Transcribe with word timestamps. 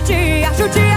judia, 0.00 0.50
judia 0.54 0.70
que 0.72 0.89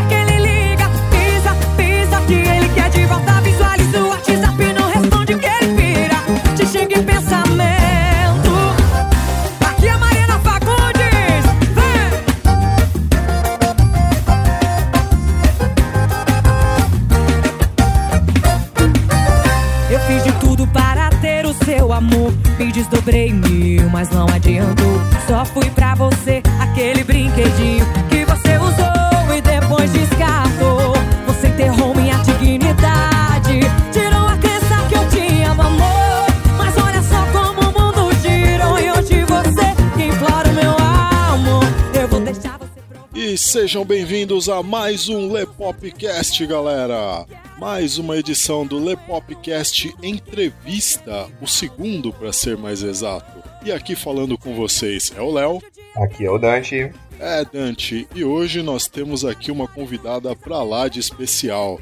sejam 43.74 43.86
bem-vindos 43.86 44.50
a 44.50 44.62
mais 44.62 45.10
um 45.10 45.32
Lepopcast, 45.32 46.46
galera! 46.46 47.26
Mais 47.58 47.98
uma 47.98 48.16
edição 48.16 48.68
do 48.68 48.78
Lepopcast 48.78 49.96
Entrevista, 50.04 51.28
o 51.42 51.48
segundo 51.48 52.14
para 52.14 52.32
ser 52.32 52.56
mais 52.56 52.84
exato. 52.84 53.42
E 53.66 53.72
aqui 53.72 53.96
falando 53.96 54.38
com 54.38 54.54
vocês 54.54 55.12
é 55.18 55.22
o 55.22 55.34
Léo, 55.34 55.60
Aqui 55.96 56.24
é 56.24 56.30
o 56.30 56.38
Dante. 56.38 56.92
é 57.20 57.44
Dante, 57.46 58.08
e 58.14 58.24
hoje 58.24 58.62
nós 58.62 58.88
temos 58.88 59.26
aqui 59.26 59.50
uma 59.50 59.68
convidada 59.68 60.36
pra 60.36 60.62
lá 60.62 60.88
de 60.88 61.00
especial. 61.00 61.82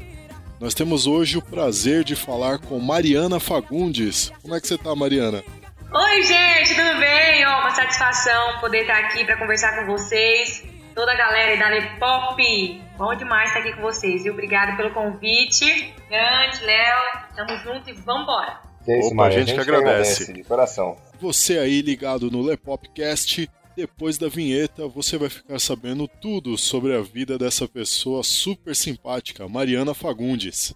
Nós 0.58 0.72
temos 0.72 1.06
hoje 1.06 1.36
o 1.36 1.42
prazer 1.42 2.04
de 2.04 2.16
falar 2.16 2.58
com 2.58 2.78
Mariana 2.78 3.38
Fagundes. 3.38 4.32
Como 4.40 4.54
é 4.54 4.60
que 4.62 4.66
você 4.66 4.78
tá, 4.78 4.96
Mariana? 4.96 5.44
Oi, 5.92 6.22
gente, 6.22 6.74
tudo 6.74 6.98
bem? 6.98 7.46
Ó, 7.46 7.60
uma 7.60 7.74
satisfação 7.74 8.60
poder 8.62 8.80
estar 8.80 8.96
aqui 8.98 9.26
para 9.26 9.36
conversar 9.36 9.78
com 9.78 9.92
vocês. 9.92 10.71
Toda 10.94 11.12
a 11.12 11.16
galera 11.16 11.52
aí 11.52 11.58
da 11.58 11.68
Lepop. 11.68 12.82
Bom 12.98 13.14
demais 13.14 13.48
estar 13.48 13.60
aqui 13.60 13.72
com 13.72 13.82
vocês, 13.82 14.22
viu? 14.24 14.32
Obrigado 14.32 14.76
pelo 14.76 14.92
convite. 14.92 15.94
Grande, 16.08 16.64
Léo, 16.64 16.98
tamo 17.34 17.56
junto 17.58 17.88
e 17.88 17.92
vambora. 17.94 18.60
É 18.86 18.98
isso, 18.98 19.12
Opa, 19.12 19.24
a 19.26 19.30
gente 19.30 19.54
que 19.54 19.60
agradece. 19.60 20.32
De 20.32 20.44
coração. 20.44 20.96
Você 21.20 21.58
aí 21.58 21.80
ligado 21.80 22.30
no 22.30 22.42
Lepopcast, 22.42 23.48
depois 23.76 24.18
da 24.18 24.28
vinheta 24.28 24.86
você 24.86 25.16
vai 25.16 25.30
ficar 25.30 25.58
sabendo 25.58 26.06
tudo 26.06 26.58
sobre 26.58 26.94
a 26.94 27.00
vida 27.00 27.38
dessa 27.38 27.66
pessoa 27.66 28.22
super 28.22 28.76
simpática, 28.76 29.48
Mariana 29.48 29.94
Fagundes. 29.94 30.74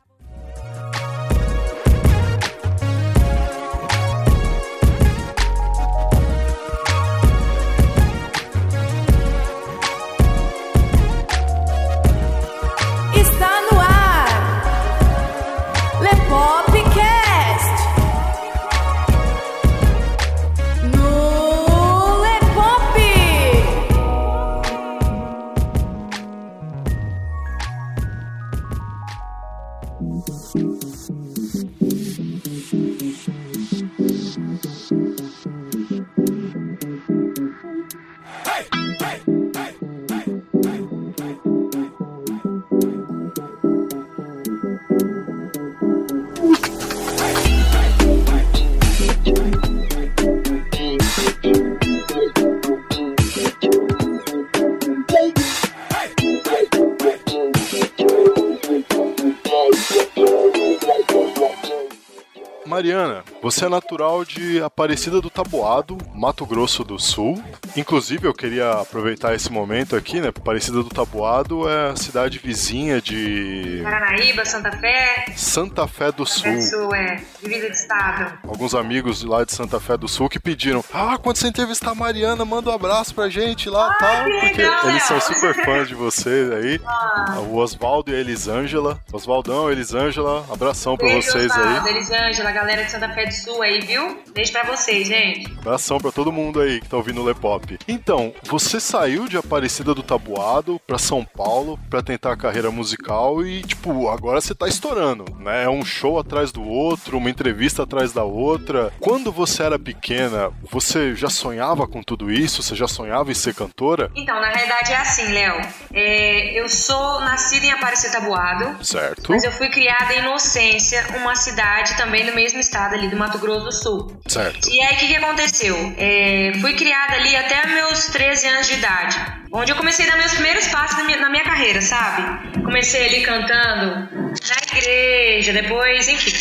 Mariana, 62.80 63.24
você 63.42 63.64
é 63.64 63.68
natural 63.70 64.22
de 64.22 64.62
Aparecida 64.62 65.18
do 65.18 65.30
Taboado, 65.30 65.96
Mato 66.14 66.44
Grosso 66.44 66.84
do 66.84 66.98
Sul. 66.98 67.42
Inclusive, 67.74 68.28
eu 68.28 68.34
queria 68.34 68.70
aproveitar 68.72 69.34
esse 69.34 69.50
momento 69.50 69.96
aqui, 69.96 70.20
né? 70.20 70.28
Aparecida 70.28 70.82
do 70.82 70.90
Taboado 70.90 71.66
é 71.66 71.88
a 71.92 71.96
cidade 71.96 72.38
vizinha 72.38 73.00
de 73.00 73.80
Paranaíba, 73.82 74.44
Santa 74.44 74.70
Fé, 74.72 75.24
Santa 75.34 75.88
Fé 75.88 76.12
do 76.12 76.26
Sul. 76.26 76.52
Isso 76.52 76.94
é 76.94 77.22
divisa 77.42 77.70
de 77.70 77.76
estado. 77.76 78.38
Alguns 78.46 78.74
amigos 78.74 79.22
lá 79.22 79.42
de 79.42 79.52
Santa 79.54 79.80
Fé 79.80 79.96
do 79.96 80.06
Sul 80.06 80.28
que 80.28 80.38
pediram: 80.38 80.84
Ah, 80.92 81.16
quando 81.16 81.38
você 81.38 81.48
entrevistar 81.48 81.92
a 81.92 81.94
Mariana, 81.94 82.44
manda 82.44 82.68
um 82.68 82.74
abraço 82.74 83.14
pra 83.14 83.30
gente 83.30 83.70
lá 83.70 83.90
Ah, 83.90 83.94
tal. 83.98 84.24
que 84.26 84.30
Porque 84.40 84.62
legal, 84.62 84.90
eles 84.90 85.02
são 85.04 85.18
super 85.18 85.54
fãs 85.64 85.88
de 85.88 85.94
vocês 85.94 86.50
aí. 86.52 86.78
Ah, 86.86 87.38
O 87.40 87.56
Oswaldo 87.56 88.10
e 88.12 88.14
a 88.14 88.18
Elisângela. 88.20 89.00
Oswaldão, 89.10 89.70
Elisângela, 89.72 90.44
abração 90.52 90.94
pra 90.94 91.06
beijo, 91.08 91.26
vocês 91.30 91.50
Osvaldo, 91.50 91.88
aí. 91.88 91.96
Elisângela, 91.96 92.52
galera 92.52 92.65
de 92.84 92.90
Santa 92.90 93.08
Fé 93.14 93.26
do 93.26 93.32
Sul 93.34 93.62
aí, 93.62 93.80
viu? 93.80 94.22
Beijo 94.34 94.52
pra 94.52 94.64
vocês, 94.64 95.06
gente. 95.06 95.50
Abração 95.58 95.98
pra 95.98 96.10
todo 96.12 96.32
mundo 96.32 96.60
aí 96.60 96.80
que 96.80 96.88
tá 96.88 96.96
ouvindo 96.96 97.20
o 97.20 97.24
Lepop. 97.24 97.78
Então, 97.86 98.34
você 98.44 98.80
saiu 98.80 99.28
de 99.28 99.36
Aparecida 99.36 99.94
do 99.94 100.02
Tabuado 100.02 100.80
pra 100.86 100.98
São 100.98 101.24
Paulo 101.24 101.78
pra 101.90 102.02
tentar 102.02 102.32
a 102.32 102.36
carreira 102.36 102.70
musical 102.70 103.44
e, 103.44 103.62
tipo, 103.62 104.08
agora 104.08 104.40
você 104.40 104.54
tá 104.54 104.66
estourando, 104.68 105.24
né? 105.38 105.64
É 105.64 105.68
um 105.68 105.84
show 105.84 106.18
atrás 106.18 106.50
do 106.52 106.62
outro, 106.66 107.18
uma 107.18 107.30
entrevista 107.30 107.82
atrás 107.84 108.12
da 108.12 108.24
outra. 108.24 108.92
Quando 109.00 109.30
você 109.32 109.62
era 109.62 109.78
pequena, 109.78 110.50
você 110.70 111.14
já 111.14 111.28
sonhava 111.28 111.86
com 111.86 112.02
tudo 112.02 112.30
isso? 112.30 112.62
Você 112.62 112.74
já 112.74 112.88
sonhava 112.88 113.30
em 113.30 113.34
ser 113.34 113.54
cantora? 113.54 114.10
Então, 114.14 114.40
na 114.40 114.48
realidade 114.48 114.92
é 114.92 114.96
assim, 114.96 115.32
Léo. 115.32 115.60
É, 115.92 116.58
eu 116.60 116.68
sou 116.68 117.20
nascida 117.20 117.66
em 117.66 117.70
Aparecida 117.72 118.12
Tabuado, 118.20 118.84
Certo? 118.84 119.30
mas 119.30 119.44
eu 119.44 119.52
fui 119.52 119.68
criada 119.68 120.12
em 120.14 120.18
Inocência, 120.18 121.04
uma 121.18 121.34
cidade 121.36 121.96
também 121.96 122.24
do 122.26 122.32
mesmo 122.34 122.55
estado 122.60 122.94
ali 122.94 123.08
do 123.08 123.16
Mato 123.16 123.38
Grosso 123.38 123.64
do 123.64 123.72
Sul. 123.72 124.20
Certo. 124.26 124.68
E 124.68 124.80
aí, 124.80 124.94
o 124.94 124.98
que, 124.98 125.06
que 125.08 125.16
aconteceu? 125.16 125.94
É, 125.96 126.52
fui 126.60 126.74
criada 126.74 127.14
ali 127.14 127.36
até 127.36 127.66
meus 127.66 128.06
13 128.06 128.46
anos 128.48 128.66
de 128.66 128.74
idade, 128.74 129.16
onde 129.52 129.72
eu 129.72 129.76
comecei 129.76 130.06
a 130.06 130.10
dar 130.10 130.18
meus 130.18 130.32
primeiros 130.32 130.66
passos 130.68 130.98
na 130.98 131.04
minha, 131.04 131.18
na 131.18 131.30
minha 131.30 131.44
carreira, 131.44 131.80
sabe? 131.80 132.60
Comecei 132.62 133.06
ali 133.06 133.22
cantando 133.22 134.08
na 134.48 134.78
igreja, 134.78 135.52
depois, 135.52 136.08
enfim. 136.08 136.32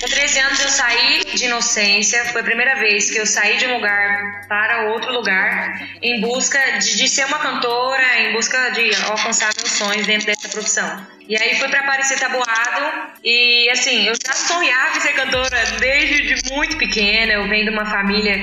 Com 0.00 0.08
13 0.08 0.38
anos 0.40 0.60
eu 0.60 0.68
saí 0.68 1.24
de 1.32 1.44
Inocência, 1.44 2.24
foi 2.26 2.40
a 2.40 2.44
primeira 2.44 2.74
vez 2.76 3.10
que 3.10 3.18
eu 3.18 3.26
saí 3.26 3.56
de 3.58 3.66
um 3.66 3.74
lugar 3.74 4.46
para 4.48 4.90
outro 4.90 5.12
lugar, 5.12 5.80
em 6.02 6.20
busca 6.20 6.58
de, 6.78 6.96
de 6.96 7.08
ser 7.08 7.24
uma 7.26 7.38
cantora, 7.38 8.20
em 8.20 8.32
busca 8.32 8.70
de 8.70 8.92
alcançar 9.04 9.50
meus 9.56 9.70
sonhos 9.70 10.04
dentro 10.04 10.26
dessa 10.26 10.48
profissão. 10.48 11.06
E 11.32 11.42
aí 11.42 11.54
fui 11.54 11.66
pra 11.66 11.80
Aparecer 11.80 12.18
Tabuado. 12.20 13.14
E 13.24 13.70
assim, 13.70 14.06
eu 14.06 14.12
já 14.22 14.34
sonhava 14.34 14.98
em 14.98 15.00
ser 15.00 15.14
cantora 15.14 15.64
desde 15.80 16.34
de 16.34 16.52
muito 16.52 16.76
pequena, 16.76 17.32
eu 17.32 17.48
venho 17.48 17.64
de 17.64 17.70
uma 17.70 17.86
família 17.86 18.36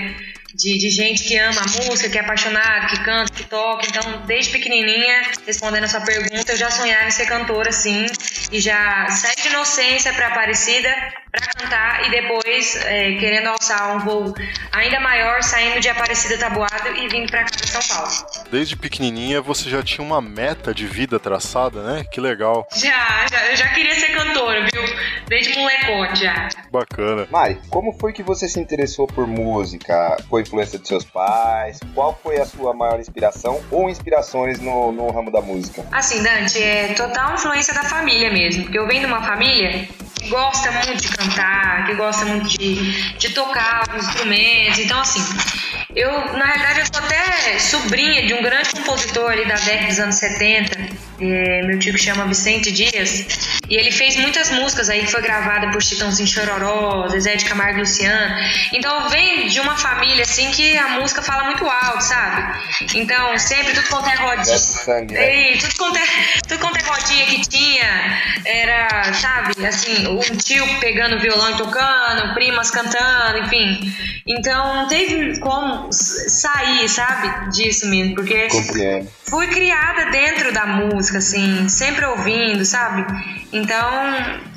de, 0.60 0.78
de 0.78 0.90
gente 0.90 1.24
que 1.24 1.38
ama 1.38 1.62
a 1.62 1.84
música, 1.84 2.10
que 2.10 2.18
é 2.18 2.22
apaixonado, 2.22 2.88
que 2.88 3.04
canta, 3.04 3.32
que 3.34 3.44
toca. 3.46 3.88
Então, 3.88 4.24
desde 4.26 4.52
pequenininha, 4.52 5.32
respondendo 5.46 5.86
a 5.86 5.88
sua 5.88 6.02
pergunta, 6.02 6.52
eu 6.52 6.58
já 6.58 6.70
sonhava 6.70 7.06
em 7.06 7.12
ser 7.12 7.26
cantora, 7.26 7.72
sim. 7.72 8.06
E 8.52 8.60
já 8.60 9.08
saí 9.08 9.36
de 9.42 9.48
inocência 9.48 10.14
para 10.14 10.28
Aparecida 10.28 10.90
para 11.32 11.46
cantar 11.46 12.08
e 12.08 12.12
depois, 12.12 12.76
é, 12.86 13.14
querendo 13.20 13.48
alçar 13.48 13.96
um 13.96 14.00
voo 14.00 14.34
ainda 14.72 15.00
maior, 15.00 15.44
saindo 15.44 15.80
de 15.80 15.88
Aparecida 15.88 16.38
Tabuado 16.38 16.90
e 16.98 17.08
vindo 17.08 17.30
para 17.30 17.46
São 17.66 17.82
Paulo. 17.96 18.12
Desde 18.52 18.76
pequenininha 18.76 19.42
você 19.42 19.70
já 19.70 19.84
tinha 19.84 20.06
uma 20.06 20.22
meta 20.22 20.74
de 20.74 20.88
vida 20.88 21.20
traçada, 21.20 21.84
né? 21.84 22.04
Que 22.12 22.20
legal. 22.20 22.68
Já, 22.76 23.28
já, 23.32 23.46
eu 23.52 23.56
já 23.56 23.68
queria 23.70 23.94
ser 24.00 24.08
cantora, 24.08 24.68
viu? 24.74 24.82
Desde 25.30 25.58
molecote 25.60 26.24
já. 26.24 26.50
Bacana. 26.72 27.28
Mari, 27.30 27.60
como 27.70 27.94
foi 27.94 28.12
que 28.12 28.24
você 28.24 28.50
se 28.50 28.60
interessou 28.60 29.06
por 29.06 29.28
música? 29.28 30.18
Foi 30.28 30.42
influência 30.42 30.80
de 30.80 30.88
seus 30.88 31.06
pais? 31.06 31.80
Qual 31.94 32.20
foi 32.22 32.38
a 32.38 32.46
sua 32.46 32.74
maior 32.74 33.00
inspiração 33.00 33.62
ou 33.70 33.90
inspirações 33.90 34.60
no, 34.60 34.92
no 34.92 35.12
ramo 35.12 35.32
da 35.32 35.40
música? 35.40 35.86
Assim, 35.92 36.24
Dante, 36.24 36.62
é 36.62 36.94
total 36.96 37.36
influência 37.36 37.76
da 37.76 37.84
família 37.84 38.32
mesmo. 38.32 38.64
Porque 38.64 38.80
eu 38.80 38.88
venho 38.88 39.02
de 39.02 39.06
uma 39.06 39.22
família 39.22 39.88
que 40.16 40.30
gosta 40.30 40.72
muito 40.72 40.98
de 40.98 41.10
cantar, 41.10 41.86
que 41.86 41.94
gosta 41.94 42.26
muito 42.26 42.48
de, 42.48 43.14
de 43.14 43.30
tocar 43.30 43.84
os 43.96 44.08
instrumentos. 44.08 44.80
Então, 44.80 45.00
assim, 45.00 45.22
eu, 45.96 46.12
na 46.34 46.46
realidade, 46.46 46.80
eu 46.80 46.86
sou 46.86 47.06
até 47.06 47.60
sobrinha 47.60 48.26
de 48.26 48.34
um 48.34 48.42
grande 48.42 48.72
compositor 48.72 49.32
ali 49.32 49.48
da 49.48 49.56
década 49.56 49.88
dos 49.88 50.00
anos 50.00 50.16
70, 50.16 51.09
é, 51.22 51.62
meu 51.64 51.78
tio 51.80 51.94
que 51.94 52.00
chama 52.00 52.26
Vicente 52.26 52.72
Dias, 52.72 53.26
e 53.70 53.76
ele 53.76 53.92
fez 53.92 54.16
muitas 54.16 54.50
músicas 54.52 54.90
aí 54.90 55.02
que 55.02 55.12
foi 55.12 55.22
gravada 55.22 55.70
por 55.72 55.82
Chitãozinho 55.82 56.28
Chororó, 56.28 57.08
Zezé 57.10 57.36
de 57.36 57.46
Camargo 57.46 57.78
e 57.78 57.82
Luciano. 57.82 58.36
Então 58.74 59.10
vem 59.10 59.48
de 59.48 59.60
uma 59.60 59.76
família 59.78 60.24
assim 60.24 60.50
que 60.52 60.78
a 60.78 61.00
música 61.00 61.22
fala 61.22 61.44
muito 61.46 61.66
alto, 61.68 62.02
sabe? 62.02 62.60
Então 62.96 63.38
sempre 63.38 63.74
tudo 63.74 63.88
quanto 63.90 64.10
é 64.10 64.16
rodinha. 64.16 64.58
Sangue, 64.58 65.14
né? 65.14 65.58
tudo 65.58 65.76
quanto 65.76 65.98
é, 65.98 66.04
tudo 66.48 66.60
quanto 66.60 66.78
é 66.78 66.82
rodinha 66.82 67.26
que 67.26 67.42
tinha 67.42 68.22
era, 68.46 69.14
sabe, 69.14 69.66
assim, 69.66 70.08
um 70.08 70.38
tio 70.38 70.66
pegando 70.80 71.20
violão 71.20 71.52
e 71.52 71.58
tocando, 71.58 72.34
primas 72.34 72.72
cantando, 72.72 73.40
enfim. 73.40 73.94
Então 74.28 74.76
não 74.76 74.88
teve 74.88 75.40
como 75.40 75.90
sair, 75.92 76.88
sabe, 76.88 77.52
disso 77.52 77.88
mesmo, 77.90 78.16
porque 78.16 78.48
Compreendo. 78.48 79.10
fui 79.24 79.48
criada 79.48 80.12
dentro 80.12 80.54
da 80.54 80.68
música, 80.68 81.09
assim, 81.18 81.68
sempre 81.68 82.06
ouvindo, 82.06 82.64
sabe? 82.66 83.06
Então, 83.52 83.90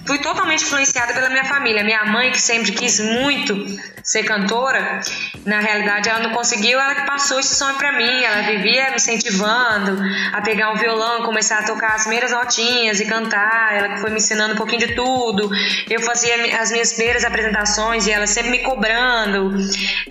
fui 0.06 0.19
totalmente 0.19 0.64
influenciada 0.64 1.12
pela 1.14 1.28
minha 1.31 1.44
família. 1.44 1.82
Minha 1.82 2.04
mãe, 2.04 2.31
que 2.31 2.40
sempre 2.40 2.72
quis 2.72 3.00
muito 3.00 3.66
ser 4.02 4.25
cantora, 4.25 5.00
na 5.46 5.60
realidade 5.60 6.08
ela 6.08 6.19
não 6.19 6.31
conseguiu, 6.31 6.78
ela 6.81 6.94
que 6.94 7.06
passou 7.06 7.38
esse 7.38 7.54
sonho 7.54 7.76
para 7.76 7.93
mim. 7.93 8.22
Ela 8.22 8.43
vivia 8.43 8.90
me 8.90 8.96
incentivando 8.96 9.96
a 10.32 10.40
pegar 10.40 10.72
um 10.72 10.76
violão, 10.76 11.22
começar 11.22 11.60
a 11.60 11.62
tocar 11.62 11.94
as 11.94 12.02
primeiras 12.02 12.32
notinhas 12.32 13.00
e 13.00 13.06
cantar. 13.06 13.75
Ela 13.75 13.88
que 13.90 14.00
foi 14.00 14.10
me 14.10 14.16
ensinando 14.16 14.54
um 14.54 14.56
pouquinho 14.56 14.87
de 14.87 14.94
tudo. 14.94 15.50
Eu 15.88 16.00
fazia 16.00 16.60
as 16.60 16.70
minhas 16.70 16.93
primeiras 16.93 17.25
apresentações 17.25 18.06
e 18.06 18.10
ela 18.10 18.26
sempre 18.26 18.50
me 18.50 18.58
cobrando, 18.60 19.52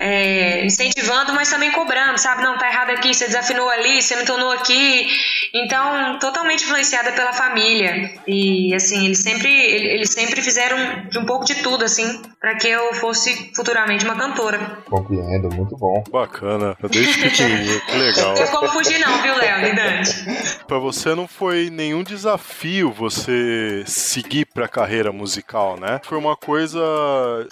é, 0.00 0.64
incentivando, 0.64 1.34
mas 1.34 1.50
também 1.50 1.70
cobrando, 1.72 2.18
sabe? 2.18 2.42
Não, 2.42 2.56
tá 2.56 2.66
errado 2.68 2.90
aqui, 2.90 3.14
você 3.14 3.26
desafinou 3.26 3.68
ali, 3.68 4.00
você 4.02 4.16
não 4.16 4.24
tonou 4.24 4.50
aqui. 4.52 5.08
Então, 5.54 6.18
totalmente 6.18 6.64
influenciada 6.64 7.12
pela 7.12 7.32
família. 7.32 8.10
E 8.26 8.74
assim, 8.74 9.04
eles 9.04 9.18
sempre, 9.18 9.50
eles 9.50 10.10
sempre 10.10 10.40
fizeram 10.40 11.06
de 11.08 11.18
um 11.18 11.26
pouco 11.26 11.44
de 11.44 11.56
tudo, 11.56 11.84
assim, 11.84 12.22
para 12.40 12.54
que 12.56 12.68
eu 12.68 12.94
fosse 12.94 13.52
futuramente 13.54 14.04
uma 14.04 14.16
cantora. 14.16 14.58
Compreendo, 14.88 15.50
muito 15.54 15.76
bom. 15.76 16.02
Bacana. 16.10 16.76
Desde 16.90 17.20
pequenininho, 17.20 17.80
que 17.86 17.96
legal. 17.96 18.34
Não 18.34 18.46
como 18.48 18.68
fugir 18.68 18.98
não, 18.98 19.20
viu, 19.22 19.36
Léo 19.36 19.66
e 19.66 19.74
Dante? 19.74 20.64
Pra 20.66 20.78
você 20.78 21.14
não 21.14 21.28
foi 21.28 21.68
nenhum 21.70 22.02
desafio 22.02 22.90
você 22.90 23.82
seguir 23.86 24.46
pra 24.46 24.66
carreira 24.66 25.12
musical, 25.12 25.78
né? 25.78 26.00
Foi 26.04 26.16
uma 26.16 26.36
coisa 26.36 26.80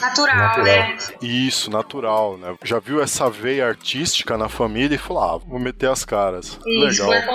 Natural, 0.00 0.36
Natural. 0.36 0.64
né? 0.64 0.96
isso, 1.20 1.70
natural, 1.70 2.38
né? 2.38 2.54
Já 2.64 2.78
viu 2.78 3.02
essa 3.02 3.28
veia 3.28 3.66
artística 3.66 4.38
na 4.38 4.48
família 4.48 4.94
e 4.94 4.98
falou: 4.98 5.22
"Ah, 5.22 5.38
vou 5.38 5.58
meter 5.58 5.90
as 5.90 6.04
caras". 6.04 6.58
Isso 6.66 7.02
foi 7.04 7.06
legal. 7.16 7.26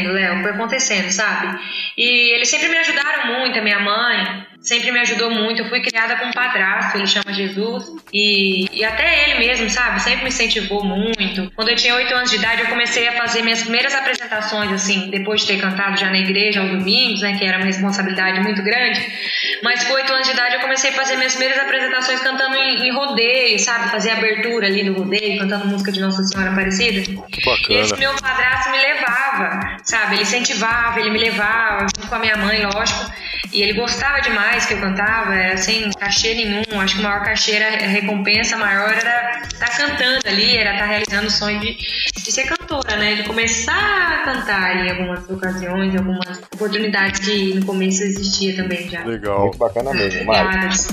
Acontecendo, 0.00 0.12
Léo, 0.12 0.42
foi 0.42 0.50
acontecendo, 0.52 1.10
sabe? 1.10 1.58
E 1.96 2.34
eles 2.34 2.48
sempre 2.48 2.68
me 2.68 2.78
ajudaram 2.78 3.38
muito, 3.38 3.58
a 3.58 3.62
minha 3.62 3.80
mãe 3.80 4.46
sempre 4.62 4.90
me 4.92 5.00
ajudou 5.00 5.30
muito. 5.30 5.62
Eu 5.62 5.68
fui 5.68 5.80
criada 5.80 6.16
com 6.16 6.26
um 6.26 6.32
padrasto, 6.32 6.96
ele 6.98 7.06
chama 7.06 7.32
Jesus, 7.32 7.84
e, 8.12 8.66
e 8.72 8.84
até 8.84 9.24
ele 9.30 9.38
mesmo, 9.46 9.68
sabe? 9.70 10.00
Sempre 10.02 10.22
me 10.24 10.28
incentivou 10.28 10.84
muito. 10.84 11.50
Quando 11.56 11.68
eu 11.68 11.76
tinha 11.76 11.94
8 11.94 12.12
anos 12.14 12.30
de 12.30 12.36
idade, 12.36 12.62
eu 12.62 12.68
comecei 12.68 13.08
a 13.08 13.12
fazer 13.12 13.42
minhas 13.42 13.62
primeiras 13.62 13.94
apresentações, 13.94 14.72
assim, 14.72 15.10
depois 15.10 15.40
de 15.42 15.46
ter 15.48 15.60
cantado 15.60 15.96
já 15.98 16.10
na 16.10 16.18
igreja 16.18 16.60
aos 16.60 16.70
domingos, 16.70 17.20
né? 17.22 17.36
Que 17.38 17.44
era 17.44 17.56
uma 17.58 17.66
responsabilidade 17.66 18.40
muito 18.40 18.62
grande. 18.62 19.00
Mas 19.62 19.84
com 19.84 19.94
8 19.94 20.12
anos 20.12 20.26
de 20.26 20.32
idade, 20.34 20.54
eu 20.54 20.60
comecei 20.60 20.90
a 20.90 20.92
fazer 20.94 21.16
minhas 21.16 21.34
primeiras 21.34 21.62
apresentações 21.62 22.20
cantando 22.20 22.56
em, 22.56 22.88
em 22.88 22.92
rodeio, 22.92 23.58
sabe? 23.58 23.90
Fazer 23.90 24.10
abertura 24.10 24.66
ali 24.66 24.84
do 24.84 24.92
rodeio, 24.94 25.38
cantando 25.38 25.66
música 25.68 25.92
de 25.92 26.00
Nossa 26.00 26.22
Senhora 26.22 26.50
Aparecida. 26.52 27.02
Que 27.30 27.72
E 27.72 27.76
esse 27.78 27.90
bacana. 27.94 27.96
meu 28.12 28.14
padrasto 28.20 28.70
me 28.70 28.78
levava, 28.78 29.76
sabe? 29.84 30.14
Ele 30.16 30.22
incentivava, 30.22 31.00
ele 31.00 31.10
me 31.10 31.18
levava, 31.18 31.86
junto 31.96 32.08
com 32.08 32.14
a 32.14 32.18
minha 32.18 32.36
mãe, 32.36 32.64
lógico. 32.64 33.10
E 33.52 33.62
ele 33.62 33.72
gostava 33.72 34.20
demais 34.20 34.49
que 34.58 34.74
eu 34.74 34.80
cantava, 34.80 35.34
era 35.34 35.56
sem 35.56 35.90
cachê 35.92 36.34
nenhum. 36.34 36.80
Acho 36.80 36.94
que 36.94 37.00
o 37.00 37.04
maior 37.04 37.22
cachê 37.24 37.52
era 37.52 37.84
a 37.84 37.88
recompensa 37.88 38.56
maior 38.56 38.90
era 38.90 39.42
estar 39.42 39.76
cantando 39.76 40.20
ali, 40.26 40.56
era 40.56 40.74
estar 40.74 40.86
realizando 40.86 41.26
o 41.26 41.30
sonho 41.30 41.60
de, 41.60 41.76
de 41.76 42.32
ser 42.32 42.44
cantora, 42.44 42.96
né? 42.96 43.14
De 43.14 43.24
começar 43.24 44.20
a 44.20 44.24
cantar 44.24 44.76
em 44.76 44.90
algumas 44.90 45.28
ocasiões, 45.28 45.94
em 45.94 45.98
algumas 45.98 46.38
oportunidades 46.54 47.20
que 47.20 47.54
no 47.54 47.66
começo 47.66 48.02
existia 48.02 48.56
também 48.56 48.88
já. 48.88 49.04
Legal. 49.04 49.40
Muito 49.42 49.58
bacana 49.58 49.92
mesmo, 49.92 50.24
Mário. 50.24 50.50
Piadas. 50.50 50.88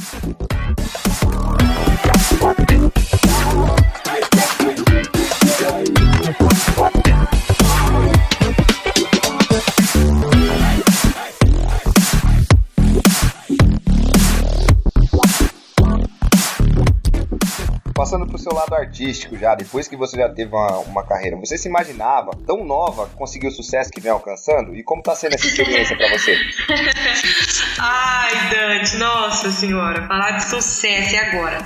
Seu 18.48 18.54
lado 18.54 18.74
artístico 18.74 19.38
já, 19.38 19.54
depois 19.56 19.88
que 19.88 19.98
você 19.98 20.18
já 20.18 20.30
teve 20.30 20.54
uma, 20.54 20.80
uma 20.80 21.04
carreira, 21.04 21.36
você 21.36 21.58
se 21.58 21.68
imaginava 21.68 22.32
tão 22.46 22.64
nova 22.64 23.08
conseguir 23.16 23.48
o 23.48 23.52
sucesso 23.52 23.92
que 23.92 24.00
vem 24.00 24.12
alcançando? 24.12 24.74
E 24.74 24.84
como 24.84 25.04
tá 25.04 25.14
sendo 25.16 25.36
essa 25.36 25.48
experiência 25.48 25.98
pra 25.98 26.08
você? 26.10 26.38
Ai, 27.80 28.50
Dante, 28.50 28.96
nossa 28.98 29.52
senhora, 29.52 30.08
falar 30.08 30.32
de 30.32 30.46
sucesso 30.46 31.14
e 31.14 31.18
agora? 31.18 31.66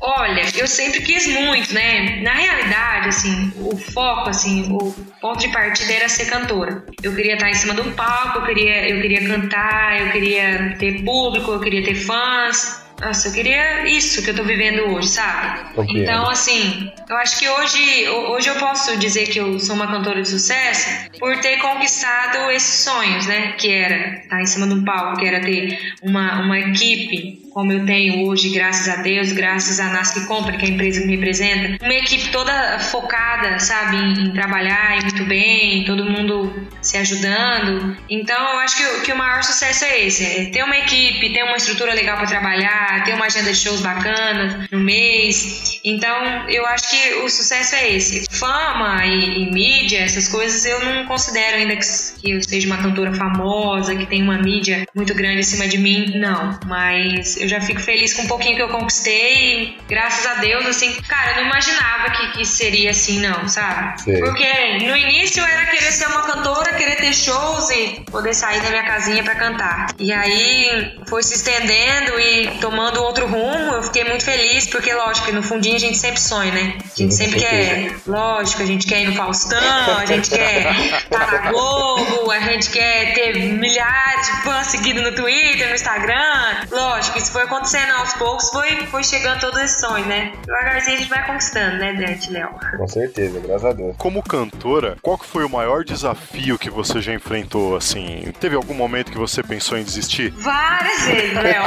Olha, 0.00 0.42
eu 0.56 0.66
sempre 0.66 1.00
quis 1.00 1.26
muito, 1.26 1.74
né? 1.74 2.20
Na 2.22 2.34
realidade, 2.34 3.08
assim, 3.08 3.52
o 3.56 3.76
foco, 3.76 4.30
assim, 4.30 4.72
o 4.72 4.92
ponto 5.20 5.38
de 5.40 5.48
partida 5.48 5.92
era 5.92 6.08
ser 6.08 6.26
cantora. 6.26 6.84
Eu 7.02 7.14
queria 7.14 7.34
estar 7.34 7.50
em 7.50 7.54
cima 7.54 7.72
um 7.80 7.92
palco, 7.92 8.38
eu 8.38 8.44
queria, 8.46 8.88
eu 8.88 9.00
queria 9.00 9.26
cantar, 9.26 10.00
eu 10.00 10.12
queria 10.12 10.76
ter 10.78 11.02
público, 11.04 11.50
eu 11.50 11.60
queria 11.60 11.84
ter 11.84 11.94
fãs. 11.94 12.81
Nossa, 13.00 13.28
eu 13.28 13.32
queria 13.32 13.86
isso 13.88 14.22
que 14.22 14.30
eu 14.30 14.36
tô 14.36 14.44
vivendo 14.44 14.92
hoje, 14.92 15.08
sabe? 15.08 15.74
Compreendo. 15.74 16.02
Então, 16.02 16.28
assim, 16.28 16.92
eu 17.08 17.16
acho 17.16 17.38
que 17.38 17.48
hoje, 17.48 18.08
hoje 18.08 18.48
eu 18.48 18.54
posso 18.56 18.96
dizer 18.96 19.26
que 19.26 19.38
eu 19.38 19.58
sou 19.58 19.74
uma 19.74 19.88
cantora 19.88 20.22
de 20.22 20.28
sucesso 20.28 20.88
por 21.18 21.36
ter 21.40 21.58
conquistado 21.58 22.50
esses 22.50 22.84
sonhos, 22.84 23.26
né? 23.26 23.52
Que 23.52 23.70
era 23.72 24.18
estar 24.22 24.40
em 24.40 24.46
cima 24.46 24.66
de 24.66 24.74
um 24.74 24.84
palco, 24.84 25.18
que 25.18 25.26
era 25.26 25.40
ter 25.40 25.94
uma, 26.02 26.40
uma 26.40 26.58
equipe 26.58 27.41
como 27.52 27.72
eu 27.72 27.84
tenho 27.86 28.26
hoje, 28.26 28.50
graças 28.50 28.88
a 28.88 29.02
Deus, 29.02 29.32
graças 29.32 29.78
à 29.80 29.84
Nasc 29.90 30.26
Company, 30.26 30.58
que 30.58 30.64
é 30.66 30.68
a 30.68 30.72
empresa 30.72 31.00
que 31.00 31.06
me 31.06 31.16
representa. 31.16 31.84
Uma 31.84 31.94
equipe 31.94 32.28
toda 32.30 32.78
focada, 32.78 33.58
sabe, 33.58 33.96
em, 33.96 34.12
em 34.28 34.32
trabalhar 34.32 34.98
e 34.98 35.02
muito 35.02 35.24
bem, 35.24 35.84
todo 35.84 36.04
mundo 36.04 36.68
se 36.80 36.96
ajudando. 36.96 37.96
Então, 38.08 38.36
eu 38.52 38.58
acho 38.60 38.76
que, 38.76 38.84
o- 38.84 39.00
que 39.02 39.12
o 39.12 39.16
maior 39.16 39.42
sucesso 39.42 39.84
é 39.84 40.04
esse: 40.04 40.24
é 40.24 40.44
ter 40.46 40.62
uma 40.64 40.76
equipe, 40.76 41.30
ter 41.32 41.42
uma 41.44 41.56
estrutura 41.56 41.94
legal 41.94 42.16
para 42.16 42.26
trabalhar, 42.26 43.04
ter 43.04 43.14
uma 43.14 43.26
agenda 43.26 43.50
de 43.52 43.56
shows 43.58 43.80
bacanas 43.80 44.68
no 44.70 44.78
mês. 44.80 45.80
Então, 45.84 46.48
eu 46.48 46.64
acho 46.66 46.90
que 46.90 47.14
o 47.24 47.28
sucesso 47.28 47.74
é 47.74 47.92
esse. 47.94 48.24
Fama 48.30 49.04
e, 49.06 49.42
e 49.42 49.50
mídia, 49.52 49.98
essas 50.00 50.28
coisas, 50.28 50.64
eu 50.64 50.84
não 50.84 51.04
considero 51.06 51.56
ainda 51.58 51.76
que, 51.76 51.82
que 52.20 52.30
eu 52.32 52.42
seja 52.42 52.66
uma 52.66 52.78
cantora 52.78 53.12
famosa, 53.12 53.94
que 53.94 54.06
tem 54.06 54.22
uma 54.22 54.38
mídia 54.38 54.86
muito 54.94 55.14
grande 55.14 55.40
em 55.40 55.44
cima 55.44 55.66
de 55.66 55.78
mim, 55.78 56.12
não. 56.18 56.58
Mas 56.66 57.36
eu 57.42 57.48
já 57.48 57.60
fico 57.60 57.80
feliz 57.80 58.14
com 58.14 58.22
um 58.22 58.28
pouquinho 58.28 58.56
que 58.56 58.62
eu 58.62 58.68
conquistei 58.68 59.32
e, 59.34 59.78
graças 59.88 60.24
a 60.26 60.34
Deus, 60.34 60.64
assim, 60.66 60.92
cara, 61.08 61.32
eu 61.32 61.36
não 61.36 61.46
imaginava 61.46 62.10
que, 62.10 62.32
que 62.32 62.46
seria 62.46 62.90
assim, 62.92 63.18
não, 63.18 63.48
sabe? 63.48 64.00
Sei. 64.02 64.20
Porque 64.20 64.78
no 64.86 64.96
início 64.96 65.44
era 65.44 65.66
querer 65.66 65.92
ser 65.92 66.06
uma 66.06 66.22
cantora, 66.22 66.72
querer 66.74 66.96
ter 66.96 67.12
shows 67.12 67.68
e 67.70 68.04
poder 68.10 68.32
sair 68.34 68.60
da 68.60 68.70
minha 68.70 68.84
casinha 68.84 69.24
pra 69.24 69.34
cantar. 69.34 69.88
E 69.98 70.12
aí 70.12 70.96
foi 71.08 71.22
se 71.22 71.34
estendendo 71.34 72.18
e 72.20 72.58
tomando 72.60 73.02
outro 73.02 73.26
rumo. 73.26 73.74
Eu 73.74 73.82
fiquei 73.82 74.04
muito 74.04 74.24
feliz, 74.24 74.66
porque, 74.66 74.92
lógico, 74.94 75.26
que 75.26 75.32
no 75.32 75.42
fundinho 75.42 75.76
a 75.76 75.80
gente 75.80 75.98
sempre 75.98 76.20
sonha, 76.20 76.52
né? 76.52 76.78
A 76.78 76.96
gente 76.96 77.14
sempre 77.14 77.40
quer, 77.40 77.96
lógico, 78.06 78.62
a 78.62 78.66
gente 78.66 78.86
quer 78.86 79.00
ir 79.00 79.06
no 79.06 79.16
Faustão, 79.16 79.98
a 79.98 80.06
gente 80.06 80.30
quer 80.30 80.72
estar 80.96 81.32
na 81.32 81.50
Globo, 81.50 82.30
a 82.30 82.40
gente 82.40 82.70
quer 82.70 83.14
ter 83.14 83.34
milhares 83.34 84.26
de 84.26 84.42
fãs 84.42 84.68
seguidos 84.68 85.02
no 85.02 85.12
Twitter, 85.12 85.68
no 85.68 85.74
Instagram. 85.74 86.66
Lógico, 86.70 87.18
isso 87.18 87.31
foi 87.32 87.42
acontecendo 87.42 87.90
aos 87.92 88.12
poucos, 88.14 88.50
foi, 88.50 88.68
foi 88.86 89.02
chegando 89.02 89.40
todos 89.40 89.60
esses 89.60 89.80
sonhos, 89.80 90.06
né? 90.06 90.32
Devagarzinho 90.44 90.96
a 90.96 90.98
gente 91.00 91.08
vai 91.08 91.26
conquistando, 91.26 91.78
né, 91.78 91.94
Dante, 91.94 92.30
Léo? 92.30 92.50
Com 92.76 92.86
certeza, 92.86 93.40
graças 93.40 93.64
a 93.64 93.72
Deus. 93.72 93.96
Como 93.96 94.22
cantora, 94.22 94.96
qual 95.00 95.16
que 95.16 95.26
foi 95.26 95.44
o 95.44 95.48
maior 95.48 95.82
desafio 95.82 96.58
que 96.58 96.68
você 96.68 97.00
já 97.00 97.14
enfrentou, 97.14 97.74
assim? 97.74 98.32
Teve 98.38 98.54
algum 98.54 98.74
momento 98.74 99.10
que 99.10 99.18
você 99.18 99.42
pensou 99.42 99.78
em 99.78 99.82
desistir? 99.82 100.30
Várias 100.36 101.06
vezes, 101.06 101.34
Léo. 101.34 101.62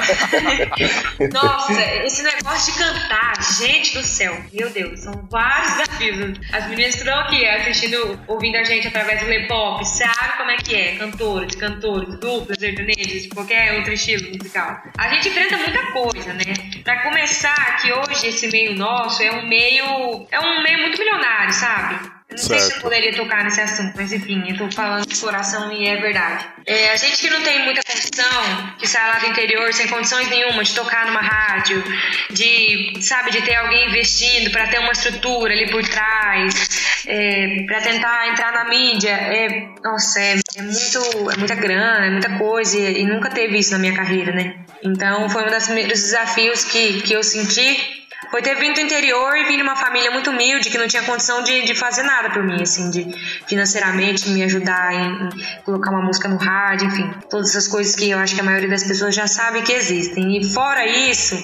Nossa, 1.33 1.81
esse 2.05 2.21
negócio 2.21 2.71
de 2.71 2.79
cantar, 2.79 3.33
gente 3.57 3.97
do 3.97 4.05
céu, 4.05 4.37
meu 4.53 4.69
Deus, 4.69 4.99
são 4.99 5.13
vários 5.31 5.77
desafios. 5.77 6.39
As 6.53 6.67
meninas 6.67 6.95
que 6.95 7.01
estão 7.01 7.19
aqui 7.19 7.45
assistindo, 7.47 8.19
ouvindo 8.27 8.57
a 8.57 8.63
gente 8.63 8.87
através 8.87 9.19
do 9.21 9.25
Lepop, 9.25 9.83
sabe 9.85 10.37
como 10.37 10.51
é 10.51 10.57
que 10.57 10.75
é? 10.75 10.95
Cantores, 10.97 11.55
cantores, 11.55 12.19
duplas, 12.19 12.59
sertanejos, 12.59 13.23
de 13.23 13.29
qualquer 13.29 13.73
outro 13.77 13.93
estilo 13.93 14.29
musical. 14.29 14.83
A 14.97 15.09
gente 15.09 15.29
enfrenta 15.29 15.54
muita 15.57 15.91
coisa, 15.91 16.33
né? 16.33 16.43
Pra 16.83 17.03
começar, 17.03 17.77
que 17.81 17.91
hoje 17.91 18.27
esse 18.27 18.47
meio 18.47 18.75
nosso 18.75 19.21
é 19.23 19.31
um 19.31 19.47
meio. 19.47 20.27
É 20.31 20.39
um 20.39 20.63
meio 20.63 20.79
muito 20.79 20.97
milionário, 20.97 21.53
sabe? 21.53 22.11
Não 22.35 22.37
certo. 22.37 22.59
sei 22.61 22.71
se 22.71 22.75
eu 22.75 22.81
poderia 22.81 23.13
tocar 23.15 23.43
nesse 23.45 23.61
assunto, 23.61 23.93
mas 23.95 24.11
enfim, 24.11 24.43
eu 24.49 24.57
tô 24.57 24.69
falando 24.71 25.05
de 25.07 25.15
coração 25.15 25.71
e 25.71 25.87
é 25.87 25.95
verdade. 25.95 26.45
É, 26.65 26.91
a 26.91 26.95
gente 26.97 27.17
que 27.17 27.29
não 27.29 27.41
tem 27.41 27.63
muita 27.63 27.81
condição, 27.81 28.75
que 28.77 28.87
sai 28.87 29.07
lá 29.07 29.19
do 29.19 29.27
interior 29.27 29.73
sem 29.73 29.87
condições 29.87 30.27
nenhuma 30.29 30.63
de 30.63 30.73
tocar 30.75 31.05
numa 31.05 31.21
rádio, 31.21 31.81
de, 32.31 32.93
sabe, 33.01 33.31
de 33.31 33.41
ter 33.41 33.55
alguém 33.55 33.87
investindo 33.87 34.51
para 34.51 34.67
ter 34.67 34.79
uma 34.79 34.91
estrutura 34.91 35.53
ali 35.53 35.71
por 35.71 35.81
trás, 35.87 37.03
é, 37.07 37.63
para 37.65 37.81
tentar 37.81 38.27
entrar 38.27 38.51
na 38.51 38.65
mídia, 38.65 39.11
é, 39.11 39.69
nossa, 39.81 40.19
é, 40.19 40.39
é, 40.57 40.61
muito, 40.61 41.31
é 41.31 41.37
muita 41.37 41.55
grana, 41.55 42.05
é 42.05 42.09
muita 42.09 42.37
coisa 42.37 42.77
e, 42.77 43.01
e 43.01 43.05
nunca 43.05 43.29
teve 43.29 43.57
isso 43.57 43.71
na 43.71 43.79
minha 43.79 43.95
carreira, 43.95 44.33
né? 44.33 44.55
Então 44.83 45.29
foi 45.29 45.45
um 45.45 45.49
dos 45.49 45.65
primeiros 45.65 46.01
desafios 46.01 46.65
que, 46.65 47.01
que 47.01 47.13
eu 47.13 47.23
senti 47.23 48.04
foi 48.31 48.41
ter 48.41 48.55
vindo 48.55 48.75
do 48.75 48.81
interior 48.81 49.37
e 49.37 49.45
vindo 49.45 49.57
de 49.57 49.63
uma 49.63 49.75
família 49.75 50.11
muito 50.11 50.29
humilde 50.29 50.69
que 50.69 50.77
não 50.77 50.87
tinha 50.87 51.03
condição 51.03 51.43
de, 51.43 51.63
de 51.63 51.75
fazer 51.75 52.03
nada 52.03 52.29
por 52.29 52.43
mim, 52.43 52.61
assim, 52.61 52.89
de 52.89 53.05
financeiramente 53.47 54.29
me 54.29 54.43
ajudar 54.43 54.93
em, 54.93 55.29
em, 55.29 55.29
colocar 55.63 55.91
uma 55.91 56.01
música 56.01 56.27
no 56.27 56.37
rádio, 56.37 56.87
enfim, 56.87 57.13
todas 57.29 57.49
essas 57.49 57.67
coisas 57.67 57.95
que 57.95 58.09
eu 58.09 58.17
acho 58.17 58.35
que 58.35 58.41
a 58.41 58.43
maioria 58.43 58.69
das 58.69 58.83
pessoas 58.83 59.15
já 59.15 59.27
sabe 59.27 59.61
que 59.61 59.71
existem. 59.71 60.37
E 60.37 60.53
fora 60.53 60.85
isso, 60.85 61.35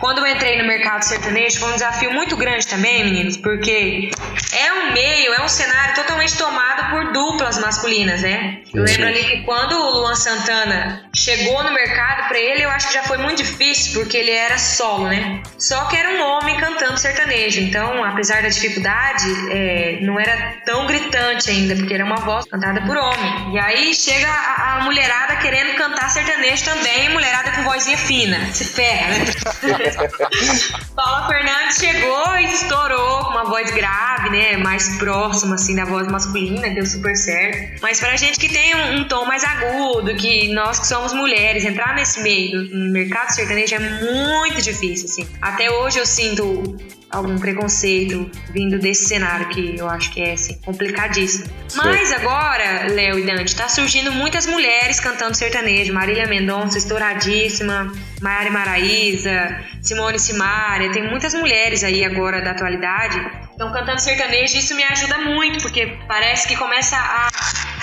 quando 0.00 0.18
eu 0.18 0.26
entrei 0.26 0.60
no 0.60 0.66
mercado 0.66 1.02
sertanejo, 1.02 1.58
foi 1.58 1.70
um 1.70 1.74
desafio 1.74 2.12
muito 2.12 2.36
grande 2.36 2.66
também, 2.66 3.04
meninos, 3.04 3.36
porque 3.36 4.10
é 4.52 4.72
um 4.72 4.92
meio, 4.92 5.32
é 5.34 5.42
um 5.42 5.48
cenário 5.48 5.94
totalmente 5.94 6.36
tomado 6.36 6.90
por 6.90 7.12
duplas 7.12 7.58
masculinas, 7.58 8.22
né? 8.22 8.62
Eu 8.74 8.84
lembro 8.84 9.06
ali 9.06 9.24
que 9.24 9.42
quando 9.42 9.72
o 9.72 9.90
Luan 9.98 10.14
Santana 10.14 11.04
chegou 11.14 11.62
no 11.62 11.72
mercado, 11.72 12.28
para 12.28 12.38
ele 12.38 12.64
eu 12.64 12.70
acho 12.70 12.88
que 12.88 12.94
já 12.94 13.02
foi 13.02 13.18
muito 13.18 13.38
difícil, 13.38 14.00
porque 14.00 14.16
ele 14.16 14.30
era 14.30 14.58
solo, 14.58 15.08
né? 15.08 15.42
Só 15.58 15.84
que 15.86 15.96
era 15.96 16.11
um 16.12 16.22
homem 16.22 16.56
cantando 16.58 16.98
sertanejo. 16.98 17.60
Então, 17.60 18.04
apesar 18.04 18.42
da 18.42 18.48
dificuldade, 18.48 19.26
é, 19.50 19.98
não 20.02 20.18
era 20.18 20.56
tão 20.64 20.86
gritante 20.86 21.50
ainda, 21.50 21.76
porque 21.76 21.94
era 21.94 22.04
uma 22.04 22.16
voz 22.16 22.44
cantada 22.46 22.80
por 22.82 22.96
homem. 22.96 23.54
E 23.54 23.58
aí 23.58 23.94
chega 23.94 24.28
a, 24.28 24.78
a 24.78 24.84
mulherada 24.84 25.36
querendo 25.36 25.74
cantar 25.76 26.10
sertanejo 26.10 26.64
também, 26.64 27.08
mulherada 27.10 27.50
com 27.52 27.62
vozinha 27.62 27.96
fina. 27.98 28.52
Se 28.52 28.64
ferra, 28.64 29.08
né? 29.08 29.24
Paula 30.94 31.26
Fernandes 31.26 31.76
chegou 31.78 32.36
e 32.36 32.44
estourou 32.52 33.24
com 33.24 33.30
uma 33.30 33.44
voz 33.44 33.70
grave, 33.70 34.30
né? 34.30 34.56
Mais 34.56 34.96
próxima, 34.98 35.54
assim, 35.54 35.74
da 35.74 35.84
voz 35.84 36.06
masculina, 36.08 36.68
deu 36.70 36.86
super 36.86 37.16
certo. 37.16 37.80
Mas 37.82 38.00
pra 38.00 38.16
gente 38.16 38.38
que 38.38 38.48
tem 38.48 38.74
um, 38.74 39.00
um 39.00 39.08
tom 39.08 39.24
mais 39.24 39.44
agudo, 39.44 40.14
que 40.14 40.52
nós 40.52 40.78
que 40.78 40.86
somos 40.86 41.12
mulheres, 41.12 41.64
entrar 41.64 41.94
nesse 41.94 42.20
meio, 42.20 42.62
no 42.62 42.92
mercado 42.92 43.30
sertanejo 43.30 43.74
é 43.74 43.78
muito 43.78 44.60
difícil, 44.62 45.06
assim. 45.06 45.28
Até 45.40 45.70
hoje 45.70 45.98
eu 45.98 46.01
sinto 46.06 46.76
algum 47.10 47.38
preconceito 47.38 48.30
vindo 48.50 48.78
desse 48.78 49.04
cenário 49.04 49.48
que 49.50 49.76
eu 49.78 49.88
acho 49.88 50.10
que 50.12 50.22
é 50.22 50.32
assim, 50.32 50.54
complicadíssimo. 50.62 51.46
Sim. 51.68 51.76
Mas 51.76 52.10
agora, 52.12 52.88
Léo 52.88 53.18
e 53.18 53.26
Dante, 53.26 53.54
tá 53.54 53.68
surgindo 53.68 54.10
muitas 54.12 54.46
mulheres 54.46 54.98
cantando 54.98 55.36
sertanejo. 55.36 55.92
Marília 55.92 56.26
Mendonça, 56.26 56.78
estouradíssima, 56.78 57.92
Maiara 58.20 58.50
Maraíza, 58.50 59.58
Simone 59.82 60.18
Simaria, 60.18 60.90
tem 60.90 61.08
muitas 61.08 61.34
mulheres 61.34 61.84
aí 61.84 62.04
agora 62.04 62.40
da 62.40 62.52
atualidade 62.52 63.42
estão 63.62 63.72
cantando 63.72 64.00
sertanejo. 64.00 64.56
Isso 64.56 64.74
me 64.74 64.82
ajuda 64.82 65.18
muito, 65.18 65.62
porque 65.62 65.98
parece 66.08 66.48
que 66.48 66.56
começa 66.56 66.96
a, 66.96 67.28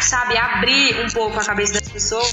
sabe, 0.01 0.37
abrir 0.37 0.99
um 0.99 1.09
pouco 1.09 1.39
a 1.39 1.45
cabeça 1.45 1.73
das 1.73 1.87
pessoas 1.87 2.31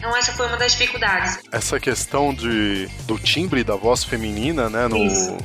então 0.00 0.16
essa 0.16 0.32
foi 0.32 0.46
uma 0.46 0.56
das 0.56 0.72
dificuldades. 0.72 1.38
Essa 1.52 1.78
questão 1.78 2.32
de, 2.32 2.88
do 3.04 3.18
timbre 3.18 3.62
da 3.62 3.76
voz 3.76 4.02
feminina, 4.02 4.70
né, 4.70 4.88
no, 4.88 4.96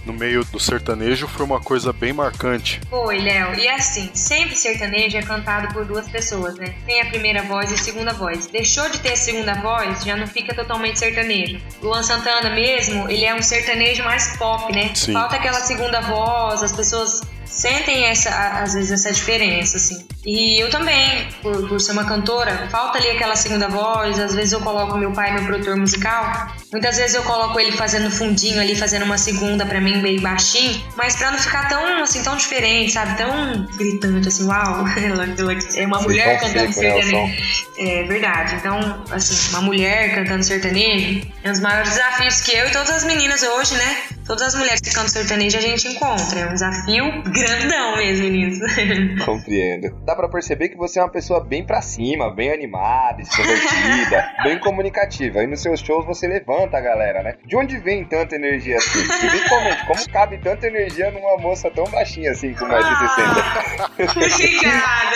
no 0.05 0.13
meio 0.13 0.45
do 0.45 0.59
sertanejo 0.59 1.27
foi 1.27 1.45
uma 1.45 1.59
coisa 1.59 1.91
bem 1.91 2.13
marcante. 2.13 2.79
Foi, 2.89 3.19
Léo. 3.19 3.53
E 3.59 3.67
assim, 3.67 4.09
sempre 4.13 4.55
sertanejo 4.55 5.17
é 5.17 5.21
cantado 5.21 5.73
por 5.73 5.83
duas 5.83 6.07
pessoas, 6.07 6.55
né? 6.55 6.73
Tem 6.85 7.01
a 7.01 7.05
primeira 7.07 7.43
voz 7.43 7.69
e 7.69 7.73
a 7.73 7.77
segunda 7.77 8.13
voz. 8.13 8.47
Deixou 8.47 8.89
de 8.89 8.99
ter 8.99 9.11
a 9.11 9.17
segunda 9.17 9.55
voz, 9.55 10.05
já 10.05 10.15
não 10.15 10.25
fica 10.25 10.55
totalmente 10.55 10.99
sertanejo. 10.99 11.59
Luan 11.81 12.01
Santana 12.01 12.49
mesmo, 12.51 13.09
ele 13.09 13.25
é 13.25 13.35
um 13.35 13.41
sertanejo 13.41 14.05
mais 14.05 14.37
pop, 14.37 14.73
né? 14.73 14.95
Sim. 14.95 15.11
Falta 15.11 15.35
aquela 15.35 15.59
segunda 15.59 15.99
voz, 15.99 16.63
as 16.63 16.71
pessoas 16.71 17.21
sentem 17.55 18.05
essa, 18.05 18.29
às 18.61 18.73
vezes 18.73 18.91
essa 18.91 19.11
diferença, 19.11 19.77
assim. 19.77 20.05
E 20.25 20.61
eu 20.61 20.69
também, 20.69 21.27
por, 21.41 21.67
por 21.67 21.79
ser 21.79 21.93
uma 21.93 22.05
cantora, 22.05 22.67
falta 22.69 22.97
ali 22.97 23.09
aquela 23.11 23.35
segunda 23.35 23.67
voz, 23.67 24.19
às 24.19 24.35
vezes 24.35 24.51
eu 24.51 24.61
coloco 24.61 24.97
meu 24.97 25.13
pai, 25.13 25.33
meu 25.33 25.45
produtor 25.45 25.77
musical, 25.77 26.47
muitas 26.75 26.97
vezes 26.97 27.15
eu 27.15 27.23
coloco 27.23 27.57
ele 27.57 27.71
fazendo 27.71 28.11
fundinho 28.11 28.59
ali, 28.59 28.75
fazendo 28.75 29.05
uma 29.05 29.17
segunda 29.17 29.65
para 29.65 29.79
mim 29.79 30.01
bem 30.01 30.19
baixinho, 30.19 30.83
mas 30.97 31.15
pra 31.15 31.31
não 31.31 31.39
ficar 31.39 31.69
tão, 31.69 32.03
assim, 32.03 32.21
tão 32.21 32.35
diferente, 32.35 32.91
sabe? 32.91 33.17
Tão 33.17 33.65
gritante, 33.77 34.27
assim, 34.27 34.43
uau, 34.45 34.85
ela, 35.01 35.23
ela 35.23 35.53
é 35.75 35.85
uma 35.85 36.01
mulher 36.01 36.37
cantando 36.37 36.73
sertanejo. 36.73 37.33
É 37.79 38.03
verdade. 38.03 38.55
Então, 38.55 39.03
assim, 39.09 39.51
uma 39.51 39.61
mulher 39.61 40.15
cantando 40.15 40.43
sertanejo 40.43 41.25
é 41.43 41.49
um 41.49 41.51
dos 41.53 41.61
maiores 41.61 41.91
desafios 41.91 42.41
que 42.41 42.51
eu 42.51 42.67
e 42.67 42.71
todas 42.71 42.89
as 42.89 43.03
meninas 43.05 43.41
hoje, 43.41 43.75
né? 43.75 43.97
Todas 44.25 44.41
as 44.41 44.55
mulheres 44.55 44.81
que 44.81 44.89
cantam 44.89 45.09
sertanejo 45.09 45.57
a 45.57 45.61
gente 45.61 45.87
encontra. 45.87 46.39
É 46.39 46.45
um 46.47 46.53
desafio 46.53 47.05
grandão 47.31 47.97
mesmo, 47.97 48.23
meninos. 48.23 48.57
Compreendo. 49.23 49.95
Dá 50.03 50.15
pra 50.15 50.27
perceber 50.27 50.69
que 50.69 50.75
você 50.75 50.99
é 50.99 51.03
uma 51.03 51.11
pessoa 51.11 51.43
bem 51.43 51.63
pra 51.63 51.79
cima, 51.79 52.33
bem 52.33 52.51
animada, 52.51 53.21
extrovertida, 53.21 54.31
bem 54.43 54.59
comunicativa. 54.59 55.43
E 55.43 55.47
nos 55.47 55.61
seus 55.61 55.79
shows 55.79 56.05
você 56.07 56.27
levanta 56.27 56.64
a 56.73 56.81
galera, 56.81 57.23
né? 57.23 57.35
De 57.45 57.55
onde 57.55 57.77
vem 57.79 58.03
tanta 58.05 58.35
energia 58.35 58.77
assim? 58.77 59.07
Principalmente, 59.07 59.85
como 59.85 60.09
cabe 60.09 60.37
tanta 60.39 60.67
energia 60.67 61.11
numa 61.11 61.37
moça 61.37 61.69
tão 61.71 61.85
baixinha 61.85 62.31
assim, 62.31 62.53
com 62.53 62.65
mais 62.65 62.85
de 62.87 62.95
60? 62.97 63.91
Obrigada. 64.19 65.15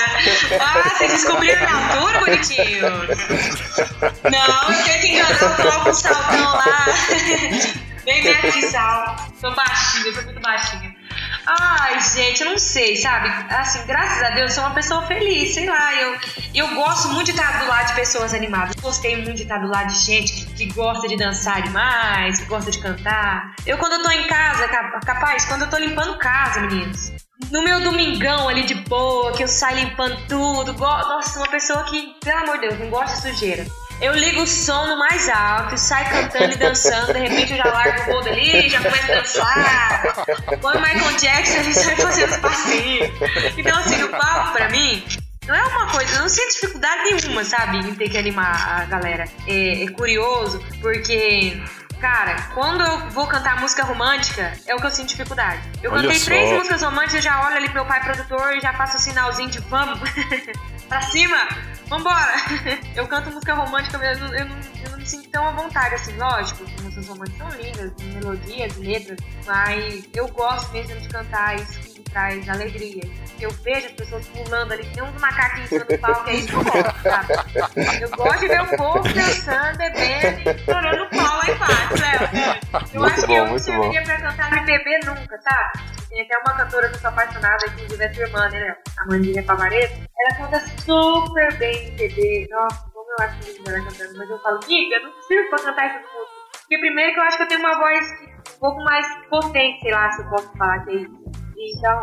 Ah, 0.59 0.89
vocês 0.89 1.11
descobriram 1.11 1.59
minha 1.59 1.75
altura, 1.75 2.19
bonitinhos? 2.19 2.81
Não, 4.23 4.71
eu 4.71 4.83
tenho 4.83 5.01
que 5.01 5.07
enganar, 5.07 5.55
coloco 5.55 5.89
um 5.89 5.93
saltão 5.93 6.53
lá. 6.53 6.85
Bem 8.05 8.23
metro 8.23 8.51
de 8.51 8.61
sal. 8.67 9.15
Tô 9.39 9.51
baixinha, 9.51 10.13
tô 10.13 10.21
muito 10.23 10.41
baixinha. 10.41 10.88
Ai, 11.51 11.99
gente, 12.01 12.43
eu 12.43 12.51
não 12.51 12.59
sei, 12.59 12.95
sabe? 12.95 13.27
Assim, 13.49 13.83
graças 13.87 14.21
a 14.21 14.29
Deus, 14.35 14.51
eu 14.51 14.55
sou 14.55 14.63
uma 14.65 14.75
pessoa 14.75 15.01
feliz, 15.07 15.55
sei 15.55 15.65
lá. 15.65 15.95
Eu, 15.95 16.15
eu 16.53 16.75
gosto 16.75 17.07
muito 17.09 17.25
de 17.25 17.31
estar 17.31 17.63
do 17.63 17.67
lado 17.67 17.87
de 17.87 17.95
pessoas 17.95 18.35
animadas. 18.35 18.75
Gostei 18.79 19.15
muito 19.15 19.33
de 19.33 19.43
estar 19.43 19.57
do 19.57 19.67
lado 19.67 19.87
de 19.91 19.97
gente 19.97 20.45
que, 20.45 20.71
gosta 20.71 21.07
de 21.07 21.17
dançar 21.17 21.63
demais, 21.63 22.39
que 22.39 22.45
gosta 22.45 22.69
de 22.69 22.77
cantar. 22.77 23.55
Eu, 23.65 23.79
quando 23.79 23.93
eu 23.93 24.03
tô 24.03 24.11
em 24.11 24.27
casa, 24.27 24.67
capaz, 25.03 25.45
quando 25.45 25.63
eu 25.63 25.69
tô 25.71 25.77
limpando 25.77 26.19
casa, 26.19 26.61
meninos. 26.61 27.11
No 27.49 27.63
meu 27.63 27.81
domingão 27.81 28.47
ali 28.47 28.63
de 28.67 28.75
boa, 28.75 29.31
que 29.31 29.43
eu 29.43 29.47
saio 29.47 29.77
limpando 29.77 30.17
tudo. 30.27 30.73
Nossa, 30.73 31.39
uma 31.39 31.47
pessoa 31.47 31.83
que, 31.85 32.13
pelo 32.23 32.43
amor 32.43 32.59
de 32.59 32.67
Deus, 32.67 32.79
não 32.79 32.91
gosta 32.91 33.15
de 33.15 33.33
sujeira. 33.33 33.65
Eu 34.01 34.13
ligo 34.13 34.43
o 34.43 34.47
som 34.47 34.87
no 34.87 34.97
mais 34.97 35.27
alto, 35.27 35.77
saio 35.77 36.09
cantando 36.09 36.53
e 36.53 36.55
dançando, 36.55 37.13
de 37.13 37.19
repente 37.19 37.51
eu 37.51 37.57
já 37.57 37.65
largo 37.65 38.11
o 38.11 38.15
rodo 38.15 38.29
ali, 38.29 38.69
já 38.69 38.81
começo 38.81 39.11
a 39.11 39.15
dançar. 39.15 40.25
Quando 40.61 40.77
o 40.77 40.81
Michael 40.81 41.17
Jackson, 41.17 41.59
a 41.59 41.63
gente 41.63 41.79
sai 41.79 41.95
fazendo 41.97 42.31
os 42.31 42.37
passinhos. 42.37 43.09
Então, 43.57 43.77
assim, 43.77 44.01
o 44.03 44.09
palco 44.09 44.53
pra 44.53 44.69
mim 44.69 45.03
não 45.45 45.55
é 45.55 45.63
uma 45.63 45.91
coisa, 45.91 46.15
eu 46.15 46.21
não 46.21 46.29
sinto 46.29 46.53
dificuldade 46.53 47.11
nenhuma, 47.11 47.43
sabe, 47.43 47.77
em 47.79 47.95
ter 47.95 48.07
que 48.09 48.17
animar 48.17 48.81
a 48.81 48.85
galera. 48.85 49.25
É, 49.47 49.83
é 49.83 49.87
curioso, 49.89 50.63
porque 50.81 51.61
Cara, 51.99 52.41
quando 52.53 52.81
eu 52.81 53.09
vou 53.09 53.27
cantar 53.27 53.59
música 53.59 53.83
romântica, 53.83 54.53
é 54.65 54.73
o 54.73 54.77
que 54.77 54.85
eu 54.85 54.91
sinto 54.91 55.09
dificuldade. 55.09 55.61
Eu 55.83 55.91
Olha 55.91 56.03
cantei 56.03 56.19
só. 56.19 56.25
três 56.25 56.51
músicas 56.53 56.81
românticas, 56.81 57.15
eu 57.15 57.21
já 57.21 57.45
olho 57.45 57.57
ali 57.57 57.65
pro 57.65 57.75
meu 57.75 57.85
pai 57.85 58.01
produtor 58.01 58.55
e 58.55 58.61
já 58.61 58.73
faço 58.73 58.93
o 58.93 58.95
um 58.95 58.99
sinalzinho 59.01 59.49
de 59.49 59.59
vamos 59.59 59.99
pra 60.87 61.01
cima, 61.01 61.37
vambora. 61.87 62.33
eu 62.95 63.05
canto 63.07 63.31
música 63.31 63.53
romântica, 63.53 63.97
eu 63.97 64.19
não, 64.19 64.33
eu, 64.33 64.45
não, 64.45 64.55
eu 64.55 64.91
não 64.91 64.97
me 64.97 65.05
sinto 65.05 65.29
tão 65.29 65.45
à 65.45 65.51
vontade, 65.51 65.95
assim, 65.95 66.15
lógico, 66.15 66.63
músicas 66.81 67.07
românticas 67.07 67.37
são 67.37 67.61
lindas, 67.61 67.91
melodias, 68.13 68.77
letras, 68.77 69.19
mas 69.45 70.05
eu 70.13 70.27
gosto 70.29 70.71
mesmo 70.71 70.97
de 71.01 71.09
cantar 71.09 71.57
isso 71.57 71.88
traz 72.11 72.47
alegria. 72.49 73.03
Eu 73.39 73.51
vejo 73.51 73.87
as 73.87 73.91
pessoas 73.93 74.27
pulando 74.27 74.73
ali, 74.73 74.85
tem 74.87 75.03
uns 75.03 75.21
macaquinhos 75.21 75.71
no 75.71 75.99
palco, 75.99 76.29
é 76.29 76.33
isso 76.33 76.47
que 76.47 76.55
eu 76.55 76.63
gosto, 76.63 77.01
sabe? 77.01 77.33
Eu 78.01 78.09
gosto 78.09 78.39
de 78.39 78.47
ver 78.47 78.61
o 78.61 78.77
povo 78.77 79.13
dançando, 79.13 79.77
bebendo, 79.77 80.49
estourando 80.49 81.03
o 81.03 81.09
pau 81.09 81.37
lá 81.37 81.55
embaixo, 81.55 81.93
Léo. 82.01 82.89
Eu 82.93 83.01
muito 83.01 83.13
acho 83.13 83.21
bom, 83.21 83.27
que 83.27 83.33
eu 83.33 83.47
não 83.47 83.59
serviria 83.59 84.03
pra 84.03 84.21
cantar 84.21 84.51
no 84.51 84.65
bebê 84.65 84.99
nunca, 85.05 85.41
sabe? 85.41 85.99
Tem 86.09 86.21
até 86.23 86.37
uma 86.39 86.57
cantora 86.57 86.89
que 86.89 86.95
eu 86.95 86.99
sou 86.99 87.09
apaixonada, 87.09 87.65
inclusive 87.67 88.03
é 88.03 88.13
sua 88.13 88.23
irmã, 88.23 88.49
né? 88.49 88.75
A 88.97 89.05
Mandinha 89.05 89.43
Pavareto. 89.43 90.09
Ela 90.19 90.37
canta 90.37 90.59
super 90.79 91.57
bem 91.57 91.89
em 91.89 91.95
bebê. 91.95 92.47
Nossa, 92.49 92.89
como 92.91 93.11
eu 93.11 93.25
acho 93.25 93.37
linda 93.51 93.71
ela 93.71 93.85
cantando. 93.85 94.17
Mas 94.17 94.29
eu 94.29 94.39
falo, 94.41 94.59
Giga, 94.63 94.99
não 95.01 95.11
preciso 95.11 95.49
pra 95.49 95.59
cantar 95.59 95.85
essas 95.85 96.01
músicas. 96.01 96.39
Porque 96.61 96.77
primeiro 96.79 97.13
que 97.13 97.19
eu 97.19 97.23
acho 97.23 97.37
que 97.37 97.43
eu 97.43 97.47
tenho 97.47 97.59
uma 97.59 97.77
voz 97.77 98.05
um 98.55 98.59
pouco 98.59 98.83
mais 98.83 99.07
potente, 99.29 99.81
sei 99.81 99.91
lá, 99.91 100.11
se 100.11 100.21
eu 100.23 100.29
posso 100.29 100.51
falar 100.57 100.83
que 100.83 100.91
é 100.91 100.95
isso. 100.95 101.18
Então, 101.61 101.99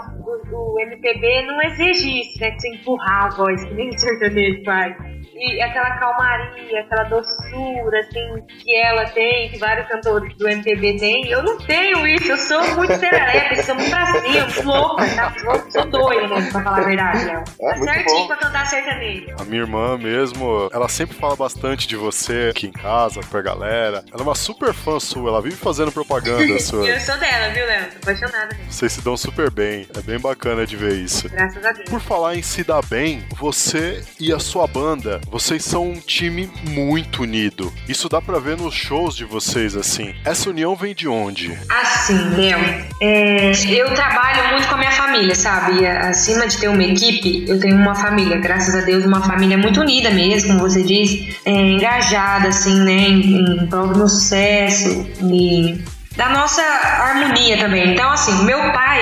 o, 0.53 0.75
o 0.75 0.81
MPB 0.81 1.47
não 1.47 1.63
exige 1.63 2.21
isso, 2.21 2.39
né? 2.41 2.51
De 2.51 2.61
você 2.61 2.75
empurrar 2.75 3.25
a 3.25 3.37
voz, 3.37 3.65
que 3.65 3.75
nem 3.75 3.89
o 3.89 3.99
sertanejo 3.99 4.63
faz. 4.65 5.16
E 5.39 5.61
aquela 5.63 5.91
calmaria, 5.99 6.81
aquela 6.81 7.05
doçura, 7.05 8.01
assim, 8.01 8.43
que 8.63 8.77
ela 8.77 9.05
tem, 9.07 9.51
que 9.51 9.59
vários 9.59 9.87
cantores 9.89 10.35
do 10.37 10.49
MPB 10.49 10.97
têm. 10.99 11.29
Eu 11.29 11.43
não 11.43 11.59
tenho 11.59 12.07
isso, 12.07 12.31
eu 12.31 12.37
sou 12.39 12.63
muito 12.77 12.95
serelepe, 12.97 13.63
sou 13.63 13.75
muito 13.75 13.91
pra 13.91 14.07
cima, 14.07 14.45
muito 14.47 14.63
louca, 14.67 15.07
tá? 15.15 15.35
Sou, 15.39 15.71
sou 15.71 15.91
doida 15.91 16.29
mesmo, 16.35 16.53
pra 16.53 16.63
falar 16.63 16.79
a 16.79 16.85
verdade, 16.85 17.25
Léo. 17.25 17.45
É, 17.61 17.71
Tá 17.71 17.77
muito 17.77 17.85
certinho 17.93 18.19
bom. 18.19 18.27
pra 18.29 18.37
cantar 18.37 18.67
sertanejo. 18.67 19.27
A 19.41 19.45
minha 19.45 19.61
irmã 19.63 19.99
mesmo, 19.99 20.69
ela 20.73 20.89
sempre 20.89 21.17
fala 21.17 21.37
bastante 21.37 21.87
de 21.87 21.97
você 21.97 22.49
aqui 22.51 22.67
em 22.69 22.73
casa, 22.73 23.21
pra 23.31 23.43
galera. 23.43 24.05
Ela 24.13 24.21
é 24.21 24.23
uma 24.23 24.35
super 24.35 24.73
fã 24.73 24.99
sua, 24.99 25.29
ela 25.31 25.43
vive 25.43 25.57
fazendo 25.57 25.93
propaganda 25.93 26.59
sua. 26.61 26.87
Eu 26.87 26.99
sou 27.01 27.17
dela, 27.19 27.53
viu, 27.53 27.67
Léo? 27.67 27.87
Tô 27.91 27.99
apaixonada 28.11 28.49
mesmo. 28.57 28.73
Vocês 28.73 28.93
se 28.93 29.01
dão 29.03 29.17
super 29.17 29.51
bem. 29.51 29.87
É 29.97 30.01
bem 30.01 30.19
bacana 30.19 30.67
de 30.67 30.77
ver 30.77 30.95
isso. 30.95 31.29
Graças 31.29 31.65
a 31.65 31.73
Deus. 31.73 31.89
Por 31.91 32.01
falar 32.01 32.37
em 32.37 32.43
se 32.43 32.65
dar 32.65 32.85
bem, 32.87 33.25
você 33.37 34.03
e 34.19 34.33
a 34.33 34.39
sua 34.39 34.67
banda, 34.67 35.21
vocês 35.31 35.65
são 35.65 35.91
um 35.91 36.01
time 36.01 36.51
muito 36.71 37.23
unido. 37.23 37.73
Isso 37.89 38.09
dá 38.09 38.21
pra 38.21 38.39
ver 38.39 38.57
nos 38.57 38.75
shows 38.75 39.17
de 39.17 39.25
vocês, 39.25 39.77
assim. 39.77 40.15
Essa 40.25 40.51
união 40.51 40.75
vem 40.75 40.95
de 40.95 41.09
onde? 41.09 41.57
Assim, 41.69 42.19
Léo, 42.37 42.59
é, 43.01 43.53
eu 43.69 43.95
trabalho 43.95 44.51
muito 44.51 44.69
com 44.69 44.75
a 44.75 44.79
minha 44.79 44.93
família, 44.93 45.35
sabe? 45.35 45.87
Acima 45.87 46.47
de 46.47 46.59
ter 46.59 46.69
uma 46.69 46.83
equipe, 46.83 47.45
eu 47.49 47.61
tenho 47.61 47.77
uma 47.77 47.95
família, 47.95 48.39
graças 48.39 48.75
a 48.75 48.81
Deus, 48.81 49.05
uma 49.05 49.23
família 49.23 49.59
muito 49.59 49.81
unida 49.81 50.11
mesmo, 50.11 50.49
como 50.49 50.61
você 50.61 50.83
diz, 50.83 51.37
é, 51.45 51.51
engajada, 51.51 52.49
assim, 52.49 52.81
né, 52.81 52.93
em, 52.93 53.63
em 53.63 53.67
prol 53.67 53.89
do 53.89 53.99
meu 53.99 54.09
sucesso 54.09 55.07
e 55.23 55.85
da 56.17 56.31
nossa 56.31 56.63
harmonia 56.63 57.59
também. 57.59 57.93
Então, 57.93 58.11
assim, 58.11 58.45
meu 58.45 58.59
pai 58.73 59.01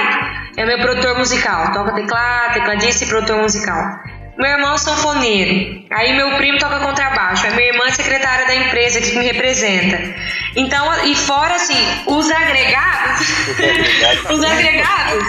é 0.57 0.64
meu 0.64 0.78
produtor 0.78 1.19
musical, 1.19 1.73
toca 1.73 1.95
teclado, 1.95 2.54
tecladista 2.54 3.04
e 3.04 3.09
produtor 3.09 3.38
musical. 3.43 3.99
Meu 4.37 4.50
irmão 4.50 4.75
é 4.75 4.79
sanfoneiro. 4.79 5.85
Aí 5.91 6.12
meu 6.17 6.37
primo 6.37 6.59
toca 6.59 6.81
contrabaixo. 6.81 7.47
Aí 7.47 7.55
minha 7.55 7.69
irmã 7.69 7.85
é 7.87 7.93
secretária 7.93 8.47
da 8.47 8.55
empresa 8.55 9.00
que 9.00 9.17
me 9.17 9.25
representa. 9.25 10.00
Então, 10.57 11.05
e 11.07 11.14
fora 11.14 11.55
assim, 11.55 11.76
os 12.07 12.31
agregados. 12.31 13.29
os 14.31 14.45
agregados. 14.45 15.25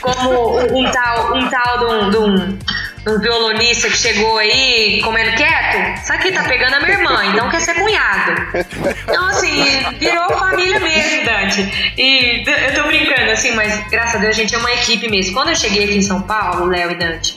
Como 0.00 0.58
um, 0.78 0.90
tal, 0.90 1.36
um 1.36 1.48
tal 1.48 1.78
de 1.78 1.84
um, 1.84 2.10
de 2.10 2.16
um- 2.16 2.58
um 3.08 3.18
violonista 3.18 3.88
que 3.88 3.96
chegou 3.96 4.36
aí 4.38 5.00
comendo 5.02 5.34
quieto. 5.36 6.00
Isso 6.02 6.12
aqui 6.12 6.32
tá 6.32 6.42
pegando 6.44 6.74
a 6.74 6.80
minha 6.80 6.92
irmã, 6.98 7.24
então 7.26 7.48
quer 7.48 7.60
ser 7.60 7.74
cunhado. 7.74 8.42
Então, 9.08 9.26
assim, 9.28 9.82
virou 9.98 10.28
família 10.38 10.78
mesmo, 10.80 11.24
Dante. 11.24 11.94
E 11.96 12.44
eu 12.46 12.74
tô 12.74 12.86
brincando, 12.88 13.30
assim, 13.30 13.52
mas 13.54 13.88
graças 13.88 14.16
a 14.16 14.18
Deus 14.18 14.36
a 14.36 14.38
gente 14.38 14.54
é 14.54 14.58
uma 14.58 14.72
equipe 14.72 15.08
mesmo. 15.10 15.32
Quando 15.34 15.48
eu 15.48 15.56
cheguei 15.56 15.84
aqui 15.84 15.96
em 15.96 16.02
São 16.02 16.20
Paulo, 16.22 16.66
Léo 16.66 16.90
e 16.90 16.94
Dante, 16.96 17.36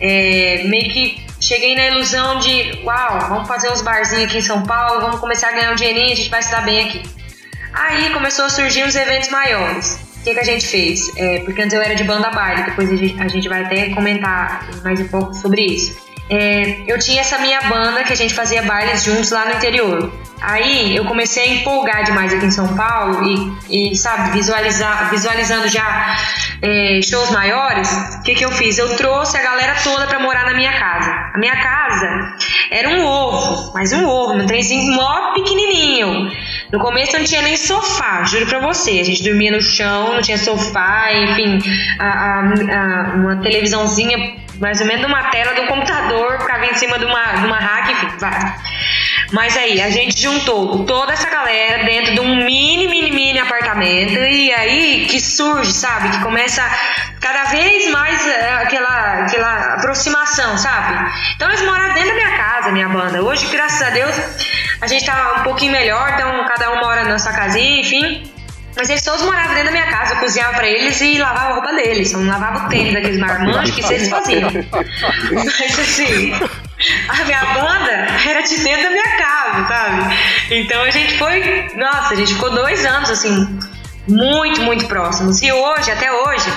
é, 0.00 0.62
meio 0.64 0.90
que 0.90 1.26
cheguei 1.40 1.74
na 1.74 1.86
ilusão 1.86 2.38
de, 2.38 2.80
uau, 2.84 3.28
vamos 3.28 3.48
fazer 3.48 3.70
uns 3.70 3.82
barzinhos 3.82 4.24
aqui 4.24 4.38
em 4.38 4.42
São 4.42 4.62
Paulo, 4.62 5.00
vamos 5.00 5.20
começar 5.20 5.48
a 5.48 5.52
ganhar 5.52 5.72
um 5.72 5.74
dinheirinho, 5.74 6.12
a 6.12 6.16
gente 6.16 6.30
vai 6.30 6.42
se 6.42 6.50
dar 6.50 6.64
bem 6.64 6.88
aqui. 6.88 7.02
Aí 7.72 8.10
começou 8.10 8.46
a 8.46 8.48
surgir 8.48 8.84
uns 8.84 8.96
eventos 8.96 9.28
maiores. 9.28 10.00
O 10.20 10.24
que, 10.24 10.34
que 10.34 10.40
a 10.40 10.44
gente 10.44 10.66
fez? 10.66 11.16
É, 11.16 11.40
porque 11.40 11.62
antes 11.62 11.72
eu 11.72 11.80
era 11.80 11.94
de 11.94 12.04
banda 12.04 12.30
baile, 12.30 12.64
depois 12.64 12.90
a 12.90 12.96
gente, 12.96 13.20
a 13.20 13.28
gente 13.28 13.48
vai 13.48 13.64
até 13.64 13.90
comentar 13.90 14.68
mais 14.82 15.00
um 15.00 15.08
pouco 15.08 15.32
sobre 15.34 15.62
isso. 15.62 16.07
É, 16.30 16.82
eu 16.86 16.98
tinha 16.98 17.20
essa 17.20 17.38
minha 17.38 17.60
banda 17.62 18.04
que 18.04 18.12
a 18.12 18.16
gente 18.16 18.34
fazia 18.34 18.62
bailes 18.62 19.02
juntos 19.04 19.30
lá 19.30 19.46
no 19.46 19.52
interior. 19.54 20.12
Aí 20.40 20.94
eu 20.94 21.04
comecei 21.04 21.42
a 21.42 21.54
empolgar 21.54 22.04
demais 22.04 22.32
aqui 22.32 22.46
em 22.46 22.50
São 22.50 22.68
Paulo 22.76 23.24
e, 23.68 23.90
e 23.90 23.96
sabe, 23.96 24.30
visualizar, 24.30 25.10
visualizando 25.10 25.66
já 25.68 26.16
é, 26.62 27.00
shows 27.02 27.30
maiores, 27.30 27.90
o 28.18 28.22
que, 28.22 28.34
que 28.36 28.44
eu 28.44 28.50
fiz? 28.52 28.78
Eu 28.78 28.94
trouxe 28.96 29.36
a 29.36 29.42
galera 29.42 29.74
toda 29.82 30.06
pra 30.06 30.20
morar 30.20 30.44
na 30.46 30.54
minha 30.54 30.72
casa. 30.78 31.10
A 31.34 31.38
minha 31.38 31.56
casa 31.60 32.34
era 32.70 32.88
um 32.88 33.04
ovo, 33.04 33.72
mas 33.74 33.92
um 33.92 34.06
ovo, 34.06 34.34
um 34.34 34.46
trenzinho 34.46 34.92
mó 34.94 35.32
pequenininho. 35.34 36.30
No 36.70 36.78
começo 36.78 37.16
não 37.16 37.24
tinha 37.24 37.42
nem 37.42 37.56
sofá, 37.56 38.22
juro 38.24 38.46
pra 38.46 38.60
você. 38.60 39.00
A 39.00 39.04
gente 39.04 39.24
dormia 39.24 39.50
no 39.50 39.60
chão, 39.62 40.14
não 40.14 40.20
tinha 40.22 40.38
sofá, 40.38 41.10
enfim, 41.14 41.58
a- 41.98 42.06
a- 42.06 42.40
a- 42.42 43.14
uma 43.16 43.36
televisãozinha, 43.42 44.36
mais 44.58 44.80
ou 44.80 44.86
menos 44.86 45.06
uma 45.06 45.24
tela 45.30 45.54
do 45.54 45.66
computador, 45.66 46.40
ficava 46.40 46.66
em 46.66 46.74
cima 46.74 46.98
de 46.98 47.04
uma, 47.04 47.32
de 47.32 47.46
uma 47.46 47.58
rack, 47.58 47.92
enfim, 47.92 48.08
vai. 48.18 48.54
Mas 49.32 49.56
aí, 49.56 49.80
a 49.82 49.90
gente 49.90 50.20
juntou 50.20 50.84
toda 50.84 51.12
essa 51.12 51.28
galera 51.28 51.84
dentro 51.84 52.14
de 52.14 52.20
um 52.20 52.36
mini, 52.44 52.88
mini, 52.88 53.10
mini 53.10 53.38
apartamento 53.38 54.18
e 54.18 54.52
aí 54.52 55.06
que 55.10 55.20
surge, 55.20 55.72
sabe? 55.72 56.08
Que 56.10 56.22
começa 56.22 56.62
cada 57.20 57.44
vez 57.44 57.90
mais 57.90 58.26
é, 58.26 58.54
aquela, 58.62 59.24
aquela 59.24 59.74
aproximação, 59.74 60.56
sabe? 60.56 61.10
Então 61.36 61.48
eles 61.48 61.62
moraram 61.62 61.94
dentro 61.94 62.08
da 62.08 62.14
minha 62.14 62.36
casa, 62.36 62.70
minha 62.70 62.88
banda. 62.88 63.22
Hoje, 63.22 63.46
graças 63.48 63.82
a 63.86 63.90
Deus, 63.90 64.16
a 64.80 64.86
gente 64.86 65.04
tá 65.04 65.34
um 65.40 65.42
pouquinho 65.42 65.72
melhor, 65.72 66.10
então 66.14 66.46
cada 66.46 66.72
um 66.72 66.80
mora 66.80 67.04
na 67.04 67.18
sua 67.18 67.32
casinha, 67.32 67.80
enfim. 67.80 68.37
Mas 68.76 68.88
eles 68.90 69.02
todos 69.02 69.22
moravam 69.24 69.54
dentro 69.54 69.66
da 69.66 69.72
minha 69.72 69.86
casa, 69.86 70.14
eu 70.14 70.18
cozinhava 70.18 70.54
pra 70.54 70.68
eles 70.68 71.00
e 71.00 71.18
lavava 71.18 71.50
a 71.50 71.54
roupa 71.54 71.72
deles. 71.72 72.12
Eu 72.12 72.20
não 72.20 72.28
lavava 72.32 72.66
o 72.66 72.68
tênis 72.68 72.92
daqueles 72.94 73.18
marmanjos 73.18 73.74
que 73.74 73.82
vocês 73.82 74.08
faziam. 74.08 74.50
Mas 75.32 75.78
assim, 75.78 76.32
a 77.08 77.24
minha 77.24 77.44
banda 77.54 77.90
era 78.26 78.42
de 78.42 78.56
dentro 78.58 78.82
da 78.84 78.90
minha 78.90 79.16
casa, 79.16 79.66
sabe? 79.66 80.16
Então 80.50 80.82
a 80.82 80.90
gente 80.90 81.18
foi. 81.18 81.68
Nossa, 81.74 82.14
a 82.14 82.16
gente 82.16 82.34
ficou 82.34 82.50
dois 82.50 82.86
anos, 82.86 83.10
assim, 83.10 83.58
muito, 84.06 84.62
muito 84.62 84.86
próximos. 84.86 85.42
E 85.42 85.50
hoje, 85.50 85.90
até 85.90 86.12
hoje, 86.12 86.50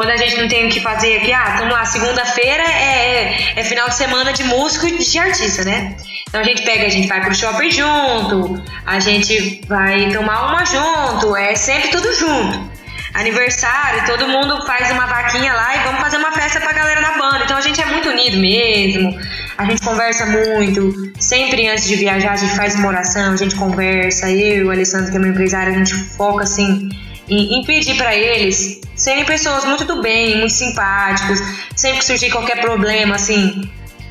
quando 0.00 0.12
a 0.12 0.16
gente 0.16 0.40
não 0.40 0.48
tem 0.48 0.66
o 0.66 0.70
que 0.70 0.80
fazer 0.80 1.18
aqui, 1.18 1.30
ah, 1.30 1.56
vamos 1.58 1.74
lá, 1.74 1.84
segunda-feira 1.84 2.62
é, 2.62 3.52
é 3.54 3.62
final 3.62 3.86
de 3.86 3.96
semana 3.96 4.32
de 4.32 4.42
músico 4.44 4.88
e 4.88 4.96
de 4.96 5.18
artista, 5.18 5.62
né? 5.62 5.94
Então 6.26 6.40
a 6.40 6.42
gente 6.42 6.62
pega, 6.62 6.86
a 6.86 6.88
gente 6.88 7.06
vai 7.06 7.20
pro 7.20 7.34
shopping 7.34 7.70
junto, 7.70 8.64
a 8.86 8.98
gente 8.98 9.60
vai 9.68 10.10
tomar 10.10 10.46
uma 10.46 10.64
junto, 10.64 11.36
é 11.36 11.54
sempre 11.54 11.90
tudo 11.90 12.10
junto. 12.14 12.70
Aniversário, 13.12 14.06
todo 14.06 14.26
mundo 14.26 14.64
faz 14.64 14.90
uma 14.90 15.04
vaquinha 15.04 15.52
lá 15.52 15.76
e 15.76 15.80
vamos 15.80 16.00
fazer 16.00 16.16
uma 16.16 16.32
festa 16.32 16.60
pra 16.60 16.72
galera 16.72 17.02
da 17.02 17.18
banda. 17.18 17.44
Então 17.44 17.58
a 17.58 17.60
gente 17.60 17.78
é 17.78 17.84
muito 17.84 18.08
unido 18.08 18.38
mesmo, 18.38 19.20
a 19.58 19.66
gente 19.66 19.82
conversa 19.82 20.24
muito. 20.24 21.12
Sempre 21.20 21.68
antes 21.68 21.86
de 21.86 21.96
viajar 21.96 22.32
a 22.32 22.36
gente 22.36 22.56
faz 22.56 22.74
uma 22.74 22.88
oração, 22.88 23.34
a 23.34 23.36
gente 23.36 23.54
conversa. 23.54 24.30
Eu 24.30 24.68
o 24.68 24.70
Alessandro, 24.70 25.10
que 25.10 25.18
é 25.18 25.20
meu 25.20 25.30
empresário, 25.30 25.74
a 25.74 25.76
gente 25.76 25.92
foca 25.92 26.44
assim 26.44 26.88
em, 27.30 27.60
em 27.60 27.64
pedir 27.64 27.96
pra 27.96 28.14
eles 28.14 28.80
serem 28.94 29.24
pessoas 29.24 29.64
muito 29.64 29.84
do 29.84 30.02
bem, 30.02 30.38
muito 30.38 30.52
simpáticos. 30.52 31.40
Sempre 31.74 32.00
que 32.00 32.04
surgir 32.04 32.30
qualquer 32.30 32.60
problema, 32.60 33.14
assim, 33.14 33.62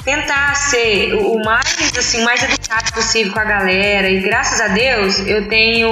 tentar 0.03 0.55
ser 0.55 1.13
o 1.13 1.39
mais 1.43 1.91
assim, 1.97 2.23
mais 2.23 2.41
educado 2.41 2.91
possível 2.93 3.33
com 3.33 3.39
a 3.39 3.45
galera. 3.45 4.09
E 4.09 4.19
graças 4.21 4.59
a 4.59 4.69
Deus 4.69 5.19
eu 5.19 5.47
tenho 5.47 5.89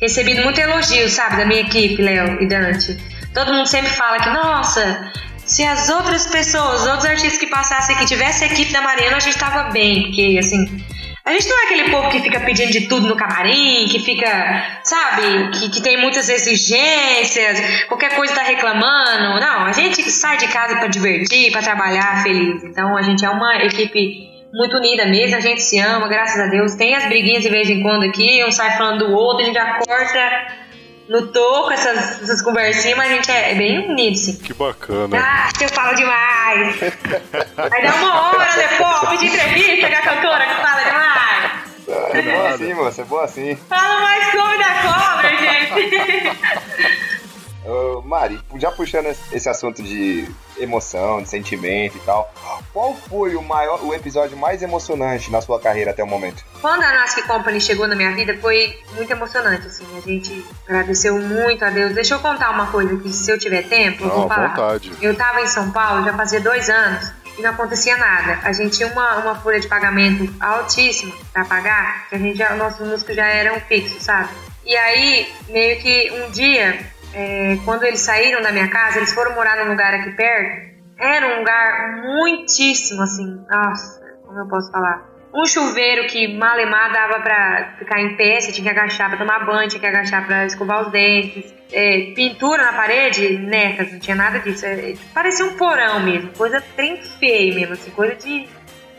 recebido 0.00 0.42
muito 0.42 0.60
elogio, 0.60 1.08
sabe, 1.08 1.36
da 1.36 1.46
minha 1.46 1.62
equipe, 1.62 2.02
Léo 2.02 2.42
e 2.42 2.46
Dante. 2.46 2.98
Todo 3.32 3.52
mundo 3.52 3.66
sempre 3.66 3.90
fala 3.90 4.18
que, 4.18 4.30
nossa, 4.30 5.12
se 5.46 5.64
as 5.64 5.88
outras 5.88 6.26
pessoas, 6.26 6.82
os 6.82 6.86
outros 6.86 7.06
artistas 7.06 7.38
que 7.38 7.46
passassem 7.46 7.96
aqui 7.96 8.06
tivessem 8.06 8.48
a 8.48 8.52
equipe 8.52 8.72
da 8.72 8.82
Mariana, 8.82 9.16
a 9.16 9.20
gente 9.20 9.38
tava 9.38 9.70
bem, 9.70 10.04
porque 10.04 10.36
assim. 10.38 10.84
A 11.24 11.32
gente 11.32 11.48
não 11.48 11.58
é 11.58 11.64
aquele 11.64 11.90
povo 11.90 12.10
que 12.10 12.20
fica 12.20 12.38
pedindo 12.40 12.70
de 12.70 12.82
tudo 12.86 13.06
no 13.06 13.16
camarim, 13.16 13.88
que 13.88 13.98
fica, 13.98 14.80
sabe, 14.82 15.50
que, 15.52 15.70
que 15.70 15.82
tem 15.82 15.96
muitas 15.96 16.28
exigências, 16.28 17.86
qualquer 17.86 18.14
coisa 18.14 18.34
tá 18.34 18.42
reclamando. 18.42 19.40
Não, 19.40 19.64
a 19.64 19.72
gente 19.72 20.02
sai 20.10 20.36
de 20.36 20.46
casa 20.48 20.76
pra 20.76 20.86
divertir, 20.86 21.50
pra 21.50 21.62
trabalhar 21.62 22.22
feliz. 22.22 22.62
Então 22.62 22.94
a 22.94 23.00
gente 23.00 23.24
é 23.24 23.30
uma 23.30 23.56
equipe 23.64 24.28
muito 24.52 24.76
unida 24.76 25.06
mesmo, 25.06 25.36
a 25.36 25.40
gente 25.40 25.62
se 25.62 25.78
ama, 25.78 26.08
graças 26.08 26.38
a 26.38 26.46
Deus. 26.46 26.74
Tem 26.74 26.94
as 26.94 27.06
briguinhas 27.06 27.42
de 27.42 27.48
vez 27.48 27.70
em 27.70 27.82
quando 27.82 28.04
aqui, 28.04 28.44
um 28.46 28.52
sai 28.52 28.76
falando 28.76 29.06
do 29.06 29.12
outro, 29.14 29.44
a 29.44 29.46
gente 29.46 29.54
já 29.54 29.78
corta 29.78 30.64
no 31.08 31.26
toco 31.28 31.70
essas, 31.70 32.22
essas 32.22 32.42
conversinhas, 32.42 32.98
mas 32.98 33.10
a 33.10 33.14
gente 33.14 33.30
é, 33.30 33.52
é 33.52 33.54
bem 33.54 33.90
unido, 33.90 34.16
sim. 34.16 34.36
Que 34.36 34.52
bacana. 34.52 35.18
Ah, 35.18 35.48
eu 35.58 35.68
falo 35.70 35.94
demais! 35.94 36.76
Vai 37.56 37.82
dar 37.82 37.94
uma 37.96 38.30
hora 38.30 38.50
depois 38.56 39.20
de 39.20 39.26
entrevista 39.26 39.88
com 39.88 39.96
a 39.96 40.02
cantora 40.02 40.46
que 40.46 40.54
fala 40.54 40.82
demais! 40.82 41.13
É 42.12 42.22
boa 42.22 42.48
assim, 42.50 42.74
moça, 42.74 43.02
é 43.02 43.04
boa 43.04 43.24
assim. 43.24 43.56
Fala 43.68 44.00
mais 44.00 44.30
come 44.30 44.58
da 44.58 44.82
cobra, 44.82 45.36
gente! 45.36 47.04
Ô, 47.66 48.02
Mari, 48.02 48.38
já 48.56 48.70
puxando 48.70 49.06
esse 49.32 49.48
assunto 49.48 49.82
de 49.82 50.28
emoção, 50.58 51.22
de 51.22 51.28
sentimento 51.30 51.96
e 51.96 52.00
tal, 52.00 52.30
qual 52.74 52.94
foi 52.94 53.36
o 53.36 53.42
maior, 53.42 53.82
o 53.82 53.94
episódio 53.94 54.36
mais 54.36 54.62
emocionante 54.62 55.30
na 55.32 55.40
sua 55.40 55.58
carreira 55.58 55.90
até 55.92 56.04
o 56.04 56.06
momento? 56.06 56.44
Quando 56.60 56.82
a 56.82 56.92
Nasc 56.92 57.22
Company 57.26 57.58
chegou 57.62 57.88
na 57.88 57.96
minha 57.96 58.12
vida 58.14 58.36
foi 58.38 58.78
muito 58.94 59.10
emocionante, 59.10 59.66
assim, 59.66 59.86
a 59.96 60.00
gente 60.06 60.44
agradeceu 60.68 61.18
muito 61.18 61.64
a 61.64 61.70
Deus. 61.70 61.94
Deixa 61.94 62.12
eu 62.14 62.18
contar 62.18 62.50
uma 62.50 62.66
coisa 62.66 62.98
que 62.98 63.08
se 63.10 63.30
eu 63.30 63.38
tiver 63.38 63.62
tempo, 63.62 64.04
eu 64.04 64.08
Não, 64.08 64.14
vou 64.16 64.28
falar. 64.28 64.48
vontade. 64.48 64.92
Eu 65.00 65.16
tava 65.16 65.40
em 65.40 65.46
São 65.48 65.70
Paulo 65.70 66.04
já 66.04 66.12
fazia 66.12 66.40
dois 66.42 66.68
anos 66.68 67.12
e 67.38 67.42
não 67.42 67.50
acontecia 67.50 67.96
nada. 67.96 68.40
A 68.42 68.52
gente 68.52 68.76
tinha 68.76 68.88
uma, 68.88 69.16
uma 69.16 69.34
folha 69.36 69.60
de 69.60 69.68
pagamento 69.68 70.32
altíssima 70.40 71.14
pra 71.32 71.44
pagar, 71.44 72.08
que 72.08 72.14
a 72.14 72.18
gente 72.18 72.36
já, 72.36 72.54
nossos 72.54 72.86
músicos 72.86 73.14
já 73.14 73.26
eram 73.26 73.60
fixos, 73.60 74.02
sabe? 74.02 74.28
E 74.64 74.76
aí, 74.76 75.28
meio 75.48 75.80
que 75.80 76.10
um 76.10 76.30
dia, 76.30 76.78
é, 77.12 77.58
quando 77.64 77.84
eles 77.84 78.00
saíram 78.00 78.40
da 78.40 78.50
minha 78.50 78.68
casa, 78.68 78.98
eles 78.98 79.12
foram 79.12 79.34
morar 79.34 79.62
num 79.62 79.70
lugar 79.70 79.94
aqui 79.94 80.10
perto. 80.10 80.74
Era 80.98 81.26
um 81.26 81.38
lugar 81.40 81.96
muitíssimo 82.02 83.02
assim, 83.02 83.44
nossa, 83.50 84.00
como 84.24 84.38
eu 84.38 84.48
posso 84.48 84.70
falar? 84.70 85.13
Um 85.34 85.44
chuveiro 85.46 86.06
que 86.06 86.32
malemar 86.32 86.92
dava 86.92 87.18
pra 87.18 87.74
ficar 87.76 88.00
em 88.00 88.14
pé, 88.14 88.40
você 88.40 88.52
tinha 88.52 88.72
que 88.72 88.78
agachar 88.78 89.08
pra 89.08 89.18
tomar 89.18 89.44
banho, 89.44 89.68
tinha 89.68 89.80
que 89.80 89.86
agachar 89.86 90.24
pra 90.24 90.46
escovar 90.46 90.82
os 90.82 90.92
dentes. 90.92 91.52
É, 91.72 92.12
pintura 92.14 92.62
na 92.62 92.72
parede, 92.72 93.36
necas, 93.38 93.90
não 93.90 93.98
tinha 93.98 94.14
nada 94.14 94.38
disso. 94.38 94.64
É, 94.64 94.94
parecia 95.12 95.44
um 95.44 95.56
porão 95.56 95.98
mesmo, 95.98 96.30
coisa 96.38 96.62
trem 96.76 97.02
feia 97.02 97.52
mesmo, 97.52 97.72
assim, 97.72 97.90
coisa 97.90 98.14
de. 98.14 98.46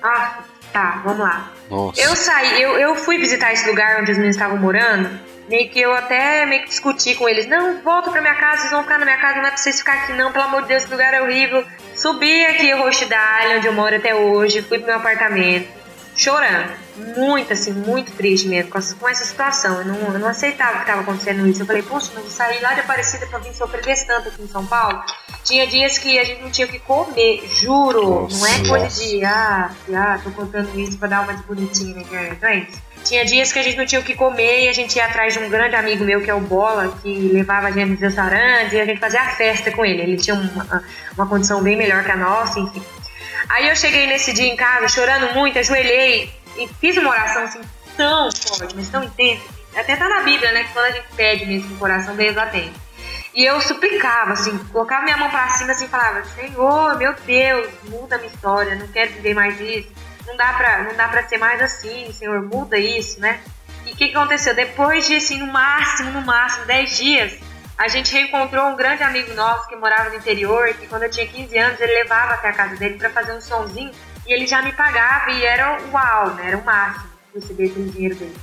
Ah, 0.03 0.43
tá, 0.73 1.01
vamos 1.05 1.19
lá. 1.19 1.53
Nossa. 1.69 2.01
Eu 2.01 2.13
saí, 2.17 2.61
eu, 2.61 2.77
eu 2.77 2.95
fui 2.95 3.17
visitar 3.17 3.53
esse 3.53 3.69
lugar 3.69 4.01
onde 4.01 4.11
os 4.11 4.17
meninos 4.17 4.35
estavam 4.35 4.57
morando. 4.57 5.09
Meio 5.47 5.69
que 5.69 5.79
eu 5.79 5.93
até 5.93 6.45
meio 6.45 6.63
que 6.63 6.69
discuti 6.69 7.15
com 7.15 7.29
eles. 7.29 7.47
Não, 7.47 7.81
volta 7.81 8.11
pra 8.11 8.19
minha 8.19 8.35
casa, 8.35 8.57
vocês 8.57 8.71
vão 8.71 8.83
ficar 8.83 8.97
na 8.97 9.05
minha 9.05 9.17
casa, 9.17 9.35
não 9.37 9.45
é 9.45 9.51
pra 9.51 9.57
vocês 9.57 9.77
ficar 9.77 9.93
aqui 9.93 10.13
não, 10.13 10.33
pelo 10.33 10.43
amor 10.43 10.63
de 10.63 10.67
Deus, 10.67 10.83
esse 10.83 10.91
lugar 10.91 11.13
é 11.13 11.21
horrível. 11.21 11.63
Subi 11.95 12.45
aqui 12.45 12.73
o 12.73 12.79
Rochidale, 12.79 13.55
onde 13.55 13.67
eu 13.67 13.73
moro 13.73 13.95
até 13.95 14.13
hoje, 14.13 14.61
fui 14.63 14.79
pro 14.79 14.87
meu 14.87 14.97
apartamento 14.97 15.84
chorando. 16.15 16.71
Muito, 17.17 17.51
assim, 17.51 17.73
muito 17.73 18.11
triste 18.13 18.47
mesmo 18.47 18.71
com 18.71 18.77
essa, 18.77 19.25
situação. 19.25 19.79
Eu 19.79 19.85
não, 19.85 20.13
eu 20.13 20.19
não 20.19 20.27
aceitava 20.27 20.75
que 20.75 20.81
estava 20.81 21.01
acontecendo 21.01 21.45
isso. 21.47 21.61
Eu 21.61 21.65
falei, 21.65 21.83
poxa, 21.83 22.11
mas 22.15 22.23
eu 22.23 22.29
saí 22.29 22.61
lá 22.61 22.73
de 22.73 22.79
Aparecida 22.79 23.27
pra 23.27 23.39
vir 23.39 23.53
sofrer 23.53 23.83
desse 23.83 24.07
tanto 24.07 24.29
aqui 24.29 24.41
em 24.41 24.47
São 24.47 24.65
Paulo. 24.65 25.03
Tinha 25.43 25.67
dias 25.67 25.97
que 25.97 26.17
a 26.17 26.23
gente 26.23 26.41
não 26.41 26.49
tinha 26.49 26.67
o 26.67 26.69
que 26.69 26.79
comer, 26.79 27.47
juro. 27.47 28.21
Nossa, 28.21 28.37
não 28.37 28.47
é 28.47 28.67
coisa 28.67 29.03
de, 29.03 29.25
ah, 29.25 29.71
ah, 29.93 30.19
tô 30.23 30.31
contando 30.31 30.79
isso 30.79 30.97
pra 30.97 31.07
dar 31.07 31.21
uma 31.21 31.33
de 31.33 31.43
bonitinha 31.43 31.95
na 31.95 32.01
internet. 32.01 32.41
Não 32.41 32.49
é 32.49 32.57
isso. 32.59 32.81
Tinha 33.03 33.23
dias 33.23 33.53
que 33.53 33.59
a 33.59 33.61
gente 33.61 33.77
não 33.77 33.85
tinha 33.85 34.01
o 34.01 34.03
que 34.03 34.15
comer 34.15 34.65
e 34.65 34.69
a 34.69 34.73
gente 34.73 34.95
ia 34.95 35.05
atrás 35.05 35.33
de 35.33 35.39
um 35.39 35.47
grande 35.47 35.75
amigo 35.75 36.03
meu 36.03 36.21
que 36.21 36.29
é 36.29 36.33
o 36.33 36.39
Bola, 36.39 36.97
que 37.03 37.29
levava 37.31 37.67
a 37.67 37.71
gente 37.71 37.91
nos 37.91 37.99
restaurantes 37.99 38.73
e 38.73 38.79
a 38.79 38.85
gente 38.85 38.99
fazia 38.99 39.21
a 39.21 39.29
festa 39.29 39.71
com 39.71 39.85
ele. 39.85 40.01
Ele 40.01 40.17
tinha 40.17 40.35
uma, 40.35 40.83
uma 41.15 41.27
condição 41.27 41.61
bem 41.61 41.75
melhor 41.75 42.03
que 42.03 42.09
a 42.09 42.15
nossa, 42.15 42.59
enfim. 42.59 42.81
Aí 43.49 43.69
eu 43.69 43.75
cheguei 43.75 44.07
nesse 44.07 44.33
dia 44.33 44.47
em 44.47 44.55
casa 44.55 44.87
chorando 44.87 45.33
muito, 45.33 45.59
ajoelhei 45.59 46.33
e 46.57 46.67
fiz 46.79 46.97
uma 46.97 47.09
oração 47.09 47.43
assim 47.43 47.61
tão 47.95 48.29
forte, 48.31 48.75
mas 48.75 48.89
tão 48.89 49.03
intensa. 49.03 49.43
Até 49.75 49.95
tá 49.95 50.07
na 50.07 50.21
Bíblia, 50.21 50.51
né? 50.51 50.63
Que 50.63 50.73
quando 50.73 50.85
a 50.85 50.91
gente 50.91 51.07
pede 51.15 51.45
mesmo 51.45 51.69
com 51.69 51.75
o 51.75 51.79
coração, 51.79 52.15
Deus 52.15 52.37
atende. 52.37 52.73
E 53.33 53.43
eu 53.43 53.59
suplicava, 53.59 54.31
assim, 54.31 54.57
colocava 54.71 55.03
minha 55.03 55.17
mão 55.17 55.29
pra 55.29 55.49
cima 55.49 55.71
assim, 55.71 55.87
falava: 55.87 56.23
Senhor, 56.23 56.97
meu 56.97 57.13
Deus, 57.25 57.67
muda 57.89 58.15
a 58.15 58.17
minha 58.17 58.31
história, 58.31 58.75
não 58.75 58.87
quero 58.87 59.11
viver 59.13 59.33
mais 59.33 59.59
isso. 59.59 59.89
Não 60.25 60.37
dá 60.37 60.53
pra, 60.53 60.83
não 60.83 60.95
dá 60.95 61.07
pra 61.07 61.27
ser 61.27 61.37
mais 61.37 61.61
assim, 61.61 62.11
Senhor, 62.13 62.41
muda 62.41 62.77
isso, 62.77 63.19
né? 63.19 63.41
E 63.85 63.91
o 63.91 63.95
que, 63.95 64.07
que 64.07 64.15
aconteceu? 64.15 64.55
Depois 64.55 65.05
de, 65.05 65.17
assim, 65.17 65.37
no 65.37 65.47
máximo, 65.47 66.11
no 66.11 66.21
máximo, 66.21 66.65
10 66.65 66.97
dias, 66.97 67.33
a 67.77 67.87
gente 67.87 68.13
reencontrou 68.13 68.67
um 68.67 68.75
grande 68.75 69.03
amigo 69.03 69.33
nosso 69.33 69.67
que 69.67 69.75
morava 69.75 70.09
no 70.09 70.15
interior, 70.15 70.73
que 70.73 70.87
quando 70.87 71.03
eu 71.03 71.09
tinha 71.09 71.27
15 71.27 71.57
anos, 71.57 71.79
ele 71.79 71.93
levava 71.93 72.35
até 72.35 72.49
a 72.49 72.53
casa 72.53 72.75
dele 72.77 72.97
para 72.97 73.09
fazer 73.09 73.33
um 73.33 73.41
sonzinho 73.41 73.91
e 74.25 74.33
ele 74.33 74.47
já 74.47 74.61
me 74.61 74.71
pagava 74.71 75.31
e 75.31 75.43
era 75.43 75.77
uau, 75.91 76.33
né? 76.35 76.47
Era 76.47 76.57
o 76.57 76.63
máximo 76.63 77.09
receber 77.33 77.69
aquele 77.69 77.89
dinheiro 77.89 78.15
dele. 78.15 78.35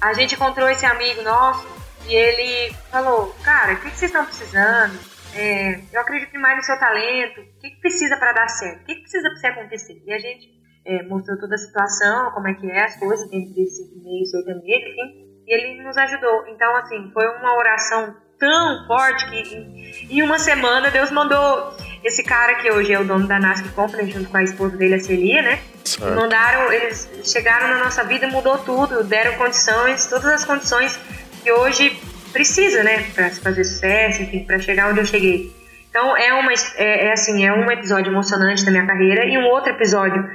A 0.00 0.12
gente 0.12 0.34
encontrou 0.34 0.68
esse 0.68 0.84
amigo 0.84 1.22
nosso 1.22 1.66
e 2.06 2.14
ele 2.14 2.74
falou, 2.90 3.34
cara, 3.42 3.72
o 3.72 3.76
que, 3.80 3.90
que 3.90 3.96
vocês 3.96 4.10
estão 4.10 4.26
precisando? 4.26 4.98
É, 5.34 5.80
eu 5.90 6.00
acredito 6.00 6.38
mais 6.38 6.58
no 6.58 6.62
seu 6.62 6.78
talento. 6.78 7.40
O 7.40 7.60
que, 7.60 7.70
que 7.70 7.80
precisa 7.80 8.16
para 8.18 8.32
dar 8.34 8.48
certo? 8.48 8.82
O 8.82 8.84
que, 8.84 8.94
que 8.96 9.00
precisa 9.00 9.30
para 9.40 9.50
acontecer? 9.50 10.02
E 10.04 10.12
a 10.12 10.18
gente 10.18 10.46
é, 10.84 11.02
mostrou 11.04 11.38
toda 11.38 11.54
a 11.54 11.58
situação, 11.58 12.30
como 12.32 12.48
é 12.48 12.54
que 12.54 12.70
é 12.70 12.84
as 12.84 12.96
coisas 12.96 13.28
dentro 13.30 13.54
desse 13.54 13.82
meio 13.96 14.26
sertanejo, 14.26 14.86
enfim. 14.88 15.42
E 15.46 15.54
ele 15.54 15.82
nos 15.82 15.96
ajudou. 15.96 16.46
Então, 16.48 16.76
assim, 16.76 17.10
foi 17.12 17.26
uma 17.38 17.56
oração 17.56 18.14
tão 18.44 18.86
forte 18.86 19.26
que 19.30 20.06
em, 20.10 20.22
uma 20.22 20.38
semana 20.38 20.90
Deus 20.90 21.10
mandou 21.10 21.74
esse 22.02 22.22
cara 22.22 22.56
que 22.56 22.70
hoje 22.70 22.92
é 22.92 23.00
o 23.00 23.04
dono 23.04 23.26
da 23.26 23.38
Nasc 23.38 23.66
Company 23.74 24.10
junto 24.10 24.28
com 24.28 24.36
a 24.36 24.42
esposa 24.42 24.76
dele, 24.76 24.96
a 24.96 25.00
Celia, 25.00 25.42
né? 25.42 25.58
Certo. 25.84 26.14
Mandaram, 26.14 26.70
eles 26.70 27.10
chegaram 27.24 27.68
na 27.68 27.84
nossa 27.84 28.04
vida, 28.04 28.26
mudou 28.26 28.58
tudo, 28.58 29.02
deram 29.02 29.34
condições, 29.34 30.06
todas 30.06 30.26
as 30.26 30.44
condições 30.44 30.98
que 31.42 31.50
hoje 31.50 31.98
precisa, 32.32 32.82
né, 32.82 33.04
para 33.14 33.30
se 33.30 33.40
fazer 33.40 33.64
sucesso, 33.64 34.22
enfim, 34.22 34.44
para 34.44 34.58
chegar 34.58 34.90
onde 34.90 35.00
eu 35.00 35.06
cheguei. 35.06 35.54
Então 35.88 36.16
é 36.16 36.34
uma 36.34 36.52
é, 36.76 37.06
é 37.06 37.12
assim, 37.12 37.46
é 37.46 37.52
um 37.52 37.70
episódio 37.70 38.10
emocionante 38.10 38.64
da 38.64 38.70
minha 38.70 38.86
carreira 38.86 39.24
e 39.24 39.38
um 39.38 39.44
outro 39.44 39.70
episódio 39.70 40.28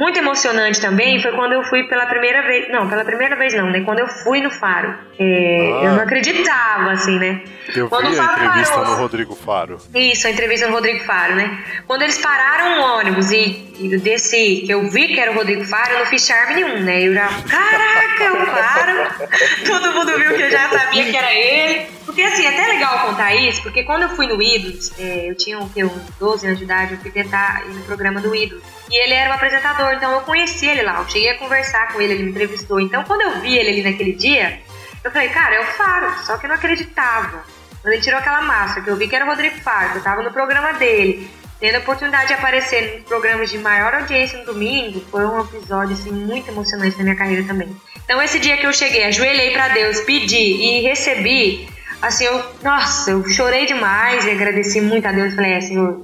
muito 0.00 0.18
emocionante 0.18 0.80
também 0.80 1.20
foi 1.20 1.30
quando 1.32 1.52
eu 1.52 1.62
fui 1.62 1.84
pela 1.84 2.06
primeira 2.06 2.42
vez. 2.42 2.68
Não, 2.70 2.88
pela 2.88 3.04
primeira 3.04 3.36
vez 3.36 3.54
não, 3.54 3.70
né? 3.70 3.82
Quando 3.82 3.98
eu 4.00 4.08
fui 4.08 4.40
no 4.40 4.50
Faro. 4.50 4.94
É, 5.18 5.70
Ah. 5.80 5.84
Eu 5.84 5.92
não 5.92 6.02
acreditava, 6.02 6.90
assim, 6.92 7.18
né? 7.18 7.42
Eu 7.76 7.88
Quando 7.88 8.10
vi 8.10 8.18
a 8.18 8.24
entrevista 8.24 8.74
parou- 8.74 8.90
no 8.90 8.96
Rodrigo 8.96 9.36
Faro. 9.36 9.76
Isso, 9.94 10.26
a 10.26 10.30
entrevista 10.30 10.66
do 10.66 10.72
Rodrigo 10.72 11.04
Faro, 11.04 11.34
né? 11.36 11.58
Quando 11.86 12.02
eles 12.02 12.18
pararam 12.18 12.80
o 12.80 12.98
ônibus 12.98 13.30
e 13.30 13.69
eu 13.88 14.00
que 14.00 14.66
eu 14.68 14.90
vi 14.90 15.08
que 15.08 15.18
era 15.18 15.30
o 15.30 15.34
Rodrigo 15.34 15.64
Faro, 15.64 15.92
eu 15.92 15.98
não 16.00 16.06
fiz 16.06 16.26
charme 16.26 16.54
nenhum, 16.54 16.80
né? 16.80 17.02
Eu 17.02 17.14
já, 17.14 17.28
caraca, 17.48 18.32
o 18.32 18.46
Faro! 18.46 19.28
Todo 19.66 19.92
mundo 19.92 20.18
viu 20.18 20.34
que 20.36 20.42
eu 20.42 20.50
já 20.50 20.68
sabia 20.68 21.10
que 21.10 21.16
era 21.16 21.32
ele. 21.32 21.86
Porque 22.04 22.22
assim, 22.22 22.44
é 22.44 22.48
até 22.48 22.72
legal 22.72 23.06
contar 23.06 23.34
isso, 23.34 23.62
porque 23.62 23.84
quando 23.84 24.02
eu 24.02 24.08
fui 24.10 24.26
no 24.26 24.42
Ídolos, 24.42 24.92
é, 24.98 25.30
eu 25.30 25.34
tinha 25.36 25.58
quê, 25.72 25.84
uns 25.84 26.02
12 26.18 26.46
anos 26.46 26.58
de 26.58 26.64
idade, 26.64 26.94
eu 26.94 26.98
fui 26.98 27.10
tentar 27.10 27.62
ir 27.66 27.72
no 27.72 27.84
programa 27.84 28.20
do 28.20 28.34
Ídolos. 28.34 28.64
E 28.90 28.96
ele 28.96 29.14
era 29.14 29.30
o 29.30 29.32
apresentador, 29.34 29.92
então 29.94 30.12
eu 30.12 30.20
conheci 30.22 30.66
ele 30.66 30.82
lá, 30.82 30.98
eu 30.98 31.08
cheguei 31.08 31.30
a 31.30 31.38
conversar 31.38 31.92
com 31.92 32.00
ele, 32.00 32.14
ele 32.14 32.24
me 32.24 32.30
entrevistou. 32.30 32.80
Então 32.80 33.04
quando 33.04 33.22
eu 33.22 33.40
vi 33.40 33.56
ele 33.56 33.70
ali 33.70 33.82
naquele 33.82 34.12
dia, 34.12 34.60
eu 35.04 35.10
falei, 35.10 35.28
cara, 35.28 35.54
é 35.54 35.60
o 35.60 35.66
Faro, 35.66 36.12
só 36.24 36.36
que 36.36 36.46
eu 36.46 36.48
não 36.48 36.56
acreditava. 36.56 37.44
Quando 37.80 37.94
ele 37.94 38.02
tirou 38.02 38.18
aquela 38.18 38.42
máscara, 38.42 38.82
que 38.82 38.90
eu 38.90 38.96
vi 38.96 39.08
que 39.08 39.16
era 39.16 39.24
o 39.24 39.28
Rodrigo 39.28 39.58
Faro, 39.60 39.96
eu 39.96 40.02
tava 40.02 40.22
no 40.22 40.32
programa 40.32 40.72
dele, 40.74 41.30
tendo 41.60 41.76
a 41.76 41.78
oportunidade 41.78 42.28
de 42.28 42.34
aparecer 42.34 42.96
em 42.98 43.02
programas 43.02 43.50
de 43.50 43.58
maior 43.58 43.94
audiência 43.94 44.38
no 44.38 44.46
domingo, 44.46 45.00
foi 45.10 45.26
um 45.26 45.40
episódio 45.40 45.92
assim 45.92 46.10
muito 46.10 46.48
emocionante 46.48 46.96
na 46.96 47.04
minha 47.04 47.16
carreira 47.16 47.44
também. 47.44 47.68
Então 48.04 48.20
esse 48.22 48.38
dia 48.38 48.56
que 48.56 48.66
eu 48.66 48.72
cheguei, 48.72 49.04
ajoelhei 49.04 49.52
pra 49.52 49.68
Deus, 49.68 50.00
pedi 50.00 50.36
e 50.36 50.80
recebi, 50.80 51.68
assim, 52.00 52.24
eu, 52.24 52.42
nossa, 52.62 53.10
eu 53.10 53.28
chorei 53.28 53.66
demais 53.66 54.24
e 54.24 54.30
agradeci 54.30 54.80
muito 54.80 55.06
a 55.06 55.12
Deus. 55.12 55.34
Falei, 55.34 55.52
é, 55.52 55.60
Senhor, 55.60 56.00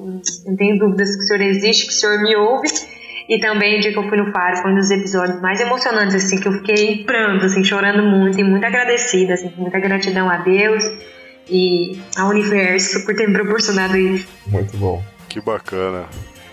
não 0.47 0.57
tenho 0.57 0.79
dúvidas 0.79 1.17
que 1.17 1.23
o 1.23 1.27
Senhor 1.27 1.41
existe, 1.41 1.87
que 1.87 1.93
o 1.93 1.97
Senhor 1.97 2.23
me 2.23 2.37
ouve. 2.37 2.69
E 3.29 3.41
também 3.41 3.79
o 3.79 3.81
dia 3.81 3.93
que 3.93 3.99
eu 3.99 4.09
fui 4.09 4.17
no 4.17 4.31
Faro 4.31 4.57
foi 4.59 4.71
um 4.71 4.77
dos 4.77 4.91
episódios 4.91 5.41
mais 5.41 5.61
emocionantes, 5.61 6.15
assim, 6.15 6.39
que 6.39 6.47
eu 6.47 6.53
fiquei 6.53 6.93
em 6.93 7.05
pranto, 7.05 7.47
assim, 7.47 7.65
chorando 7.65 8.05
muito 8.05 8.39
e 8.39 8.45
muito 8.45 8.65
agradecida, 8.65 9.35
assim, 9.35 9.53
muita 9.57 9.81
gratidão 9.81 10.31
a 10.31 10.37
Deus 10.37 10.85
e 11.51 12.01
ao 12.17 12.29
universo 12.29 13.05
por 13.05 13.17
ter 13.17 13.27
me 13.27 13.33
proporcionado 13.33 13.97
isso. 13.97 14.29
Muito 14.47 14.77
bom. 14.77 15.03
Que 15.29 15.41
bacana. 15.41 16.09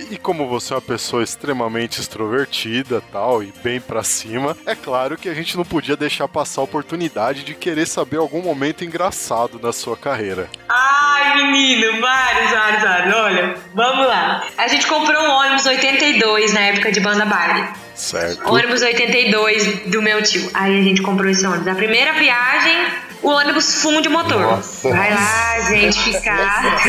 E 0.09 0.17
como 0.17 0.47
você 0.47 0.73
é 0.73 0.75
uma 0.75 0.81
pessoa 0.81 1.23
extremamente 1.23 1.99
extrovertida 1.99 3.01
tal, 3.12 3.41
e 3.41 3.53
bem 3.63 3.79
pra 3.79 4.03
cima, 4.03 4.55
é 4.65 4.75
claro 4.75 5.17
que 5.17 5.29
a 5.29 5.33
gente 5.33 5.55
não 5.55 5.63
podia 5.63 5.95
deixar 5.95 6.27
passar 6.27 6.62
a 6.62 6.63
oportunidade 6.63 7.43
de 7.43 7.55
querer 7.55 7.88
saber 7.88 8.17
algum 8.17 8.41
momento 8.41 8.83
engraçado 8.83 9.59
na 9.59 9.71
sua 9.71 9.95
carreira. 9.95 10.49
Ai, 10.69 11.36
menino, 11.38 12.01
vários, 12.01 12.51
vários, 12.51 12.83
vários. 12.83 13.15
Olha, 13.15 13.55
vamos 13.73 14.05
lá. 14.05 14.43
A 14.57 14.67
gente 14.67 14.86
comprou 14.88 15.21
um 15.23 15.31
ônibus 15.31 15.65
82 15.65 16.53
na 16.53 16.62
época 16.62 16.91
de 16.91 16.99
banda 16.99 17.25
Barbie. 17.25 17.67
Certo? 17.95 18.51
Ônibus 18.51 18.81
82 18.81 19.86
do 19.91 20.01
meu 20.01 20.21
tio. 20.21 20.49
Aí 20.53 20.79
a 20.79 20.83
gente 20.83 21.01
comprou 21.01 21.29
esse 21.29 21.45
ônibus. 21.45 21.67
A 21.67 21.75
primeira 21.75 22.13
viagem, 22.13 22.88
o 23.23 23.29
ônibus 23.29 23.81
funde 23.81 24.07
o 24.09 24.12
motor. 24.12 24.39
Nossa. 24.39 24.89
Vai 24.89 25.13
lá, 25.13 25.59
gente, 25.69 25.97
ficar. 25.99 26.83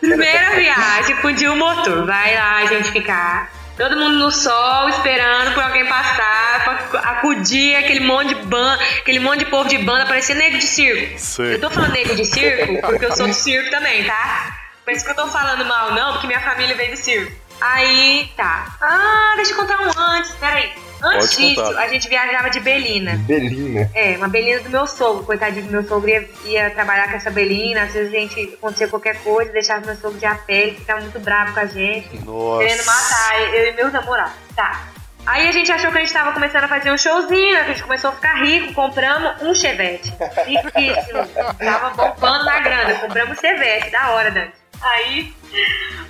Primeira 0.00 0.56
viagem, 0.56 1.16
fundiu 1.16 1.52
o 1.52 1.56
motor. 1.56 2.06
Vai 2.06 2.34
lá, 2.34 2.66
gente, 2.66 2.90
ficar. 2.90 3.50
Todo 3.76 3.94
mundo 3.94 4.18
no 4.18 4.32
sol, 4.32 4.88
esperando 4.88 5.52
por 5.52 5.62
alguém 5.62 5.84
passar, 5.84 6.64
pra 6.64 7.00
acudir 7.10 7.76
aquele 7.76 8.00
monte 8.00 8.28
de 8.28 8.46
banda, 8.46 8.82
aquele 9.00 9.18
monte 9.18 9.40
de 9.40 9.46
povo 9.46 9.68
de 9.68 9.76
banda, 9.76 10.06
parecia 10.06 10.34
nego 10.34 10.56
de 10.56 10.64
circo. 10.64 11.18
Sei. 11.18 11.56
Eu 11.56 11.60
tô 11.60 11.68
falando 11.68 11.92
nego 11.92 12.16
de 12.16 12.24
circo 12.24 12.80
porque 12.80 13.04
eu 13.04 13.14
sou 13.14 13.26
do 13.26 13.34
circo 13.34 13.70
também, 13.70 14.04
tá? 14.04 14.56
Por 14.82 14.94
isso 14.94 15.04
que 15.04 15.10
eu 15.10 15.14
tô 15.14 15.28
falando 15.28 15.62
mal, 15.66 15.92
não, 15.92 16.12
porque 16.12 16.26
minha 16.26 16.40
família 16.40 16.74
veio 16.74 16.92
do 16.92 16.96
circo. 16.96 17.30
Aí, 17.60 18.30
tá. 18.34 18.66
Ah, 18.80 19.34
deixa 19.36 19.52
eu 19.52 19.56
contar 19.56 19.78
um 19.80 19.90
antes, 19.98 20.30
peraí. 20.36 20.72
Antes 21.02 21.36
disso, 21.36 21.60
a 21.78 21.88
gente 21.88 22.08
viajava 22.08 22.50
de 22.50 22.60
Belina. 22.60 23.16
Belina. 23.18 23.90
É, 23.94 24.16
uma 24.16 24.28
belina 24.28 24.60
do 24.60 24.70
meu 24.70 24.86
sogro. 24.86 25.24
Coitadinho 25.24 25.66
do 25.66 25.72
meu 25.72 25.84
sogro 25.86 26.08
ia, 26.08 26.28
ia 26.44 26.70
trabalhar 26.70 27.08
com 27.10 27.16
essa 27.16 27.30
belina. 27.30 27.82
Às 27.82 27.92
vezes 27.92 28.12
a 28.14 28.16
gente 28.18 28.54
acontecia 28.54 28.88
qualquer 28.88 29.18
coisa, 29.22 29.52
deixava 29.52 29.84
meu 29.86 29.96
sogro 29.96 30.18
de 30.18 30.26
a 30.26 30.34
pé, 30.34 30.68
ele 30.68 30.76
ficava 30.76 31.00
muito 31.00 31.18
bravo 31.20 31.52
com 31.52 31.60
a 31.60 31.66
gente, 31.66 32.08
querendo 32.08 32.24
Nossa. 32.26 32.84
matar 32.86 33.54
eu 33.54 33.68
e 33.68 33.72
meus 33.76 33.92
namorados. 33.92 34.34
Tá. 34.54 34.84
Aí 35.26 35.48
a 35.48 35.52
gente 35.52 35.72
achou 35.72 35.90
que 35.90 35.98
a 35.98 36.00
gente 36.02 36.12
tava 36.12 36.32
começando 36.32 36.64
a 36.64 36.68
fazer 36.68 36.92
um 36.92 36.96
showzinho, 36.96 37.58
a 37.58 37.64
gente 37.64 37.82
começou 37.82 38.10
a 38.10 38.12
ficar 38.12 38.44
rico, 38.44 38.72
compramos 38.72 39.42
um 39.42 39.52
chevette. 39.52 40.14
Riquíssimo. 40.46 41.26
tava 41.58 41.90
bombando 41.90 42.44
na 42.44 42.60
grana, 42.60 42.94
compramos 42.94 43.36
um 43.36 43.40
chevette, 43.40 43.90
da 43.90 44.10
hora, 44.10 44.30
Dante. 44.30 44.52
Aí, 44.80 45.34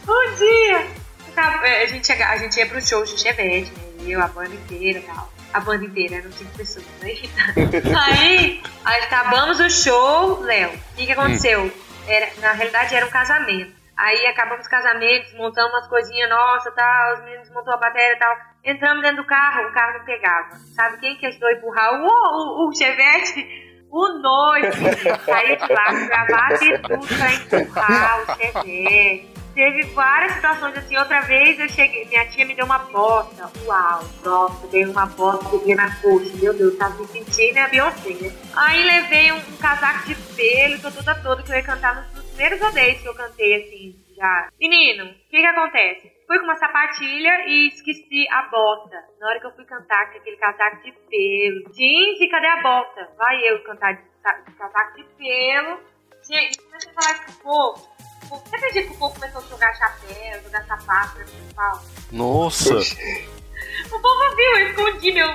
um 0.06 0.34
dia, 0.36 0.86
é, 1.64 1.82
a 1.82 1.86
gente, 1.86 2.06
chega- 2.06 2.28
a 2.28 2.36
gente 2.36 2.58
ia 2.58 2.66
pro 2.66 2.86
show 2.86 3.02
de 3.04 3.18
chevette, 3.18 3.72
né? 3.72 3.85
Eu, 4.06 4.22
a 4.22 4.28
banda 4.28 4.54
inteira 4.54 4.98
e 4.98 5.02
tal. 5.02 5.32
A 5.52 5.60
banda 5.60 5.84
inteira, 5.84 6.16
eram 6.16 6.30
cinco 6.32 6.56
pessoas, 6.56 6.86
né? 7.00 7.10
Aí, 8.06 8.62
aí 8.84 9.02
acabamos 9.02 9.58
o 9.58 9.70
show, 9.70 10.40
Léo. 10.42 10.70
O 10.70 10.96
que, 10.96 11.06
que 11.06 11.12
aconteceu? 11.12 11.72
Era, 12.06 12.28
na 12.40 12.52
realidade 12.52 12.94
era 12.94 13.06
um 13.06 13.10
casamento. 13.10 13.74
Aí 13.96 14.26
acabamos 14.26 14.60
os 14.60 14.70
casamentos, 14.70 15.32
montamos 15.34 15.72
umas 15.72 15.88
coisinhas 15.88 16.28
nossas, 16.28 16.74
tal, 16.74 17.14
os 17.14 17.24
meninos 17.24 17.50
montou 17.50 17.72
a 17.72 17.78
bateria 17.78 18.12
e 18.12 18.18
tal. 18.18 18.36
Entramos 18.62 19.02
dentro 19.02 19.22
do 19.22 19.26
carro, 19.26 19.68
o 19.68 19.72
carro 19.72 19.98
não 19.98 20.04
pegava. 20.04 20.56
Sabe 20.74 20.98
quem 20.98 21.16
que 21.16 21.26
ajudou 21.26 21.48
a 21.48 21.52
empurrar? 21.52 21.94
O, 21.94 22.06
o, 22.06 22.68
o 22.68 22.74
Chevette? 22.74 23.64
O 23.90 24.08
noivo. 24.18 24.72
Saiu 25.24 25.56
de 25.56 25.72
lá, 25.72 25.92
gravar 26.06 26.58
de 26.58 26.78
tudo 26.78 27.06
pra 27.06 27.32
empurrar 27.32 28.22
o 28.22 28.36
Chevette. 28.36 29.35
Teve 29.56 29.84
várias 29.94 30.32
situações 30.32 30.76
assim. 30.76 30.98
Outra 30.98 31.22
vez 31.22 31.58
eu 31.58 31.66
cheguei, 31.70 32.04
minha 32.04 32.28
tia 32.28 32.44
me 32.44 32.54
deu 32.54 32.66
uma 32.66 32.78
bota. 32.78 33.50
Uau, 33.64 34.04
nossa, 34.22 34.66
dei 34.66 34.84
uma 34.84 35.06
bota, 35.06 35.48
peguei 35.48 35.74
na 35.74 35.96
coxa. 35.96 36.30
Meu 36.36 36.52
Deus, 36.52 36.76
tava 36.76 36.98
me 36.98 37.06
sentindo 37.06 37.56
a 37.56 37.66
Beyoncé, 37.66 38.10
né? 38.10 38.30
Aí 38.54 38.84
levei 38.84 39.32
um, 39.32 39.36
um, 39.38 39.56
casaco 39.56 40.08
de 40.08 40.14
pelo, 40.36 40.82
tô 40.82 40.90
toda 40.90 41.14
toda, 41.22 41.42
que 41.42 41.50
eu 41.50 41.56
ia 41.56 41.62
cantar 41.62 41.96
nos, 41.96 42.26
primeiros 42.26 42.60
rodeios 42.60 43.00
que 43.00 43.08
eu 43.08 43.14
cantei, 43.14 43.54
assim, 43.54 43.96
já. 44.14 44.50
Menino, 44.60 45.06
o 45.06 45.14
que 45.30 45.40
que 45.40 45.46
acontece? 45.46 46.12
Fui 46.26 46.38
com 46.38 46.44
uma 46.44 46.56
sapatilha 46.56 47.46
e 47.48 47.68
esqueci 47.68 48.28
a 48.30 48.42
bota. 48.50 49.02
Na 49.18 49.28
hora 49.28 49.40
que 49.40 49.46
eu 49.46 49.56
fui 49.56 49.64
cantar 49.64 50.12
com 50.12 50.18
aquele 50.18 50.36
casaco 50.36 50.82
de 50.82 50.92
pelo. 50.92 51.72
Jeans, 51.72 52.20
e 52.20 52.28
cadê 52.28 52.46
a 52.46 52.62
bota? 52.62 53.08
Vai 53.16 53.40
eu 53.48 53.62
cantar 53.62 53.94
de, 53.94 54.02
de 54.02 54.52
casaco 54.52 54.96
de 54.98 55.04
pelo. 55.16 55.80
Gente, 56.28 56.58
comecei 56.58 56.90
a 56.90 56.94
falar 57.00 57.24
com 57.24 57.32
povo. 57.42 57.95
Você 58.28 58.56
acredita 58.56 58.88
que 58.88 58.94
o 58.94 58.98
povo 58.98 59.14
começou 59.14 59.40
a 59.40 59.44
jogar 59.44 59.74
chapéu, 59.74 60.42
jogar 60.42 60.64
sapato 60.66 61.14
pra 61.14 61.24
principal? 61.24 61.84
Nossa! 62.12 62.74
o 63.90 64.00
povo 64.00 64.36
viu, 64.36 64.58
eu 64.58 64.70
escondi 64.70 65.12
meu. 65.12 65.28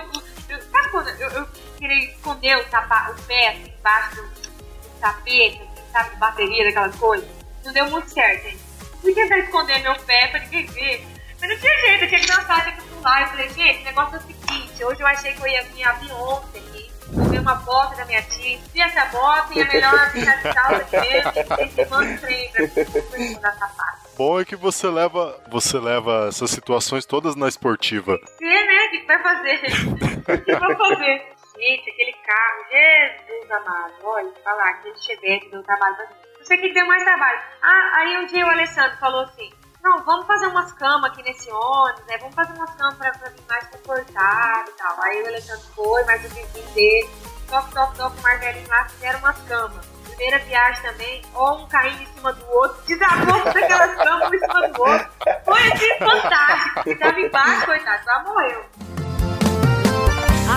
Eu, 0.49 0.61
sabe 0.69 0.89
quando 0.89 1.07
eu, 1.09 1.29
eu 1.29 1.47
queria 1.77 2.11
esconder 2.11 2.57
o, 2.57 2.63
tapa, 2.65 3.11
o 3.11 3.21
pé 3.23 3.49
assim, 3.49 3.73
embaixo 3.79 4.15
do, 4.17 4.23
do 4.23 4.99
tapete, 4.99 5.61
assim, 5.61 5.91
sabe, 5.91 6.09
de 6.09 6.15
bateria, 6.17 6.65
daquela 6.65 6.89
coisa? 6.89 7.27
Não 7.63 7.73
deu 7.73 7.89
muito 7.89 8.09
certo, 8.09 8.47
hein? 8.47 8.59
Fui 9.01 9.13
tentar 9.13 9.37
esconder 9.39 9.79
meu 9.79 9.95
pé 10.01 10.27
pra 10.27 10.39
ninguém 10.41 10.65
ver. 10.67 11.07
Mas 11.39 11.49
não 11.49 11.57
tinha 11.57 11.79
jeito, 11.79 12.03
eu 12.03 12.09
tinha 12.09 12.19
que 12.19 12.27
dançar, 12.27 12.63
tinha 12.63 12.75
que 12.75 12.81
pular. 12.83 13.21
Eu 13.21 13.27
falei, 13.29 13.49
gente, 13.49 13.81
o 13.81 13.85
negócio 13.85 14.15
é 14.15 14.19
o 14.19 14.21
seguinte: 14.21 14.83
hoje 14.83 15.01
eu 15.01 15.07
achei 15.07 15.33
que 15.33 15.41
eu 15.41 15.47
ia 15.47 15.63
vir 15.63 15.83
aqui 15.83 16.70
comer 17.11 17.39
uma 17.39 17.55
bota 17.55 17.95
da 17.95 18.05
minha 18.05 18.21
tia, 18.23 18.59
se 18.59 18.81
essa 18.81 19.05
bota 19.05 19.53
e 19.53 19.61
é 19.61 19.65
melhor 19.65 20.11
ficar 20.11 20.35
de 20.37 20.53
calça 20.53 21.01
mesmo, 21.01 21.31
e 21.77 21.89
manda 21.89 23.07
trem 23.11 23.39
pra 23.39 23.51
sapato. 23.53 24.01
Bom 24.17 24.39
é 24.39 24.45
que 24.45 24.55
você 24.55 24.87
leva, 24.87 25.39
você 25.49 25.79
leva 25.79 26.27
essas 26.29 26.51
situações 26.51 27.05
todas 27.05 27.35
na 27.35 27.47
esportiva. 27.47 28.19
É, 28.41 28.45
né? 28.45 28.85
O 28.85 28.89
que 28.91 29.05
vai 29.07 29.23
fazer? 29.23 29.61
O 30.21 30.37
que 30.43 30.55
vai 30.55 30.75
fazer? 30.75 31.23
Gente, 31.57 31.89
aquele 31.89 32.13
carro, 32.13 32.65
Jesus 32.71 33.51
amado, 33.51 33.93
olha, 34.03 34.31
falar, 34.43 34.69
aquele 34.69 34.95
chevette 34.97 35.49
deu 35.49 35.63
trabalho. 35.63 35.95
Não 36.37 36.45
sei 36.45 36.57
o 36.57 36.61
que 36.61 36.73
deu 36.73 36.85
mais 36.85 37.03
trabalho. 37.03 37.39
Ah, 37.61 37.91
aí 37.97 38.17
um 38.17 38.25
dia 38.27 38.45
o 38.45 38.49
Alessandro 38.49 38.97
falou 38.97 39.21
assim, 39.21 39.49
não, 39.83 40.03
vamos 40.03 40.27
fazer 40.27 40.47
umas 40.47 40.71
camas 40.73 41.11
aqui 41.11 41.23
nesse 41.23 41.49
ônibus, 41.51 42.05
né? 42.07 42.17
Vamos 42.19 42.35
fazer 42.35 42.53
umas 42.53 42.69
camas 42.75 42.95
pra, 42.95 43.11
vir 43.29 43.43
mais 43.49 43.67
confortável 43.67 44.73
e 44.73 44.77
tal. 44.77 45.03
Aí 45.03 45.23
o 45.23 45.27
Alessandro 45.27 45.65
foi, 45.75 46.03
mas 46.03 46.23
o 46.25 46.29
vizinho 46.29 46.67
dele, 46.73 47.09
toque, 47.49 47.73
toque, 47.73 47.97
toque, 47.97 48.17
o 48.19 48.69
lá 48.69 48.85
fizeram 48.89 49.19
umas 49.19 49.37
camas. 49.47 49.85
Primeira 50.05 50.39
viagem 50.39 50.83
também, 50.83 51.21
ou 51.33 51.57
um 51.57 51.67
caindo 51.67 52.01
em 52.01 52.05
cima 52.05 52.31
do 52.33 52.47
outro, 52.51 52.77
desabou 52.85 53.43
daquelas 53.43 53.95
camas 53.95 54.29
um 54.29 54.33
em 54.33 54.39
cima 54.39 54.67
do 54.67 54.81
outro. 54.81 55.07
Foi 55.45 55.71
assim 55.71 55.97
fantástico. 55.97 56.83
Ficava 56.83 57.19
embaixo, 57.19 57.65
coitado, 57.65 58.05
lá 58.05 58.23
morreu. 58.23 58.65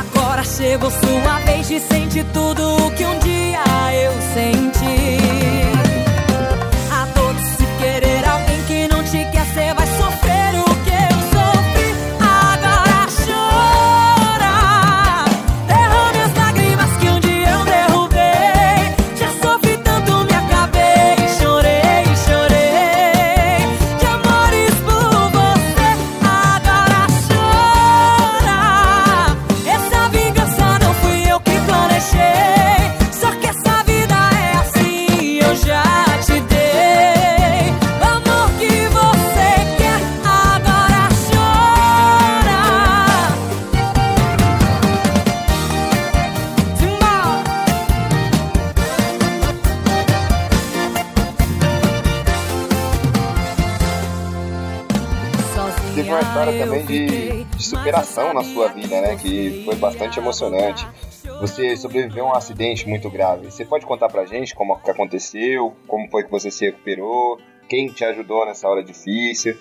Agora 0.00 0.44
chegou 0.44 0.90
sua 0.90 1.38
vez 1.46 1.68
de 1.68 1.80
sentir 1.80 2.24
tudo 2.32 2.86
o 2.86 2.94
que 2.94 3.04
um 3.04 3.18
dia 3.20 3.62
eu 3.94 4.12
senti. 4.34 5.43
História 56.34 56.58
também 56.58 56.84
de, 56.84 57.44
de 57.44 57.62
superação 57.62 58.34
na 58.34 58.42
sua 58.42 58.68
vida, 58.68 59.00
né? 59.00 59.16
Que 59.16 59.62
foi 59.64 59.76
bastante 59.76 60.18
emocionante. 60.18 60.86
Você 61.40 61.76
sobreviveu 61.76 62.26
a 62.26 62.30
um 62.30 62.34
acidente 62.34 62.88
muito 62.88 63.08
grave. 63.08 63.50
Você 63.50 63.64
pode 63.64 63.86
contar 63.86 64.08
pra 64.08 64.24
gente 64.24 64.54
como 64.54 64.76
que 64.80 64.90
aconteceu, 64.90 65.76
como 65.86 66.10
foi 66.10 66.24
que 66.24 66.30
você 66.30 66.50
se 66.50 66.66
recuperou, 66.66 67.38
quem 67.68 67.86
te 67.88 68.04
ajudou 68.04 68.44
nessa 68.44 68.68
hora 68.68 68.82
difícil? 68.82 69.56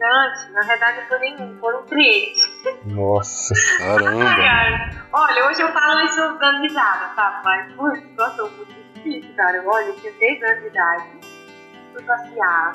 Antes, 0.00 0.52
na 0.52 0.60
verdade, 0.62 1.00
não 1.00 1.08
foi 1.08 1.18
nenhum, 1.18 1.58
foram 1.58 1.82
três. 1.86 2.38
Nossa. 2.86 3.52
Caramba! 3.78 4.24
ai. 4.24 4.90
Olha, 5.12 5.48
hoje 5.48 5.60
eu 5.60 5.72
falo 5.72 6.00
isso 6.00 6.38
dando 6.38 6.62
risada, 6.62 7.14
tá? 7.16 7.42
Mas 7.44 7.74
foi 7.74 8.00
situação 8.00 8.48
muito 8.50 8.72
difícil, 8.94 9.34
cara. 9.34 9.62
Olha, 9.66 9.86
eu 9.86 9.96
tinha 9.96 10.12
6 10.12 10.42
anos 10.42 10.60
de 10.60 10.66
idade, 10.68 11.04
fui 11.92 12.02
passear, 12.04 12.72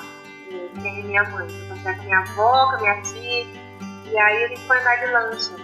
eh, 0.52 0.80
sem 0.80 1.04
minha 1.04 1.22
mãe, 1.30 1.46
passear 1.68 1.96
com 1.96 2.04
minha 2.04 2.18
avó, 2.18 2.72
com 2.72 2.80
minha 2.80 3.02
tia, 3.02 3.46
e 4.06 4.18
aí 4.18 4.44
a 4.44 4.48
gente 4.48 4.66
foi 4.66 4.78
andar 4.78 4.96
de 4.96 5.12
lancha. 5.12 5.56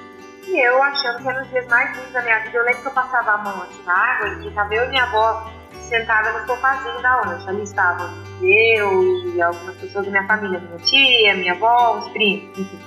E 0.47 0.67
eu 0.67 0.83
achando 0.83 1.23
que 1.23 1.29
eram 1.29 1.43
os 1.43 1.51
dias 1.51 1.67
mais 1.69 1.97
lindos 1.97 2.13
da 2.13 2.23
minha 2.23 2.39
vida, 2.41 2.59
eu 2.59 2.65
lembro 2.65 2.81
que 2.81 2.89
eu 2.89 2.93
passava 2.93 3.33
a 3.33 3.39
mão 3.39 3.63
assim 3.63 3.83
na 3.85 3.95
água 3.95 4.29
e 4.45 4.51
tava 4.51 4.75
eu 4.75 4.85
e 4.85 4.89
minha 4.89 5.05
avó 5.05 5.51
sentada 5.89 6.33
no 6.33 6.47
sofazinho 6.47 7.03
da 7.03 7.21
lancha. 7.21 7.51
Ali 7.51 7.63
estavam 7.63 8.11
eu 8.43 9.35
e 9.35 9.43
algumas 9.43 9.77
pessoas 9.77 10.07
da 10.07 10.11
minha 10.11 10.27
família, 10.27 10.59
minha 10.59 10.79
tia, 10.79 11.35
minha 11.35 11.53
avó, 11.53 11.99
os 11.99 12.09
primos, 12.09 12.59
enfim. 12.59 12.81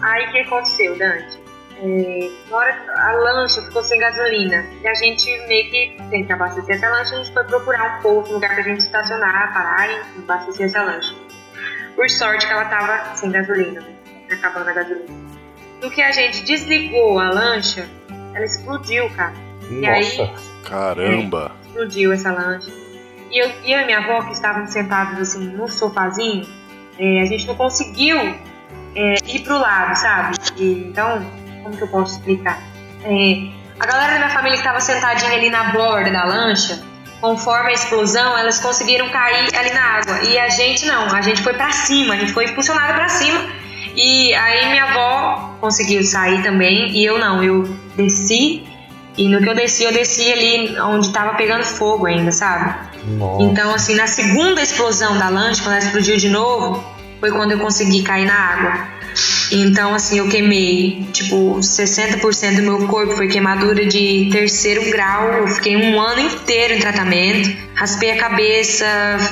Aí 0.00 0.26
o 0.26 0.32
que 0.32 0.38
aconteceu, 0.40 0.96
Dante? 0.96 1.42
É, 1.84 2.30
na 2.48 2.56
hora 2.56 2.84
a 2.96 3.12
lancha 3.12 3.60
ficou 3.62 3.82
sem 3.82 3.98
gasolina 3.98 4.64
e 4.82 4.86
a 4.86 4.94
gente 4.94 5.26
meio 5.48 5.68
que 5.68 5.96
tem 6.10 6.24
que 6.24 6.32
abastecer 6.32 6.76
essa 6.76 6.88
lancha, 6.88 7.14
a 7.14 7.18
gente 7.18 7.32
foi 7.32 7.42
procurar 7.44 7.98
um 7.98 8.02
pouco, 8.02 8.28
um 8.30 8.34
lugar 8.34 8.54
pra 8.54 8.62
gente 8.62 8.80
estacionar, 8.80 9.52
parar 9.52 9.90
e 9.90 10.00
abastecer 10.18 10.66
essa 10.66 10.82
lancha. 10.82 11.14
Por 11.94 12.08
sorte 12.10 12.46
que 12.46 12.52
ela 12.52 12.64
tava 12.66 13.16
sem 13.16 13.30
gasolina, 13.30 13.80
né? 13.80 13.94
acabando 14.30 14.70
a 14.70 14.72
gasolina. 14.72 15.22
No 15.82 15.90
que 15.90 16.00
a 16.00 16.12
gente 16.12 16.42
desligou 16.44 17.18
a 17.18 17.30
lancha, 17.30 17.88
ela 18.34 18.44
explodiu, 18.44 19.10
cara. 19.10 19.34
E 19.70 19.86
aí 19.86 20.16
Nossa. 20.16 20.32
Caramba! 20.68 21.52
explodiu 21.66 22.12
essa 22.12 22.32
lancha. 22.32 22.70
E 23.30 23.38
eu, 23.38 23.50
e 23.64 23.72
eu 23.72 23.80
e 23.80 23.86
minha 23.86 23.98
avó, 23.98 24.22
que 24.26 24.32
estavam 24.32 24.66
sentados 24.66 25.18
assim 25.18 25.48
no 25.48 25.66
sofazinho, 25.68 26.46
é, 26.98 27.22
a 27.22 27.26
gente 27.26 27.46
não 27.46 27.54
conseguiu 27.54 28.18
é, 28.94 29.14
ir 29.24 29.40
pro 29.40 29.58
lado, 29.58 29.96
sabe? 29.96 30.36
E, 30.56 30.88
então, 30.88 31.24
como 31.62 31.76
que 31.76 31.82
eu 31.82 31.88
posso 31.88 32.18
explicar? 32.18 32.62
É, 33.04 33.50
a 33.80 33.86
galera 33.86 34.12
da 34.12 34.18
minha 34.18 34.30
família 34.30 34.52
que 34.52 34.60
estava 34.62 34.80
sentadinha 34.80 35.32
ali 35.32 35.50
na 35.50 35.72
borda 35.72 36.10
da 36.10 36.24
lancha, 36.24 36.82
conforme 37.22 37.70
a 37.70 37.72
explosão, 37.72 38.36
elas 38.36 38.58
conseguiram 38.58 39.08
cair 39.08 39.48
ali 39.56 39.72
na 39.72 39.80
água. 39.80 40.24
E 40.24 40.36
a 40.36 40.48
gente 40.48 40.84
não, 40.84 41.14
a 41.14 41.22
gente 41.22 41.40
foi 41.40 41.54
pra 41.54 41.70
cima, 41.70 42.14
a 42.14 42.16
gente 42.18 42.32
foi 42.32 42.46
impulsionada 42.46 42.92
pra 42.94 43.08
cima. 43.08 43.40
E 43.94 44.34
aí 44.34 44.70
minha 44.70 44.84
avó 44.84 45.56
conseguiu 45.60 46.02
sair 46.02 46.42
também, 46.42 46.90
e 46.90 47.04
eu 47.04 47.18
não, 47.18 47.42
eu 47.42 47.62
desci. 47.96 48.64
E 49.16 49.28
no 49.28 49.40
que 49.40 49.48
eu 49.48 49.54
desci, 49.54 49.84
eu 49.84 49.92
desci 49.92 50.32
ali 50.32 50.80
onde 50.80 51.12
tava 51.12 51.34
pegando 51.34 51.64
fogo 51.64 52.06
ainda, 52.06 52.32
sabe? 52.32 52.74
Nossa. 53.04 53.42
Então, 53.42 53.74
assim, 53.74 53.94
na 53.94 54.06
segunda 54.06 54.60
explosão 54.60 55.16
da 55.18 55.28
lancha, 55.28 55.62
quando 55.62 55.76
ela 55.76 55.84
explodiu 55.84 56.16
de 56.16 56.28
novo, 56.28 56.82
foi 57.20 57.30
quando 57.30 57.52
eu 57.52 57.58
consegui 57.58 58.02
cair 58.02 58.26
na 58.26 58.34
água. 58.34 58.91
Então, 59.50 59.94
assim, 59.94 60.18
eu 60.18 60.28
queimei, 60.28 61.06
tipo, 61.12 61.58
60% 61.58 62.56
do 62.56 62.62
meu 62.62 62.86
corpo 62.86 63.12
foi 63.14 63.28
queimadura 63.28 63.84
de 63.84 64.28
terceiro 64.30 64.90
grau. 64.90 65.32
Eu 65.32 65.48
fiquei 65.48 65.76
um 65.76 66.00
ano 66.00 66.20
inteiro 66.20 66.74
em 66.74 66.78
tratamento. 66.78 67.71
Raspei 67.74 68.12
a 68.12 68.16
cabeça, 68.16 68.86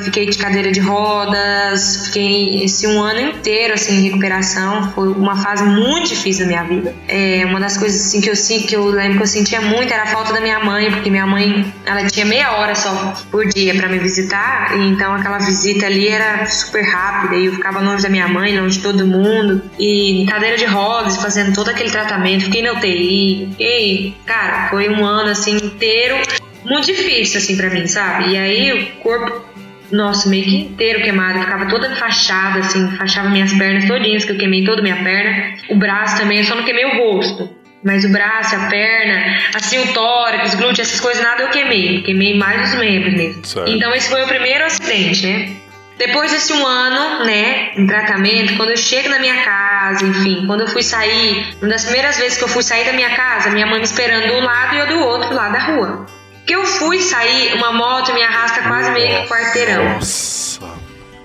fiquei 0.05 0.27
de 0.27 0.37
cadeira 0.37 0.71
de 0.73 0.81
rodas, 0.81 2.07
fiquei 2.07 2.65
esse 2.65 2.87
um 2.87 3.03
ano 3.03 3.21
inteiro 3.21 3.75
assim 3.75 3.99
em 3.99 4.03
recuperação. 4.03 4.91
Foi 4.93 5.09
uma 5.09 5.37
fase 5.37 5.65
muito 5.65 6.09
difícil 6.09 6.45
da 6.45 6.49
minha 6.49 6.65
vida. 6.65 6.95
É, 7.09 7.45
uma 7.47 7.61
das 7.61 7.77
coisas 7.77 8.01
assim 8.01 8.21
que 8.21 8.29
eu 8.29 8.35
que 8.67 8.75
eu 8.75 8.87
lembro 8.87 9.19
que 9.19 9.23
eu 9.23 9.27
sentia 9.27 9.61
muito 9.61 9.93
era 9.93 10.05
a 10.05 10.07
falta 10.07 10.33
da 10.33 10.41
minha 10.41 10.59
mãe, 10.61 10.91
porque 10.91 11.11
minha 11.11 11.27
mãe 11.27 11.73
ela 11.85 12.05
tinha 12.07 12.27
meia 12.27 12.53
hora 12.53 12.75
só 12.75 13.15
por 13.31 13.47
dia 13.47 13.75
para 13.75 13.89
me 13.89 13.99
visitar, 13.99 14.77
e 14.77 14.89
então 14.89 15.15
aquela 15.15 15.39
visita 15.39 15.87
ali 15.87 16.09
era 16.09 16.47
super 16.47 16.83
rápida 16.83 17.37
e 17.37 17.47
eu 17.47 17.53
ficava 17.53 17.81
longe 17.81 18.03
da 18.03 18.09
minha 18.09 18.29
mãe, 18.29 18.59
longe 18.59 18.79
de 18.79 18.83
todo 18.83 19.07
mundo, 19.07 19.63
e 19.79 20.27
cadeira 20.29 20.57
de 20.57 20.65
rodas, 20.65 21.17
fazendo 21.17 21.55
todo 21.55 21.69
aquele 21.69 21.91
tratamento, 21.91 22.45
fiquei 22.45 22.63
na 22.63 22.73
UTI, 22.73 23.49
fiquei, 23.51 24.17
cara, 24.25 24.69
foi 24.69 24.89
um 24.89 25.05
ano 25.05 25.31
assim 25.31 25.57
inteiro 25.57 26.17
muito 26.65 26.87
difícil, 26.87 27.39
assim, 27.39 27.57
para 27.57 27.71
mim, 27.71 27.87
sabe? 27.87 28.33
E 28.33 28.37
aí 28.37 28.73
o 28.73 28.87
corpo, 29.03 29.45
nossa, 29.91 30.29
meio 30.29 30.45
que 30.45 30.57
inteiro 30.57 31.03
queimado, 31.03 31.41
ficava 31.41 31.67
toda 31.67 31.95
fachada, 31.97 32.61
assim, 32.61 32.91
fachava 32.97 33.31
minhas 33.31 33.53
pernas 33.53 33.87
todinhas, 33.87 34.25
que 34.25 34.33
eu 34.33 34.39
queimei 34.39 34.65
toda 34.65 34.83
minha 34.83 35.03
perna. 35.03 35.55
O 35.69 35.77
braço 35.77 36.19
também, 36.19 36.39
eu 36.39 36.45
só 36.45 36.55
não 36.55 36.65
queimei 36.65 36.85
o 36.85 36.97
rosto. 36.97 37.51
Mas 37.83 38.05
o 38.05 38.11
braço, 38.11 38.55
a 38.55 38.67
perna, 38.67 39.39
assim, 39.55 39.79
o 39.79 39.93
tórax, 39.95 40.55
glúteo, 40.55 40.83
essas 40.83 41.01
coisas, 41.01 41.23
nada 41.23 41.45
eu 41.45 41.49
queimei. 41.49 42.03
Queimei 42.03 42.37
mais 42.37 42.73
os 42.73 42.79
membros 42.79 43.15
mesmo. 43.15 43.45
Certo. 43.45 43.71
Então 43.71 43.95
esse 43.95 44.09
foi 44.11 44.23
o 44.23 44.29
primeiro 44.29 44.65
acidente, 44.67 45.27
né? 45.27 45.57
Depois 45.97 46.31
desse 46.31 46.51
um 46.55 46.67
ano, 46.67 47.27
né, 47.27 47.73
em 47.77 47.87
tratamento, 47.87 48.57
quando 48.57 48.71
eu 48.71 48.77
chego 48.77 49.11
na 49.11 49.19
minha 49.19 49.43
casa, 49.43 50.07
enfim, 50.07 50.47
quando 50.47 50.63
eu 50.63 50.67
fui 50.67 50.83
sair, 50.83 51.55
uma 51.61 51.69
das 51.69 51.85
primeiras 51.85 52.17
vezes 52.17 52.39
que 52.39 52.45
eu 52.45 52.49
fui 52.49 52.63
sair 52.63 52.87
da 52.87 52.95
minha 52.95 53.15
casa, 53.15 53.51
minha 53.51 53.67
mãe 53.67 53.79
me 53.79 53.85
esperando 53.85 54.27
de 54.27 54.33
um 54.33 54.41
lado 54.41 54.77
e 54.77 54.79
eu 54.79 54.87
do 54.87 54.99
outro 54.99 55.35
lado 55.35 55.53
da 55.53 55.59
rua. 55.59 56.07
Que 56.51 56.57
eu 56.57 56.67
fui 56.67 56.99
sair, 57.01 57.55
uma 57.55 57.73
moto 57.73 58.13
me 58.13 58.25
arrasta 58.25 58.63
quase 58.63 58.91
meio 58.91 59.23
que 59.23 59.29
quarteirão. 59.29 59.85
Nossa. 59.85 60.61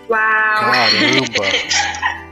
Uau! 0.07 0.19
Caramba! 0.19 2.15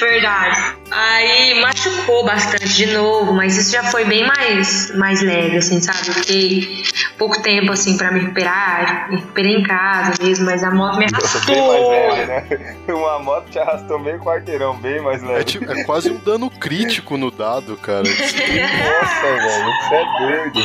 Verdade. 0.00 0.74
Aí 0.90 1.60
machucou 1.60 2.24
bastante 2.24 2.68
de 2.68 2.86
novo, 2.86 3.32
mas 3.32 3.56
isso 3.56 3.72
já 3.72 3.84
foi 3.84 4.04
bem 4.04 4.26
mais, 4.26 4.92
mais 4.96 5.22
leve, 5.22 5.58
assim, 5.58 5.80
sabe? 5.80 6.08
Eu 6.08 6.14
fiquei 6.14 6.84
pouco 7.16 7.40
tempo, 7.42 7.70
assim, 7.70 7.96
pra 7.96 8.10
me 8.10 8.20
recuperar. 8.20 9.08
Me 9.10 9.16
recuperei 9.16 9.56
em 9.56 9.62
casa 9.62 10.14
mesmo, 10.22 10.46
mas 10.46 10.64
a 10.64 10.70
moto 10.70 10.98
me 10.98 11.04
arrastou. 11.04 11.40
Bem 11.54 11.68
mais 11.68 11.88
leve, 11.88 12.26
né? 12.26 12.76
Uma 12.88 13.18
moto 13.20 13.50
te 13.50 13.58
arrastou 13.58 13.98
meio 13.98 14.18
quarteirão, 14.18 14.76
bem 14.76 15.00
mais 15.00 15.22
leve. 15.22 15.40
É, 15.40 15.44
tipo, 15.44 15.70
é 15.70 15.84
quase 15.84 16.10
um 16.10 16.18
dano 16.18 16.50
crítico 16.50 17.16
no 17.16 17.30
dado, 17.30 17.76
cara. 17.76 18.02
Nossa, 18.08 19.22
velho, 19.22 19.72
você 19.80 19.94
é 19.94 20.18
doido. 20.18 20.62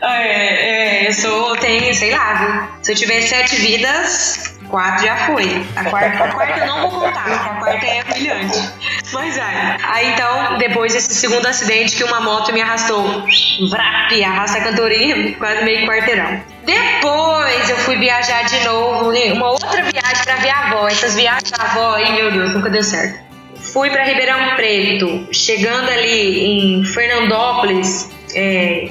É, 0.00 1.04
é, 1.04 1.08
eu 1.08 1.12
sou, 1.12 1.56
tenho, 1.56 1.94
sei 1.94 2.12
lá, 2.12 2.34
viu? 2.34 2.68
Se 2.82 2.92
eu 2.92 2.96
tiver 2.96 3.20
sete 3.22 3.56
vidas, 3.56 4.57
Quatro 4.68 5.06
já 5.06 5.16
foi. 5.26 5.66
A 5.76 5.84
quarta, 5.84 6.24
a 6.24 6.28
quarta 6.28 6.60
eu 6.60 6.66
não 6.66 6.82
vou 6.82 7.00
contar, 7.00 7.26
a 7.26 7.54
quarta 7.60 7.86
é 7.86 8.04
brilhante. 8.04 8.70
Mas 9.12 9.38
aí. 9.38 9.76
Aí 9.82 10.12
então, 10.12 10.58
depois 10.58 10.92
desse 10.92 11.14
segundo 11.14 11.46
acidente 11.46 11.96
que 11.96 12.04
uma 12.04 12.20
moto 12.20 12.52
me 12.52 12.60
arrastou, 12.60 13.24
vrap, 13.70 14.24
arrasta 14.24 14.58
a 14.58 14.60
cantorinha, 14.62 15.34
quase 15.36 15.64
meio 15.64 15.86
quarteirão. 15.86 16.42
Depois 16.64 17.70
eu 17.70 17.76
fui 17.78 17.96
viajar 17.96 18.42
de 18.44 18.62
novo, 18.64 19.10
uma 19.34 19.50
outra 19.52 19.82
viagem 19.82 20.24
pra 20.24 20.36
ver 20.36 20.50
a 20.50 20.66
avó. 20.66 20.86
Essas 20.86 21.14
viagens 21.14 21.50
da 21.50 21.64
avó 21.64 21.94
aí, 21.94 22.12
meu 22.12 22.30
Deus, 22.30 22.52
nunca 22.52 22.68
deu 22.68 22.82
certo. 22.82 23.26
Fui 23.72 23.90
para 23.90 24.04
Ribeirão 24.04 24.54
Preto, 24.56 25.28
chegando 25.32 25.90
ali 25.90 26.78
em 26.78 26.84
Fernandópolis. 26.84 28.10
É, 28.34 28.86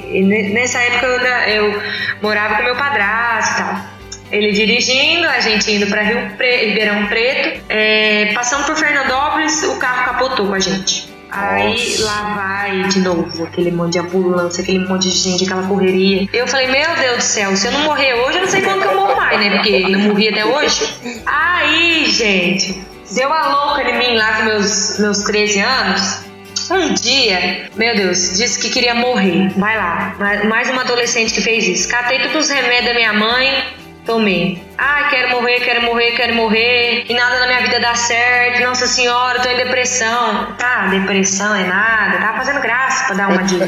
nessa 0.51 0.79
época 0.79 1.05
eu, 1.05 1.65
eu 1.65 1.83
morava 2.21 2.55
com 2.55 2.63
meu 2.63 2.75
padrasto 2.75 3.53
e 3.53 3.63
tal. 3.63 3.96
Ele 4.31 4.51
dirigindo, 4.51 5.27
a 5.27 5.39
gente 5.39 5.71
indo 5.71 5.87
para 5.87 6.01
Rio 6.01 6.31
Pre 6.35 6.65
Ribeirão 6.65 7.07
Preto, 7.07 7.63
é, 7.69 8.31
passando 8.33 8.65
por 8.65 8.75
Fernandópolis, 8.75 9.63
o 9.63 9.77
carro 9.77 10.05
capotou 10.05 10.47
com 10.47 10.53
a 10.53 10.59
gente. 10.59 11.07
Aí 11.29 11.97
Nossa. 11.99 12.05
lá 12.05 12.33
vai 12.35 12.83
de 12.87 12.99
novo 12.99 13.43
aquele 13.43 13.71
monte 13.71 13.93
de 13.93 13.99
ambulância, 13.99 14.61
aquele 14.63 14.79
monte 14.79 15.09
de 15.09 15.17
gente, 15.17 15.43
aquela 15.43 15.67
correria. 15.67 16.27
Eu 16.31 16.47
falei, 16.47 16.67
meu 16.67 16.95
Deus 16.95 17.17
do 17.17 17.21
céu, 17.21 17.55
se 17.55 17.67
eu 17.67 17.71
não 17.71 17.81
morrer 17.81 18.13
hoje, 18.13 18.37
eu 18.37 18.41
não 18.41 18.49
sei 18.49 18.61
quando 18.61 18.81
que 18.81 18.87
eu 18.87 18.95
morro 18.95 19.15
mais, 19.15 19.39
né? 19.39 19.49
Porque 19.51 19.79
não 19.89 19.99
morri 19.99 20.29
até 20.29 20.45
hoje. 20.45 20.93
Aí, 21.25 22.05
gente, 22.05 22.81
deu 23.13 23.31
a 23.31 23.47
louca 23.47 23.83
em 23.83 23.97
mim 23.97 24.15
lá 24.15 24.37
com 24.37 24.43
meus, 24.43 24.99
meus 24.99 25.19
13 25.19 25.59
anos. 25.59 26.27
Um 26.69 26.93
dia, 26.93 27.69
meu 27.75 27.95
Deus, 27.95 28.37
disse 28.37 28.59
que 28.59 28.69
queria 28.69 28.93
morrer. 28.93 29.49
Vai 29.55 29.77
lá, 29.77 30.15
mais 30.49 30.69
uma 30.69 30.81
adolescente 30.81 31.33
que 31.33 31.41
fez 31.41 31.67
isso. 31.67 31.87
Catei 31.87 32.19
todos 32.19 32.45
os 32.45 32.49
remédios 32.49 32.85
da 32.85 32.93
minha 32.93 33.13
mãe, 33.13 33.63
tomei. 34.07 34.63
Ah, 34.77 35.07
quero 35.09 35.29
morrer, 35.31 35.59
quero 35.59 35.81
morrer, 35.83 36.11
quero 36.11 36.33
morrer, 36.33 37.05
e 37.09 37.13
nada 37.13 37.39
na 37.39 37.47
minha 37.47 37.61
vida 37.61 37.79
dá 37.79 37.93
certo. 37.93 38.63
Nossa 38.63 38.87
senhora, 38.87 39.41
tô 39.41 39.49
em 39.49 39.57
depressão. 39.57 40.53
Tá, 40.57 40.87
depressão 40.87 41.53
é 41.53 41.65
nada. 41.65 42.17
Tava 42.17 42.37
fazendo 42.37 42.61
graça 42.61 43.05
pra 43.05 43.15
dar 43.15 43.27
uma 43.27 43.43
de 43.43 43.59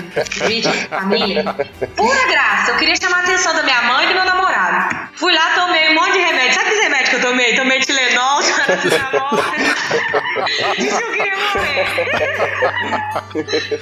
vítima, 0.48 0.74
família. 0.90 1.44
Pura 1.96 2.28
graça. 2.28 2.72
Eu 2.72 2.78
queria 2.78 2.96
chamar 2.96 3.18
a 3.18 3.24
atenção 3.24 3.54
da 3.54 3.64
minha 3.64 3.82
mãe 3.84 4.06
e 4.06 4.08
do 4.08 4.14
meu 4.16 4.26
namorado. 4.26 4.99
Fui 5.16 5.34
lá, 5.34 5.54
tomei 5.56 5.90
um 5.90 5.96
monte 5.96 6.14
de 6.14 6.20
remédio. 6.20 6.54
Sabe 6.54 6.70
que 6.70 6.76
remédio 6.82 7.10
que 7.10 7.16
eu 7.16 7.22
tomei? 7.22 7.56
Tomei 7.56 7.80
Tilenol, 7.80 8.40
Paracetamol. 8.58 9.30
Disse 10.78 10.98
que 10.98 11.04
eu 11.04 11.12
queria 11.12 11.36
morrer. 11.38 11.86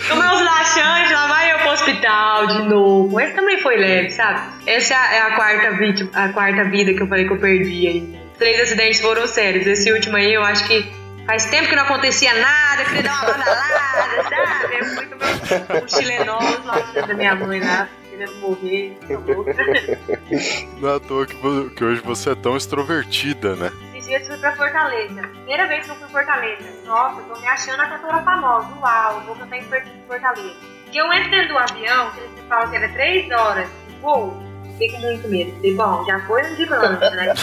tomei 0.08 0.28
uns 0.28 0.42
laxantes, 0.42 1.12
lá 1.12 1.28
vai 1.28 1.52
eu 1.54 1.60
pro 1.60 1.70
hospital 1.72 2.48
de 2.48 2.62
novo. 2.64 3.20
Esse 3.20 3.34
também 3.34 3.62
foi 3.62 3.78
leve, 3.78 4.12
sabe? 4.12 4.42
Essa 4.66 4.96
é 4.96 5.22
a 5.22 5.32
quarta 5.36 5.72
vítima, 5.72 6.10
a 6.14 6.30
quarta 6.30 6.64
vida 6.66 6.94
que 6.94 7.02
eu 7.02 7.08
falei 7.08 7.26
que 7.28 7.34
eu 7.34 7.40
perdi 7.40 7.88
aí. 7.88 8.20
Três 8.38 8.60
acidentes 8.62 9.00
foram 9.02 9.28
sérios. 9.28 9.66
Esse 9.68 9.92
último 9.92 10.18
aí 10.18 10.34
eu 10.34 10.44
acho 10.44 10.64
que 10.66 10.92
faz 11.26 11.46
tempo 11.46 11.68
que 11.70 11.76
não 11.76 11.84
acontecia 11.84 12.34
nada, 12.34 12.86
queria 12.86 13.04
dar 13.04 13.14
uma 13.14 13.26
badalada, 13.34 14.24
sabe? 14.24 14.78
Eu 14.80 14.86
fui 14.86 15.06
tomar 15.06 15.84
um 15.84 15.88
chilenol 15.88 16.42
lá 16.66 16.80
da 17.06 17.14
minha 17.14 17.36
mãe 17.36 17.60
lá. 17.60 17.88
Querendo 18.18 18.36
morrer, 18.40 18.98
Não 20.82 20.90
é 20.90 20.96
à 20.96 21.00
toa 21.00 21.28
que, 21.28 21.36
que 21.76 21.84
hoje 21.84 22.02
você 22.02 22.32
é 22.32 22.36
tão 22.36 22.58
extrovertida, 22.58 23.56
né? 23.56 23.72
Esses 23.94 24.08
dias 24.08 24.26
fui 24.26 24.38
pra 24.38 24.56
Fortaleza. 24.56 25.22
Primeira 25.22 25.68
vez 25.68 25.86
que 25.86 25.92
eu 25.92 25.96
fui 25.98 26.08
Fortaleza. 26.08 26.68
Nossa, 26.86 27.22
eu 27.22 27.36
tô 27.36 27.40
me 27.40 27.48
achando 27.48 27.80
a 27.80 27.86
cantora 27.86 28.24
famosa. 28.24 28.70
Uau, 28.82 29.22
vou 29.22 29.36
cantar 29.36 29.58
em 29.58 29.64
Fortaleza. 30.08 30.56
Que 30.92 30.98
eu 30.98 31.14
entro 31.14 31.30
dentro 31.30 31.50
do 31.50 31.58
avião, 31.60 32.10
que 32.12 32.22
eles 32.22 32.48
falam 32.50 32.70
que 32.72 32.76
era 32.78 32.90
três 32.90 33.32
horas 33.32 33.70
de 33.88 33.96
voo 34.00 34.48
fiquei 34.78 34.92
com 34.92 35.00
muito 35.00 35.28
medo. 35.28 35.52
Falei, 35.56 35.76
bom, 35.76 36.06
já 36.06 36.20
foi 36.28 36.44
no 36.44 36.56
de 36.56 36.66
lancha, 36.66 37.10
né? 37.12 37.34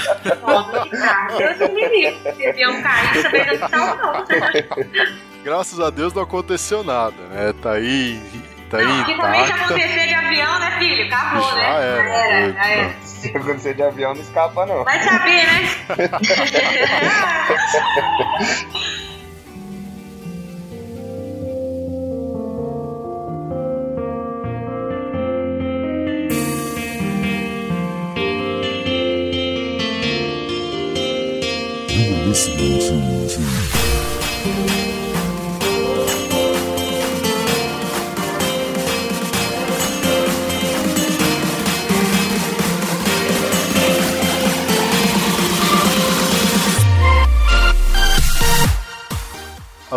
Volta 0.41 0.81
de 0.81 0.91
carro. 0.91 1.39
Deus 1.39 1.59
me 1.73 1.89
livre. 1.89 2.35
Se 2.35 2.47
avião 2.47 2.83
cair, 2.83 3.23
sabendo 3.23 3.51
que 3.51 3.59
tá 3.59 3.97
não. 3.97 5.43
Graças 5.43 5.79
a 5.81 5.91
Deus 5.91 6.15
não 6.15 6.23
aconteceu 6.23 6.83
nada, 6.83 7.17
né? 7.31 7.53
Tá 7.61 7.73
aí. 7.73 8.21
Tá 8.75 8.83
não, 8.83 8.99
aí. 8.99 9.05
Que 9.05 9.17
também 9.17 9.47
se 9.47 9.53
acontecer 9.53 10.09
de 10.09 10.15
avião, 10.15 10.59
né, 10.59 10.79
filho? 10.81 11.07
Acabou, 11.07 11.49
já 11.51 11.55
né? 11.55 11.65
Era, 11.65 12.05
já 12.05 12.15
era, 12.15 12.53
já 12.53 12.67
era. 12.67 12.95
Se 13.05 13.29
acontecer 13.29 13.75
de 13.75 13.83
avião, 13.83 14.15
não 14.15 14.21
escapa, 14.21 14.67
não. 14.67 14.83
Vai 14.83 15.01
saber, 15.01 15.47
né? 15.47 15.69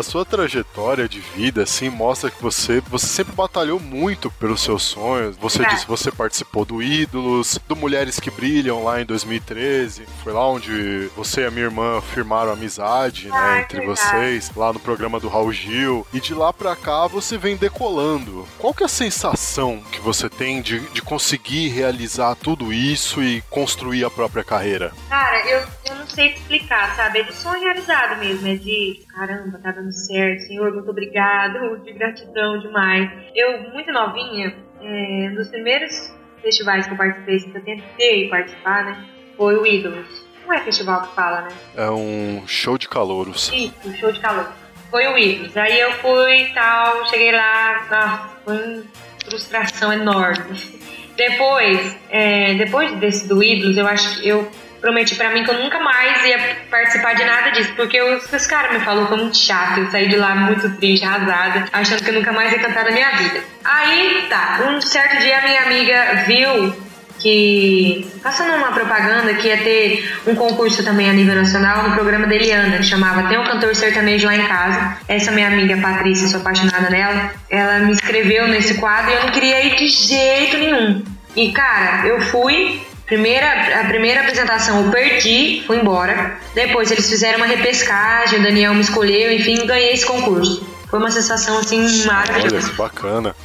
sua 0.07 0.23
trajetória 0.23 0.66
de 1.09 1.19
vida, 1.19 1.63
assim, 1.63 1.89
mostra 1.89 2.29
que 2.29 2.41
você, 2.41 2.79
você 2.81 3.07
sempre 3.07 3.33
batalhou 3.33 3.79
muito 3.79 4.29
pelos 4.29 4.61
seus 4.61 4.83
sonhos. 4.83 5.35
Você 5.37 5.63
é. 5.63 5.67
disse 5.69 5.87
você 5.87 6.11
participou 6.11 6.65
do 6.65 6.83
Ídolos, 6.83 7.59
do 7.67 7.75
Mulheres 7.75 8.19
que 8.19 8.29
Brilham 8.29 8.83
lá 8.83 9.01
em 9.01 9.05
2013. 9.05 10.05
Foi 10.23 10.31
lá 10.31 10.47
onde 10.47 11.09
você 11.15 11.41
e 11.41 11.45
a 11.45 11.51
minha 11.51 11.65
irmã 11.65 11.99
firmaram 11.99 12.53
amizade, 12.53 13.27
ah, 13.31 13.41
né, 13.41 13.61
entre 13.61 13.83
vocês, 13.87 14.51
lá 14.55 14.71
no 14.71 14.79
programa 14.79 15.19
do 15.19 15.27
Raul 15.27 15.51
Gil. 15.51 16.05
E 16.13 16.19
de 16.19 16.35
lá 16.35 16.53
pra 16.53 16.75
cá 16.75 17.07
você 17.07 17.39
vem 17.39 17.57
decolando. 17.57 18.47
Qual 18.59 18.73
que 18.73 18.83
é 18.83 18.85
a 18.85 18.89
sensação 18.89 19.81
que 19.91 19.99
você 19.99 20.29
tem 20.29 20.61
de, 20.61 20.79
de 20.91 21.01
conseguir 21.01 21.69
realizar 21.69 22.35
tudo 22.35 22.71
isso 22.71 23.23
e 23.23 23.41
construir 23.49 24.05
a 24.05 24.11
própria 24.11 24.43
carreira? 24.43 24.93
Cara, 25.09 25.43
eu, 25.49 25.65
eu 25.85 25.95
não 25.95 26.07
sei 26.07 26.33
explicar, 26.33 26.95
sabe? 26.95 27.19
É 27.19 27.23
de 27.23 27.33
sonho 27.33 27.61
realizado 27.61 28.19
mesmo, 28.19 28.47
é 28.47 28.55
de 28.55 29.07
caramba, 29.17 29.57
tá 29.57 29.71
dando 29.71 29.91
certo, 29.91 30.47
Senhor, 30.47 30.66
muito 30.71 30.89
obrigado, 30.89 31.77
de 31.83 31.93
gratidão 31.93 32.59
demais. 32.59 33.09
Eu, 33.35 33.71
muito 33.71 33.91
novinha, 33.91 34.55
é, 34.81 35.29
nos 35.29 35.47
primeiros 35.49 36.13
festivais 36.41 36.85
que 36.85 36.93
eu 36.93 36.97
participei, 36.97 37.39
que 37.39 37.57
eu 37.57 37.63
tentei 37.63 38.29
participar, 38.29 38.85
né? 38.85 39.05
Foi 39.35 39.55
o 39.55 39.65
Ídolos. 39.65 40.07
Não 40.45 40.53
é 40.53 40.61
festival 40.61 41.01
que 41.01 41.15
fala, 41.15 41.41
né? 41.41 41.49
É 41.75 41.89
um 41.89 42.47
show 42.47 42.77
de 42.77 42.87
calouros. 42.87 43.51
Isso, 43.53 43.97
show 43.97 44.11
de 44.11 44.19
calor. 44.19 44.51
Foi 44.89 45.05
o 45.07 45.17
Ídolos. 45.17 45.57
Aí 45.57 45.79
eu 45.79 45.91
fui 45.93 46.43
e 46.43 46.53
tal, 46.53 47.05
cheguei 47.09 47.31
lá, 47.31 47.87
nossa, 47.89 48.29
foi 48.45 48.55
uma 48.55 48.83
frustração 49.25 49.91
enorme. 49.91 50.77
Depois, 51.17 51.97
é, 52.11 52.53
depois 52.53 52.91
desse 52.99 53.27
do 53.27 53.43
Ídolos, 53.43 53.75
eu 53.75 53.87
acho 53.87 54.21
que 54.21 54.29
eu 54.29 54.47
prometi 54.81 55.15
pra 55.15 55.31
mim 55.31 55.43
que 55.43 55.49
eu 55.49 55.59
nunca 55.59 55.79
mais 55.79 56.25
ia 56.25 56.57
participar 56.69 57.13
de 57.13 57.23
nada 57.23 57.51
disso, 57.51 57.73
porque 57.75 58.01
os, 58.01 58.47
caras 58.47 58.71
me 58.71 58.79
falaram 58.79 59.03
que 59.03 59.09
foi 59.09 59.21
muito 59.23 59.37
chato, 59.37 59.79
eu 59.79 59.91
saí 59.91 60.07
de 60.07 60.15
lá 60.15 60.35
muito 60.35 60.69
triste, 60.77 61.05
arrasada, 61.05 61.65
achando 61.71 62.03
que 62.03 62.09
eu 62.09 62.15
nunca 62.15 62.31
mais 62.31 62.51
ia 62.51 62.59
cantar 62.59 62.85
na 62.85 62.91
minha 62.91 63.09
vida. 63.11 63.43
Aí, 63.63 64.25
tá, 64.29 64.59
um 64.67 64.81
certo 64.81 65.21
dia 65.21 65.41
minha 65.41 65.61
amiga 65.63 66.23
viu 66.25 66.87
que 67.19 68.07
passando 68.21 68.55
uma 68.55 68.71
propaganda 68.71 69.33
que 69.33 69.47
ia 69.47 69.57
ter 69.57 70.13
um 70.27 70.35
concurso 70.35 70.83
também 70.83 71.09
a 71.09 71.13
nível 71.13 71.35
nacional 71.35 71.83
no 71.83 71.95
programa 71.95 72.27
da 72.27 72.35
Eliana, 72.35 72.77
que 72.77 72.83
chamava 72.83 73.27
Tem 73.27 73.37
um 73.37 73.43
cantor 73.43 73.75
sertanejo 73.75 74.27
lá 74.27 74.35
em 74.35 74.47
casa. 74.47 74.97
Essa 75.07 75.31
minha 75.31 75.47
amiga 75.47 75.77
Patrícia, 75.77 76.27
sou 76.27 76.39
apaixonada 76.39 76.89
nela, 76.89 77.31
ela 77.49 77.79
me 77.79 77.91
inscreveu 77.91 78.47
nesse 78.47 78.75
quadro 78.75 79.11
e 79.11 79.15
eu 79.15 79.23
não 79.23 79.31
queria 79.31 79.65
ir 79.65 79.75
de 79.75 79.87
jeito 79.87 80.57
nenhum. 80.57 81.03
E 81.35 81.51
cara, 81.51 82.07
eu 82.07 82.21
fui, 82.21 82.81
Primeira, 83.07 83.79
a 83.79 83.85
primeira 83.85 84.19
apresentação 84.19 84.83
eu 84.83 84.91
perdi, 84.91 85.63
fui 85.65 85.77
embora. 85.77 86.37
Depois 86.53 86.91
eles 86.91 87.09
fizeram 87.09 87.37
uma 87.37 87.47
repescagem, 87.47 88.39
o 88.39 88.43
Daniel 88.43 88.73
me 88.73 88.81
escolheu, 88.81 89.31
enfim, 89.31 89.65
ganhei 89.65 89.93
esse 89.93 90.05
concurso. 90.05 90.61
Foi 90.89 90.99
uma 90.99 91.09
sensação 91.09 91.57
assim 91.57 92.05
maravilhosa. 92.05 92.67
Olha, 92.67 92.77
bacana. 92.77 93.35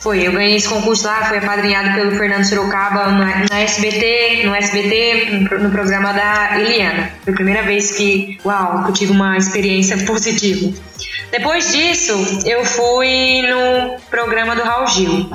Foi, 0.00 0.26
eu 0.26 0.32
ganhei 0.32 0.56
esse 0.56 0.68
concurso 0.68 1.06
lá, 1.06 1.26
fui 1.26 1.38
apadrinhado 1.38 1.94
pelo 1.94 2.10
Fernando 2.18 2.42
Sorocaba 2.42 3.06
na, 3.12 3.46
na 3.48 3.60
SBT, 3.60 4.42
no 4.44 4.52
SBT, 4.52 5.30
no, 5.30 5.58
no 5.60 5.70
programa 5.70 6.12
da 6.12 6.58
Eliana. 6.58 7.12
Foi 7.22 7.32
a 7.32 7.36
primeira 7.36 7.62
vez 7.62 7.92
que, 7.92 8.40
uau, 8.44 8.82
que 8.82 8.90
eu 8.90 8.94
tive 8.94 9.12
uma 9.12 9.36
experiência 9.36 9.96
positiva. 10.04 10.76
Depois 11.30 11.70
disso, 11.70 12.12
eu 12.44 12.64
fui 12.64 13.42
no 13.42 13.96
programa 14.10 14.56
do 14.56 14.62
Raul 14.62 14.88
Gil. 14.88 15.30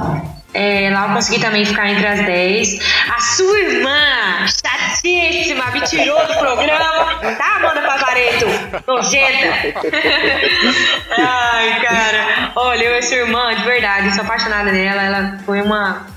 É, 0.59 0.89
lá 0.89 1.07
eu 1.07 1.13
consegui 1.13 1.39
também 1.39 1.63
ficar 1.63 1.87
entre 1.87 2.07
as 2.07 2.25
10. 2.25 2.79
A 3.15 3.19
sua 3.19 3.59
irmã, 3.59 4.47
chatíssima, 4.47 5.69
me 5.69 5.81
tirou 5.81 6.19
do 6.25 6.33
programa. 6.33 7.35
Tá, 7.37 7.57
Amanda 7.57 7.81
Pavareto? 7.83 8.47
Nojenta. 8.87 9.53
Ai, 11.15 11.79
cara. 11.79 12.51
Olha, 12.55 12.85
eu 12.85 12.97
e 12.97 13.01
sua 13.03 13.17
irmã, 13.17 13.53
de 13.53 13.63
verdade, 13.65 14.11
sou 14.15 14.23
apaixonada 14.23 14.71
nela. 14.71 15.03
Ela 15.03 15.39
foi 15.45 15.61
uma. 15.61 16.07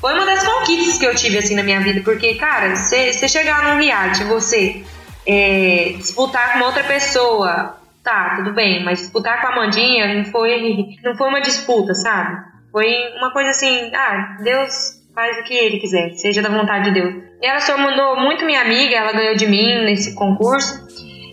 Foi 0.00 0.14
uma 0.14 0.24
das 0.24 0.44
conquistas 0.44 0.96
que 0.96 1.04
eu 1.04 1.16
tive 1.16 1.38
assim 1.38 1.56
na 1.56 1.64
minha 1.64 1.80
vida, 1.80 2.00
porque, 2.04 2.36
cara, 2.36 2.76
você 2.76 3.28
chegar 3.28 3.64
num 3.64 3.82
reality, 3.82 4.22
você 4.22 4.84
é, 5.26 5.94
disputar 5.96 6.52
com 6.52 6.60
outra 6.60 6.84
pessoa, 6.84 7.76
tá, 8.04 8.34
tudo 8.36 8.52
bem, 8.52 8.84
mas 8.84 9.00
disputar 9.00 9.40
com 9.40 9.48
a 9.48 9.50
Amandinha 9.50 10.14
não 10.14 10.24
foi, 10.26 10.96
não 11.02 11.16
foi 11.16 11.28
uma 11.28 11.40
disputa, 11.40 11.94
sabe? 11.94 12.57
Foi 12.70 12.86
uma 13.16 13.32
coisa 13.32 13.50
assim, 13.50 13.90
ah, 13.94 14.36
Deus 14.42 14.98
faz 15.14 15.36
o 15.38 15.42
que 15.42 15.54
ele 15.54 15.80
quiser, 15.80 16.14
seja 16.14 16.42
da 16.42 16.48
vontade 16.48 16.92
de 16.92 17.00
Deus. 17.00 17.14
E 17.40 17.46
ela 17.46 17.60
se 17.60 17.72
tornou 17.72 18.20
muito 18.20 18.44
minha 18.44 18.60
amiga, 18.60 18.96
ela 18.96 19.12
ganhou 19.12 19.36
de 19.36 19.46
mim 19.46 19.84
nesse 19.84 20.14
concurso. 20.14 20.86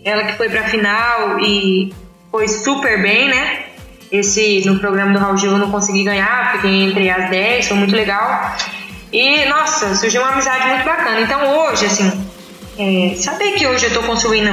Ela 0.04 0.24
que 0.24 0.32
foi 0.32 0.48
pra 0.48 0.64
final 0.64 1.40
e 1.40 1.92
foi 2.30 2.48
super 2.48 3.02
bem, 3.02 3.28
né? 3.28 3.64
Esse, 4.10 4.62
no 4.66 4.78
programa 4.78 5.12
do 5.12 5.18
Raul 5.18 5.36
Gil 5.36 5.52
eu 5.52 5.58
não 5.58 5.70
consegui 5.70 6.04
ganhar, 6.04 6.52
fiquei 6.52 6.84
entre 6.84 7.10
as 7.10 7.28
10, 7.28 7.68
foi 7.68 7.76
muito 7.76 7.94
legal. 7.94 8.56
E, 9.12 9.44
nossa, 9.46 9.94
surgiu 9.96 10.22
uma 10.22 10.32
amizade 10.32 10.66
muito 10.68 10.84
bacana. 10.84 11.20
Então 11.20 11.58
hoje, 11.58 11.86
assim, 11.86 12.26
é, 12.78 13.14
saber 13.16 13.52
que 13.52 13.66
hoje 13.66 13.86
eu 13.86 13.94
tô 13.94 14.02
construindo, 14.02 14.50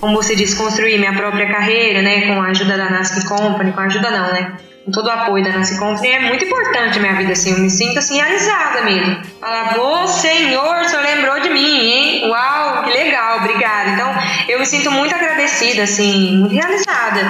como 0.00 0.14
você 0.14 0.34
disse, 0.34 0.56
construir 0.56 0.98
minha 0.98 1.12
própria 1.12 1.50
carreira, 1.50 2.00
né? 2.00 2.26
Com 2.26 2.40
a 2.40 2.46
ajuda 2.48 2.76
da 2.76 2.90
Nasc 2.90 3.26
Company, 3.26 3.72
com 3.72 3.80
a 3.80 3.84
ajuda 3.84 4.10
não, 4.10 4.32
né? 4.32 4.56
Com 4.84 4.92
todo 4.92 5.06
o 5.06 5.10
apoio 5.10 5.42
da 5.42 5.50
Nancy 5.50 5.78
Company, 5.78 6.08
é 6.08 6.20
muito 6.20 6.44
importante 6.44 6.98
na 6.98 7.02
minha 7.02 7.14
vida, 7.14 7.32
assim, 7.32 7.52
eu 7.52 7.58
me 7.58 7.70
sinto, 7.70 7.98
assim, 7.98 8.16
realizada 8.16 8.82
mesmo. 8.82 9.22
Falar, 9.40 9.78
ô 9.78 10.06
Senhor, 10.06 10.82
o 10.82 10.88
Senhor 10.88 11.02
lembrou 11.02 11.40
de 11.40 11.50
mim, 11.50 11.80
hein? 11.80 12.28
Uau, 12.28 12.84
que 12.84 12.90
legal, 12.90 13.38
obrigada. 13.38 13.90
Então, 13.90 14.14
eu 14.48 14.58
me 14.58 14.66
sinto 14.66 14.90
muito 14.90 15.14
agradecida, 15.14 15.84
assim, 15.84 16.36
muito 16.36 16.54
realizada. 16.54 17.20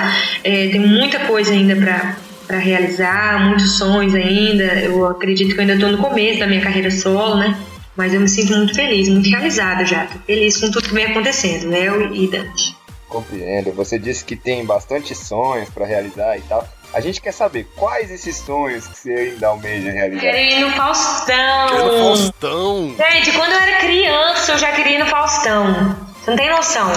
É, 0.42 0.68
tem 0.68 0.80
muita 0.80 1.20
coisa 1.20 1.52
ainda 1.52 1.76
pra, 1.76 2.16
para 2.46 2.58
realizar, 2.58 3.46
muitos 3.46 3.78
sonhos 3.78 4.14
ainda. 4.14 4.64
Eu 4.80 5.06
acredito 5.06 5.54
que 5.54 5.56
eu 5.56 5.60
ainda 5.60 5.74
estou 5.74 5.90
no 5.90 5.98
começo 5.98 6.40
da 6.40 6.46
minha 6.46 6.60
carreira 6.60 6.90
solo, 6.90 7.36
né? 7.36 7.56
Mas 7.96 8.12
eu 8.12 8.20
me 8.20 8.28
sinto 8.28 8.56
muito 8.56 8.74
feliz, 8.74 9.08
muito 9.08 9.30
realizada 9.30 9.84
já. 9.84 10.06
Tô 10.06 10.18
feliz 10.26 10.60
com 10.60 10.70
tudo 10.70 10.88
que 10.88 10.94
vem 10.94 11.06
acontecendo, 11.06 11.70
Léo 11.70 12.12
e 12.12 12.26
Dante. 12.26 12.76
Compreendo. 13.08 13.72
Você 13.72 13.96
disse 13.96 14.24
que 14.24 14.34
tem 14.34 14.64
bastante 14.64 15.14
sonhos 15.14 15.70
para 15.70 15.86
realizar 15.86 16.36
e 16.36 16.40
tal. 16.42 16.68
A 16.94 17.00
gente 17.00 17.20
quer 17.20 17.32
saber 17.32 17.64
quais 17.76 18.10
esses 18.10 18.36
sonhos 18.38 18.86
que 18.86 18.96
você 18.96 19.10
ainda 19.12 19.48
almeja 19.48 19.90
realizar. 19.90 20.20
Quero 20.20 20.36
ir 20.38 20.60
no 20.60 20.70
Faustão. 20.72 21.68
Quero 21.68 21.84
no 21.86 21.98
Faustão. 22.16 22.94
Gente, 22.96 23.32
quando 23.32 23.50
eu 23.52 23.58
era 23.60 23.78
criança, 23.78 24.52
eu 24.52 24.58
já 24.58 24.72
queria 24.72 24.96
ir 24.96 24.98
no 25.00 25.06
Faustão. 25.06 26.06
Você 26.24 26.30
não 26.30 26.36
tem 26.38 26.50
noção. 26.50 26.90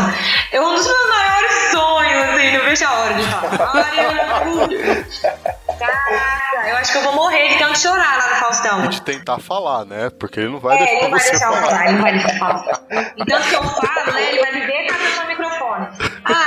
É 0.52 0.62
um 0.62 0.76
dos 0.76 0.86
meus 0.86 1.10
maiores 1.10 1.52
sonhos, 1.72 2.24
assim, 2.30 2.58
não 2.58 2.64
vejo 2.66 2.86
a 2.86 2.94
hora 2.94 3.14
de 3.16 3.24
falar. 3.24 3.58
Caraca, 5.78 6.70
eu 6.70 6.78
acho 6.78 6.92
que 6.92 6.98
eu 6.98 7.02
vou 7.04 7.14
morrer 7.14 7.48
de 7.50 7.58
tanto 7.60 7.78
chorar 7.80 8.18
lá 8.18 8.30
no 8.30 8.36
Faustão. 8.38 8.88
De 8.88 9.02
tentar 9.02 9.40
falar, 9.40 9.86
né? 9.86 10.10
Porque 10.20 10.40
ele 10.40 10.50
não 10.50 10.60
vai 10.60 10.76
É, 10.76 10.80
deixar 10.80 10.94
ele 10.94 11.02
não 11.04 11.10
vai 11.12 11.20
você 11.20 11.32
deixar 11.32 11.46
eu 11.48 11.54
falar. 11.54 11.68
falar, 11.68 11.84
ele 11.86 11.94
não 11.94 12.02
vai 12.02 12.12
deixar 12.14 12.38
falar. 12.40 12.82
E 13.18 13.26
tanto 13.26 13.48
que 13.50 13.56
eu 13.56 13.64
falo, 13.64 14.12
né, 14.14 14.30
ele 14.30 14.40
vai 14.42 14.52
me 14.54 14.62
ver 14.62 14.88
com 14.88 14.94
o 15.24 15.28
microfone. 15.28 15.88
Ai, 16.26 16.47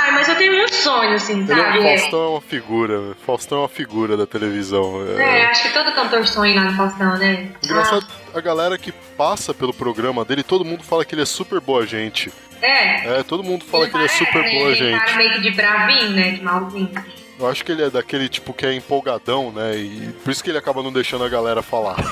sonhos, 0.81 1.23
assim, 1.23 1.41
Ele 1.41 1.51
é- 1.51 1.55
sabe? 1.55 1.79
É, 1.79 1.97
Faustão 1.97 2.23
é 2.23 2.29
uma 2.29 2.41
figura. 2.41 3.01
Faustão 3.25 3.57
é 3.57 3.61
uma 3.61 3.69
figura 3.69 4.17
da 4.17 4.25
televisão. 4.27 5.01
é, 5.17 5.45
acho 5.45 5.63
que 5.63 5.69
todo 5.73 5.91
cantor 5.93 6.25
sonha 6.27 6.55
lá 6.55 6.71
no 6.71 6.77
Faustão, 6.77 7.17
né? 7.17 7.49
Engraçado, 7.63 8.05
a 8.33 8.41
galera 8.41 8.77
que 8.77 8.91
passa 8.91 9.53
pelo 9.53 9.73
programa 9.73 10.23
dele, 10.25 10.43
todo 10.43 10.65
mundo 10.65 10.83
fala 10.83 11.03
que 11.05 11.13
ele 11.15 11.21
é 11.21 11.25
super 11.25 11.59
boa 11.59 11.85
gente. 11.85 12.31
Ah, 12.61 12.65
é. 12.67 13.19
É, 13.19 13.23
todo 13.23 13.43
mundo 13.43 13.65
fala 13.65 13.89
que 13.89 13.95
ele 13.97 14.05
é 14.05 14.07
super 14.07 14.43
né, 14.43 14.51
boa 14.51 14.69
ele 14.69 14.75
gente. 14.75 14.99
cara 14.99 15.15
meio 15.17 15.31
que 15.33 15.41
de 15.41 15.51
bravinho, 15.51 16.09
né, 16.11 16.31
de 16.31 16.43
malzinho. 16.43 16.91
Eu 17.39 17.49
acho 17.49 17.65
que 17.65 17.71
ele 17.71 17.83
é 17.83 17.89
daquele 17.89 18.29
tipo 18.29 18.53
que 18.53 18.67
é 18.67 18.73
empolgadão, 18.73 19.51
né? 19.51 19.75
E 19.75 20.13
por 20.23 20.29
isso 20.29 20.43
que 20.43 20.51
ele 20.51 20.59
acaba 20.59 20.83
não 20.83 20.93
deixando 20.93 21.23
a 21.23 21.29
galera 21.29 21.63
falar. 21.63 21.95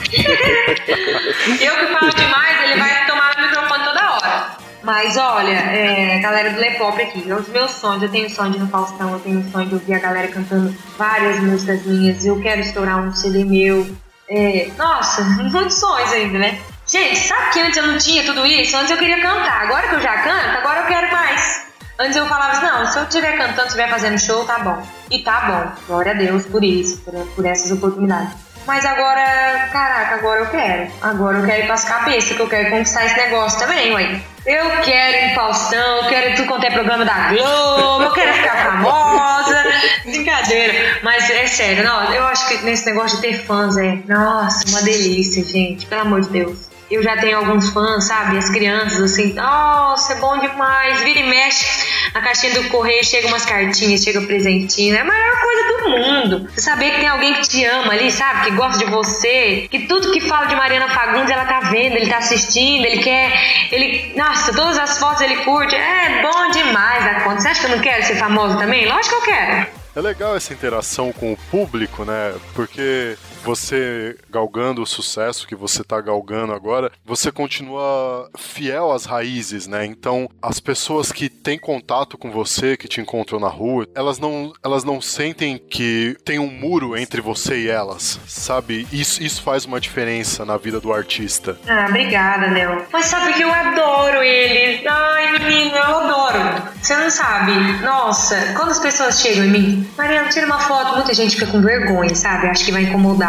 Eu 1.60 1.76
que 1.76 1.88
falo 1.94 2.12
demais, 2.16 2.64
ele 2.64 2.80
vai 2.80 3.06
tomar 3.06 3.36
o 3.38 3.42
microfone 3.42 3.84
toda 3.84 4.12
hora. 4.14 4.58
Mas 4.82 5.18
olha, 5.18 5.52
é, 5.52 6.20
galera 6.20 6.52
do 6.52 6.60
Lepop 6.60 7.02
aqui, 7.02 7.32
os 7.32 7.48
meus 7.50 7.72
sonhos, 7.72 8.02
eu 8.02 8.10
tenho 8.10 8.30
sonho 8.30 8.52
de 8.52 8.58
ir 8.58 8.62
no 8.62 8.68
Faustão, 8.70 9.12
eu 9.12 9.20
tenho 9.20 9.52
sonho 9.52 9.68
de 9.68 9.74
ouvir 9.74 9.94
a 9.96 10.00
galera 10.00 10.28
cantando 10.30 10.74
várias 10.98 11.40
músicas 11.42 11.86
minhas, 11.86 12.26
eu 12.26 12.42
quero 12.42 12.62
estourar 12.62 13.00
um 13.00 13.14
CD 13.14 13.44
meu. 13.44 13.86
É, 14.30 14.70
nossa, 14.78 15.24
muitos 15.24 15.76
sonhos 15.76 16.12
ainda, 16.14 16.40
né? 16.40 16.60
Gente, 16.88 17.18
sabe 17.18 17.52
que 17.52 17.60
antes 17.60 17.78
eu 17.78 17.88
não 17.88 17.98
tinha 17.98 18.24
tudo 18.24 18.46
isso? 18.46 18.76
Antes 18.76 18.90
eu 18.90 18.98
queria 18.98 19.22
cantar, 19.22 19.64
agora 19.64 19.88
que 19.88 19.96
eu 19.96 20.02
já 20.02 20.18
canto, 20.24 20.58
agora 20.58 20.82
eu 20.82 20.88
quero 20.88 21.12
mais. 21.12 21.68
Antes 22.00 22.16
eu 22.16 22.26
falava 22.28 22.54
assim, 22.54 22.66
não, 22.66 22.92
se 22.92 22.98
eu 22.98 23.04
estiver 23.04 23.38
cantando, 23.38 23.68
estiver 23.68 23.90
fazendo 23.90 24.18
show, 24.18 24.46
tá 24.46 24.60
bom. 24.60 24.82
E 25.12 25.20
tá 25.20 25.42
bom, 25.42 25.84
glória 25.88 26.14
a 26.14 26.16
Deus 26.16 26.46
por 26.46 26.64
isso, 26.64 26.98
por, 27.00 27.14
por 27.36 27.46
essas 27.46 27.72
oportunidades. 27.72 28.34
Mas 28.70 28.86
agora, 28.86 29.68
caraca, 29.72 30.16
agora 30.18 30.42
eu 30.42 30.46
quero. 30.46 30.92
Agora 31.02 31.40
eu 31.40 31.46
quero 31.48 31.64
ir 31.64 31.66
pras 31.66 31.86
cabeças, 31.86 32.38
que 32.38 32.40
eu 32.40 32.48
quero 32.48 32.70
conquistar 32.70 33.04
esse 33.04 33.18
negócio 33.18 33.58
também, 33.58 33.92
ué. 33.96 34.22
Eu 34.46 34.70
quero 34.84 35.18
ir 35.18 35.32
em 35.32 35.34
Faustão, 35.34 35.98
eu 35.98 36.08
quero 36.08 36.30
ir 36.30 36.36
tudo 36.36 36.48
quanto 36.48 36.68
é 36.68 36.70
programa 36.70 37.04
da 37.04 37.30
Globo, 37.30 38.04
eu 38.04 38.12
quero 38.12 38.32
ficar 38.32 38.66
famosa. 38.66 39.64
Brincadeira. 40.06 41.00
Mas 41.02 41.28
é 41.32 41.48
sério, 41.48 41.84
não, 41.84 42.14
eu 42.14 42.28
acho 42.28 42.48
que 42.48 42.58
nesse 42.64 42.86
negócio 42.86 43.20
de 43.20 43.24
ter 43.24 43.44
fãs 43.44 43.76
é, 43.76 44.04
nossa, 44.08 44.70
uma 44.70 44.84
delícia, 44.84 45.44
gente, 45.44 45.88
pelo 45.88 46.02
amor 46.02 46.22
de 46.22 46.30
Deus. 46.30 46.69
Eu 46.90 47.04
já 47.04 47.16
tenho 47.18 47.38
alguns 47.38 47.70
fãs, 47.70 48.06
sabe? 48.06 48.38
As 48.38 48.50
crianças, 48.50 49.00
assim, 49.12 49.34
nossa, 49.34 50.14
é 50.14 50.16
bom 50.20 50.40
demais. 50.40 51.02
Vira 51.02 51.20
e 51.20 51.24
mexe. 51.24 51.88
Na 52.14 52.22
caixinha 52.22 52.54
do 52.56 52.68
correio 52.70 53.04
chega 53.04 53.28
umas 53.28 53.46
cartinhas, 53.46 54.04
chega 54.04 54.22
presentinho. 54.22 54.96
É 54.96 55.02
a 55.02 55.06
maior 55.06 55.40
coisa 55.40 55.68
do 55.68 55.90
mundo. 55.90 56.50
Você 56.50 56.62
saber 56.62 56.92
que 56.92 57.00
tem 57.00 57.08
alguém 57.08 57.34
que 57.36 57.48
te 57.48 57.64
ama 57.66 57.94
ali, 57.94 58.12
sabe? 58.12 58.46
Que 58.46 58.56
gosta 58.56 58.84
de 58.84 58.92
você. 58.92 59.68
Que 59.70 59.88
tudo 59.88 60.12
que 60.12 60.20
fala 60.22 60.48
de 60.48 60.56
Mariana 60.56 60.90
Fagundes, 60.90 61.30
ela 61.30 61.46
tá 61.46 61.60
vendo, 61.70 61.96
ele 61.96 62.10
tá 62.10 62.18
assistindo, 62.18 62.86
ele 62.86 63.04
quer. 63.04 63.32
Ele. 63.72 64.14
Nossa, 64.16 64.52
todas 64.54 64.80
as 64.80 64.98
fotos 64.98 65.22
ele 65.22 65.38
curte. 65.38 65.76
É 65.76 66.22
bom 66.24 66.50
demais 66.52 67.06
a 67.06 67.22
conta. 67.22 67.42
Você 67.42 67.50
acha 67.50 67.60
que 67.62 67.66
eu 67.68 67.76
não 67.76 67.84
quero 67.84 68.04
ser 68.04 68.16
famosa 68.16 68.58
também? 68.58 68.88
Lógico 68.88 69.10
que 69.10 69.16
eu 69.16 69.36
quero. 69.36 69.68
É 69.96 70.02
legal 70.02 70.36
essa 70.36 70.54
interação 70.54 71.12
com 71.12 71.34
o 71.34 71.38
público, 71.52 72.06
né? 72.06 72.34
Porque 72.54 73.18
você 73.44 74.18
galgando 74.30 74.82
o 74.82 74.86
sucesso 74.86 75.48
que 75.48 75.56
você 75.56 75.84
tá 75.84 76.00
galgando 76.00 76.54
agora, 76.54 76.92
você 77.06 77.32
continua 77.32 78.30
fiel 78.38 78.92
às 78.92 79.06
raízes, 79.06 79.68
né? 79.68 79.86
Então, 79.86 80.30
as 80.42 80.60
pessoas 80.60 81.12
que 81.12 81.30
têm 81.30 81.58
contato 81.58 82.18
com 82.18 82.32
você, 82.32 82.78
que 82.78 82.88
te 82.88 83.02
encontram 83.02 83.40
na 83.40 83.48
rua, 83.48 83.88
elas 83.96 84.20
não, 84.20 84.54
elas 84.64 84.84
não 84.84 85.02
sentem 85.02 85.58
que 85.58 86.16
tem 86.24 86.40
um 86.40 86.50
muro 86.50 86.98
entre 86.98 87.22
você 87.22 87.60
e 87.60 87.68
elas, 87.70 88.20
sabe? 88.28 88.88
Isso, 88.92 89.24
isso 89.24 89.42
faz 89.42 89.66
uma 89.66 89.80
diferença 89.80 90.46
na 90.46 90.58
vida 90.58 90.80
do 90.80 90.94
artista. 90.94 91.58
Ah, 91.68 91.88
obrigada, 91.90 92.52
Léo. 92.52 92.86
Mas 92.92 93.06
sabe 93.06 93.34
que 93.34 93.44
eu 93.44 93.52
adoro 93.52 94.22
eles. 94.22 94.86
Ai, 94.86 95.40
menina, 95.40 95.78
eu 95.78 95.98
adoro. 95.98 96.70
Você 96.82 96.96
não 96.96 97.10
sabe. 97.10 97.52
Nossa, 97.84 98.54
quando 98.56 98.72
as 98.72 98.80
pessoas 98.80 99.20
chegam 99.20 99.46
em 99.46 99.50
mim, 99.50 99.90
Mariana, 99.98 100.30
tira 100.30 100.46
uma 100.46 100.60
foto, 100.60 100.96
muita 100.96 101.14
gente 101.14 101.36
fica 101.36 101.52
com 101.52 101.62
vergonha, 101.62 102.16
sabe? 102.16 102.48
Acho 102.48 102.66
que 102.66 102.72
vai 102.72 102.84
incomodar. 102.84 103.29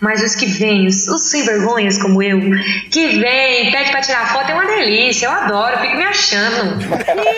Mas 0.00 0.22
os 0.22 0.34
que 0.34 0.46
vêm, 0.46 0.86
os, 0.86 1.30
sem 1.30 1.44
vergonhas 1.44 1.98
como 1.98 2.22
eu, 2.22 2.40
que 2.90 3.18
vem, 3.18 3.70
pede 3.70 3.90
pra 3.90 4.00
tirar 4.00 4.32
foto, 4.32 4.50
é 4.50 4.54
uma 4.54 4.66
delícia. 4.66 5.26
Eu 5.26 5.32
adoro, 5.32 5.78
fico 5.78 5.96
me 5.96 6.04
achando. 6.04 6.78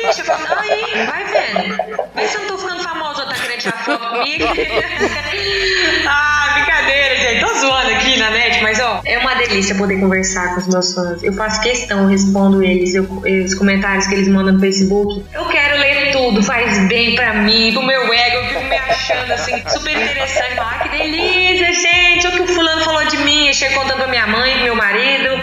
Ixi, 0.08 0.20
eu 0.20 0.24
falo, 0.24 0.46
aí, 0.58 1.06
vai 1.06 1.24
vendo. 1.24 1.76
Vê 2.14 2.28
se 2.28 2.36
eu 2.36 2.40
não 2.42 2.48
tô 2.48 2.58
ficando 2.58 2.82
famosa 2.82 3.22
ou 3.22 3.28
tá 3.28 3.34
querendo 3.34 3.60
tirar 3.60 3.84
foto 3.84 4.08
comigo. 4.08 4.44
ah, 6.08 6.50
brincadeira, 6.54 7.16
gente. 7.16 7.40
Tô 7.40 7.54
zoando 7.54 7.90
aqui 7.90 8.16
na 8.18 8.30
net, 8.30 8.62
mas 8.62 8.80
ó, 8.80 9.00
é 9.04 9.18
uma 9.18 9.34
delícia 9.34 9.74
poder 9.74 10.00
conversar 10.00 10.54
com 10.54 10.60
os 10.60 10.68
meus 10.68 10.94
fãs. 10.94 11.22
Eu 11.22 11.32
faço 11.34 11.60
questão, 11.60 12.06
respondo 12.06 12.62
eles, 12.62 12.94
eu, 12.94 13.04
os 13.44 13.54
comentários 13.54 14.06
que 14.06 14.14
eles 14.14 14.28
mandam 14.28 14.54
no 14.54 14.60
Facebook. 14.60 15.24
Eu 15.32 15.44
quero 15.46 15.78
ler 15.78 16.12
tudo, 16.12 16.42
faz 16.42 16.78
bem 16.88 17.14
pra 17.14 17.34
mim, 17.34 17.72
pro 17.72 17.82
meu 17.82 18.12
ego, 18.12 18.36
eu 18.36 18.44
fico 18.46 18.64
me 18.64 18.76
achando 18.76 19.32
assim, 19.32 19.62
super 19.68 19.92
interessante. 19.92 20.58
Ah, 20.58 20.78
que 20.82 20.88
delícia, 20.88 21.72
gente! 21.72 21.95
O 22.26 22.30
que 22.32 22.42
o 22.42 22.46
fulano 22.46 22.82
falou 22.82 23.04
de 23.06 23.18
mim, 23.18 23.52
chego 23.52 23.74
contando 23.74 23.98
pra 23.98 24.08
minha 24.08 24.26
mãe, 24.26 24.52
pro 24.54 24.64
meu 24.64 24.74
marido, 24.74 25.42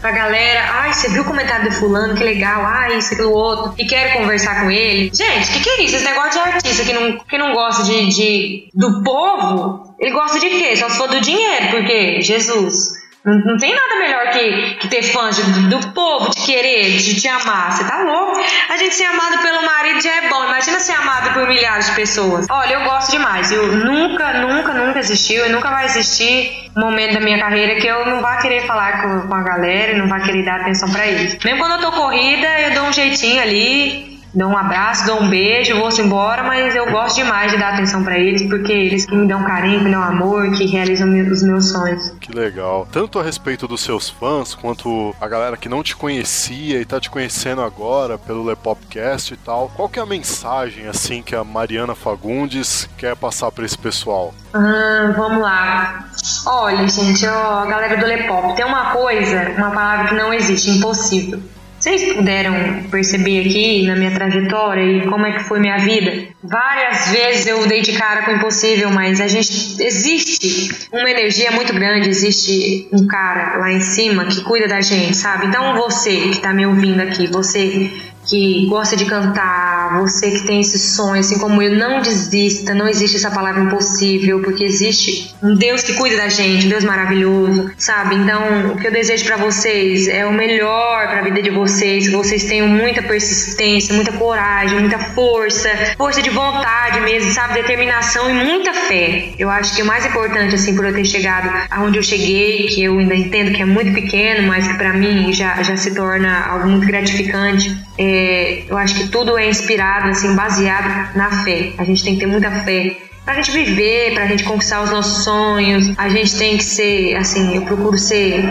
pra 0.00 0.10
galera. 0.10 0.64
Ai, 0.72 0.92
você 0.92 1.08
viu 1.08 1.22
o 1.22 1.24
comentário 1.24 1.70
do 1.70 1.74
fulano, 1.74 2.14
que 2.14 2.24
legal, 2.24 2.62
ai, 2.64 2.98
isso, 2.98 3.14
aquilo, 3.14 3.32
outro. 3.32 3.74
E 3.78 3.86
quero 3.86 4.18
conversar 4.18 4.62
com 4.62 4.70
ele. 4.70 5.10
Gente, 5.14 5.52
que 5.52 5.60
que 5.60 5.70
é 5.70 5.82
isso? 5.82 5.96
Esse 5.96 6.04
negócio 6.04 6.32
de 6.32 6.38
artista 6.38 6.84
que 6.84 6.92
não, 6.92 7.18
que 7.18 7.38
não 7.38 7.52
gosta 7.52 7.84
de, 7.84 8.08
de 8.08 8.68
do 8.74 9.02
povo, 9.02 9.94
ele 9.98 10.10
gosta 10.10 10.38
de 10.40 10.50
quê? 10.50 10.76
Só 10.76 10.88
se 10.88 10.96
for 10.96 11.08
do 11.08 11.20
dinheiro, 11.20 11.68
porque, 11.70 12.20
Jesus. 12.20 13.03
Não, 13.24 13.38
não 13.38 13.56
tem 13.56 13.74
nada 13.74 13.96
melhor 13.98 14.30
que, 14.30 14.74
que 14.74 14.88
ter 14.88 15.02
fãs 15.02 15.36
de, 15.36 15.68
do 15.68 15.92
povo, 15.92 16.28
de 16.30 16.44
querer, 16.44 16.98
de 16.98 17.18
te 17.18 17.26
amar. 17.26 17.72
Você 17.72 17.84
tá 17.84 18.02
louco? 18.02 18.38
A 18.68 18.76
gente 18.76 18.94
ser 18.94 19.04
amado 19.04 19.40
pelo 19.40 19.64
marido 19.64 20.02
já 20.02 20.14
é 20.16 20.28
bom. 20.28 20.44
Imagina 20.44 20.78
ser 20.78 20.92
amado 20.92 21.32
por 21.32 21.48
milhares 21.48 21.86
de 21.86 21.92
pessoas. 21.92 22.46
Olha, 22.50 22.74
eu 22.74 22.84
gosto 22.84 23.12
demais. 23.12 23.50
Eu 23.50 23.66
nunca, 23.66 24.34
nunca, 24.34 24.74
nunca 24.74 24.98
existiu 24.98 25.46
e 25.46 25.48
nunca 25.48 25.70
vai 25.70 25.86
existir 25.86 26.70
um 26.76 26.80
momento 26.80 27.14
da 27.14 27.20
minha 27.20 27.38
carreira 27.38 27.80
que 27.80 27.86
eu 27.86 28.04
não 28.04 28.20
vá 28.20 28.36
querer 28.36 28.66
falar 28.66 29.00
com, 29.00 29.26
com 29.26 29.34
a 29.34 29.42
galera 29.42 29.92
e 29.92 29.96
não 29.96 30.06
vá 30.06 30.20
querer 30.20 30.44
dar 30.44 30.60
atenção 30.60 30.90
para 30.92 31.06
eles. 31.06 31.38
Mesmo 31.42 31.58
quando 31.60 31.72
eu 31.72 31.80
tô 31.80 31.92
corrida, 31.92 32.60
eu 32.60 32.74
dou 32.74 32.84
um 32.84 32.92
jeitinho 32.92 33.40
ali 33.40 34.13
dou 34.34 34.48
um 34.48 34.56
abraço, 34.56 35.06
dou 35.06 35.22
um 35.22 35.28
beijo, 35.28 35.76
vou-se 35.78 36.00
embora, 36.02 36.42
mas 36.42 36.74
eu 36.74 36.90
gosto 36.90 37.16
demais 37.16 37.52
de 37.52 37.58
dar 37.58 37.74
atenção 37.74 38.02
para 38.02 38.18
eles, 38.18 38.42
porque 38.42 38.72
eles 38.72 39.06
que 39.06 39.14
me 39.14 39.26
dão 39.26 39.44
carinho, 39.44 39.78
que 39.78 39.84
me 39.84 39.90
dão 39.90 40.02
amor, 40.02 40.50
que 40.52 40.66
realizam 40.66 41.08
os 41.30 41.42
meus 41.42 41.70
sonhos. 41.70 42.10
Que 42.20 42.32
legal. 42.32 42.86
Tanto 42.90 43.18
a 43.18 43.22
respeito 43.22 43.68
dos 43.68 43.80
seus 43.80 44.10
fãs, 44.10 44.54
quanto 44.54 45.14
a 45.20 45.28
galera 45.28 45.56
que 45.56 45.68
não 45.68 45.82
te 45.82 45.94
conhecia 45.94 46.80
e 46.80 46.84
tá 46.84 47.00
te 47.00 47.10
conhecendo 47.10 47.62
agora 47.62 48.18
pelo 48.18 48.44
Lepopcast 48.44 49.34
e 49.34 49.36
tal, 49.36 49.70
qual 49.74 49.88
que 49.88 49.98
é 49.98 50.02
a 50.02 50.06
mensagem, 50.06 50.86
assim, 50.86 51.22
que 51.22 51.34
a 51.34 51.44
Mariana 51.44 51.94
Fagundes 51.94 52.88
quer 52.96 53.14
passar 53.14 53.50
para 53.52 53.64
esse 53.64 53.78
pessoal? 53.78 54.34
Ah, 54.52 55.12
vamos 55.16 55.42
lá. 55.42 56.08
Olha, 56.46 56.88
gente, 56.88 57.26
ó, 57.26 57.60
a 57.60 57.66
galera 57.66 57.96
do 57.96 58.06
Lepop, 58.06 58.54
tem 58.56 58.64
uma 58.64 58.90
coisa, 58.90 59.50
uma 59.56 59.70
palavra 59.70 60.08
que 60.08 60.14
não 60.14 60.32
existe, 60.32 60.70
impossível. 60.70 61.40
Vocês 61.84 62.14
puderam 62.14 62.54
perceber 62.90 63.40
aqui 63.40 63.86
na 63.86 63.94
minha 63.94 64.10
trajetória 64.10 64.80
e 64.80 65.06
como 65.06 65.26
é 65.26 65.32
que 65.32 65.44
foi 65.44 65.60
minha 65.60 65.76
vida? 65.76 66.28
Várias 66.42 67.08
vezes 67.08 67.46
eu 67.46 67.66
dei 67.66 67.82
de 67.82 67.92
cara 67.92 68.22
com 68.22 68.30
o 68.30 68.36
impossível, 68.36 68.90
mas 68.90 69.20
a 69.20 69.26
gente 69.26 69.76
existe 69.82 70.88
uma 70.90 71.10
energia 71.10 71.50
muito 71.50 71.74
grande, 71.74 72.08
existe 72.08 72.88
um 72.90 73.06
cara 73.06 73.58
lá 73.58 73.70
em 73.70 73.82
cima 73.82 74.24
que 74.24 74.40
cuida 74.44 74.66
da 74.66 74.80
gente, 74.80 75.14
sabe? 75.14 75.48
Então 75.48 75.76
você 75.76 76.22
que 76.22 76.30
está 76.30 76.54
me 76.54 76.64
ouvindo 76.64 77.02
aqui, 77.02 77.26
você 77.26 77.92
que 78.26 78.66
gosta 78.66 78.96
de 78.96 79.04
cantar, 79.04 79.98
você 80.00 80.30
que 80.30 80.46
tem 80.46 80.60
esse 80.60 80.78
sonho, 80.78 81.20
assim 81.20 81.38
como 81.38 81.60
eu, 81.62 81.76
não 81.76 82.00
desista, 82.00 82.74
não 82.74 82.88
existe 82.88 83.16
essa 83.16 83.30
palavra 83.30 83.62
impossível, 83.62 84.40
porque 84.42 84.64
existe 84.64 85.34
um 85.42 85.54
Deus 85.54 85.82
que 85.82 85.94
cuida 85.94 86.16
da 86.16 86.28
gente, 86.28 86.66
um 86.66 86.68
Deus 86.68 86.84
maravilhoso, 86.84 87.70
sabe? 87.76 88.14
Então, 88.14 88.72
o 88.72 88.76
que 88.76 88.86
eu 88.86 88.92
desejo 88.92 89.24
para 89.24 89.36
vocês 89.36 90.08
é 90.08 90.26
o 90.26 90.32
melhor 90.32 91.08
para 91.08 91.20
a 91.20 91.22
vida 91.22 91.42
de 91.42 91.50
vocês, 91.50 92.08
que 92.08 92.14
vocês 92.14 92.44
tenham 92.44 92.66
muita 92.66 93.02
persistência, 93.02 93.94
muita 93.94 94.12
coragem, 94.12 94.80
muita 94.80 94.98
força, 94.98 95.68
força 95.96 96.22
de 96.22 96.30
vontade 96.30 97.00
mesmo, 97.00 97.32
sabe? 97.32 97.54
Determinação 97.54 98.30
e 98.30 98.32
muita 98.32 98.72
fé. 98.72 99.30
Eu 99.38 99.50
acho 99.50 99.74
que 99.74 99.82
o 99.82 99.86
mais 99.86 100.04
importante, 100.06 100.54
assim, 100.54 100.74
por 100.74 100.84
eu 100.84 100.94
ter 100.94 101.04
chegado 101.04 101.50
aonde 101.70 101.98
eu 101.98 102.02
cheguei, 102.02 102.66
que 102.66 102.82
eu 102.82 102.98
ainda 102.98 103.14
entendo 103.14 103.52
que 103.52 103.62
é 103.62 103.64
muito 103.64 103.92
pequeno, 103.92 104.46
mas 104.48 104.66
que 104.66 104.74
para 104.74 104.92
mim 104.92 105.32
já, 105.32 105.62
já 105.62 105.76
se 105.76 105.94
torna 105.94 106.46
algo 106.46 106.68
muito 106.68 106.86
gratificante, 106.86 107.76
é 107.98 108.64
eu 108.68 108.76
acho 108.76 108.94
que 108.94 109.08
tudo 109.08 109.38
é 109.38 109.48
inspirado, 109.48 110.08
assim, 110.08 110.34
baseado 110.34 111.16
na 111.16 111.44
fé. 111.44 111.72
A 111.78 111.84
gente 111.84 112.02
tem 112.02 112.14
que 112.14 112.20
ter 112.20 112.26
muita 112.26 112.50
fé 112.50 112.96
pra 113.24 113.34
gente 113.34 113.50
viver, 113.50 114.12
pra 114.14 114.26
gente 114.26 114.44
conquistar 114.44 114.82
os 114.82 114.90
nossos 114.90 115.24
sonhos. 115.24 115.92
A 115.96 116.08
gente 116.08 116.36
tem 116.36 116.56
que 116.56 116.64
ser, 116.64 117.16
assim, 117.16 117.56
eu 117.56 117.62
procuro 117.62 117.96
ser 117.96 118.44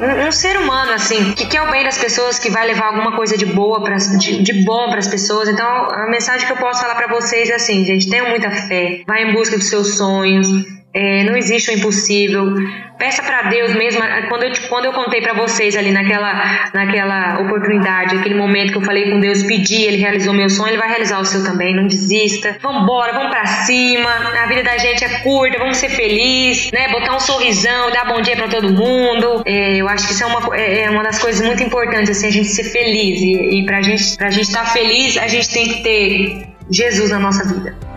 um, 0.00 0.28
um 0.28 0.32
ser 0.32 0.56
humano, 0.58 0.92
assim, 0.92 1.32
que 1.32 1.46
quer 1.46 1.62
o 1.62 1.70
bem 1.70 1.84
das 1.84 1.98
pessoas, 1.98 2.38
que 2.38 2.50
vai 2.50 2.66
levar 2.66 2.86
alguma 2.86 3.16
coisa 3.16 3.36
de 3.36 3.46
boa, 3.46 3.82
pra, 3.82 3.96
de, 3.96 4.42
de 4.42 4.64
bom 4.64 4.88
para 4.88 4.98
as 4.98 5.08
pessoas. 5.08 5.48
Então, 5.48 5.66
a 5.66 6.08
mensagem 6.08 6.46
que 6.46 6.52
eu 6.52 6.56
posso 6.56 6.80
falar 6.80 6.94
para 6.94 7.08
vocês 7.08 7.50
é 7.50 7.54
assim, 7.54 7.84
gente, 7.84 8.08
tenham 8.08 8.28
muita 8.28 8.50
fé, 8.50 9.02
vai 9.06 9.24
em 9.24 9.32
busca 9.32 9.58
dos 9.58 9.68
seus 9.68 9.96
sonhos. 9.96 10.79
É, 10.92 11.22
não 11.24 11.36
existe 11.36 11.70
o 11.70 11.74
impossível. 11.74 12.46
Peça 12.98 13.22
para 13.22 13.42
Deus 13.42 13.74
mesmo. 13.74 14.00
Quando 14.28 14.42
eu, 14.42 14.52
quando 14.68 14.84
eu 14.86 14.92
contei 14.92 15.22
para 15.22 15.32
vocês 15.32 15.76
ali 15.76 15.92
naquela, 15.92 16.68
naquela 16.74 17.40
oportunidade, 17.40 18.16
aquele 18.16 18.34
momento 18.34 18.72
que 18.72 18.78
eu 18.78 18.82
falei 18.82 19.10
com 19.10 19.20
Deus, 19.20 19.42
pedi, 19.44 19.82
Ele 19.82 19.96
realizou 19.98 20.34
meu 20.34 20.50
sonho, 20.50 20.70
Ele 20.70 20.78
vai 20.78 20.88
realizar 20.88 21.20
o 21.20 21.24
seu 21.24 21.44
também. 21.44 21.74
Não 21.74 21.86
desista. 21.86 22.58
Vamos 22.60 22.82
embora, 22.82 23.12
vamos 23.12 23.30
para 23.30 23.46
cima. 23.46 24.10
A 24.42 24.46
vida 24.46 24.64
da 24.64 24.76
gente 24.78 25.04
é 25.04 25.20
curta, 25.20 25.58
vamos 25.58 25.76
ser 25.76 25.90
felizes, 25.90 26.72
né? 26.72 26.88
Botar 26.88 27.14
um 27.14 27.20
sorrisão, 27.20 27.90
dar 27.90 28.06
bom 28.06 28.20
dia 28.20 28.36
para 28.36 28.48
todo 28.48 28.70
mundo. 28.70 29.42
É, 29.46 29.76
eu 29.76 29.88
acho 29.88 30.08
que 30.08 30.12
isso 30.12 30.24
é 30.24 30.26
uma, 30.26 30.56
é, 30.56 30.82
é 30.82 30.90
uma 30.90 31.04
das 31.04 31.20
coisas 31.20 31.44
muito 31.46 31.62
importantes, 31.62 32.10
assim, 32.10 32.26
a 32.26 32.32
gente 32.32 32.48
ser 32.48 32.64
feliz. 32.64 33.20
E, 33.20 33.60
e 33.60 33.64
pra 33.64 33.80
gente, 33.80 34.16
pra 34.16 34.28
gente 34.28 34.48
estar 34.48 34.64
tá 34.64 34.70
feliz, 34.72 35.16
a 35.16 35.28
gente 35.28 35.48
tem 35.48 35.68
que 35.68 35.82
ter 35.82 36.48
Jesus 36.68 37.10
na 37.10 37.18
nossa 37.18 37.46
vida. 37.46 37.89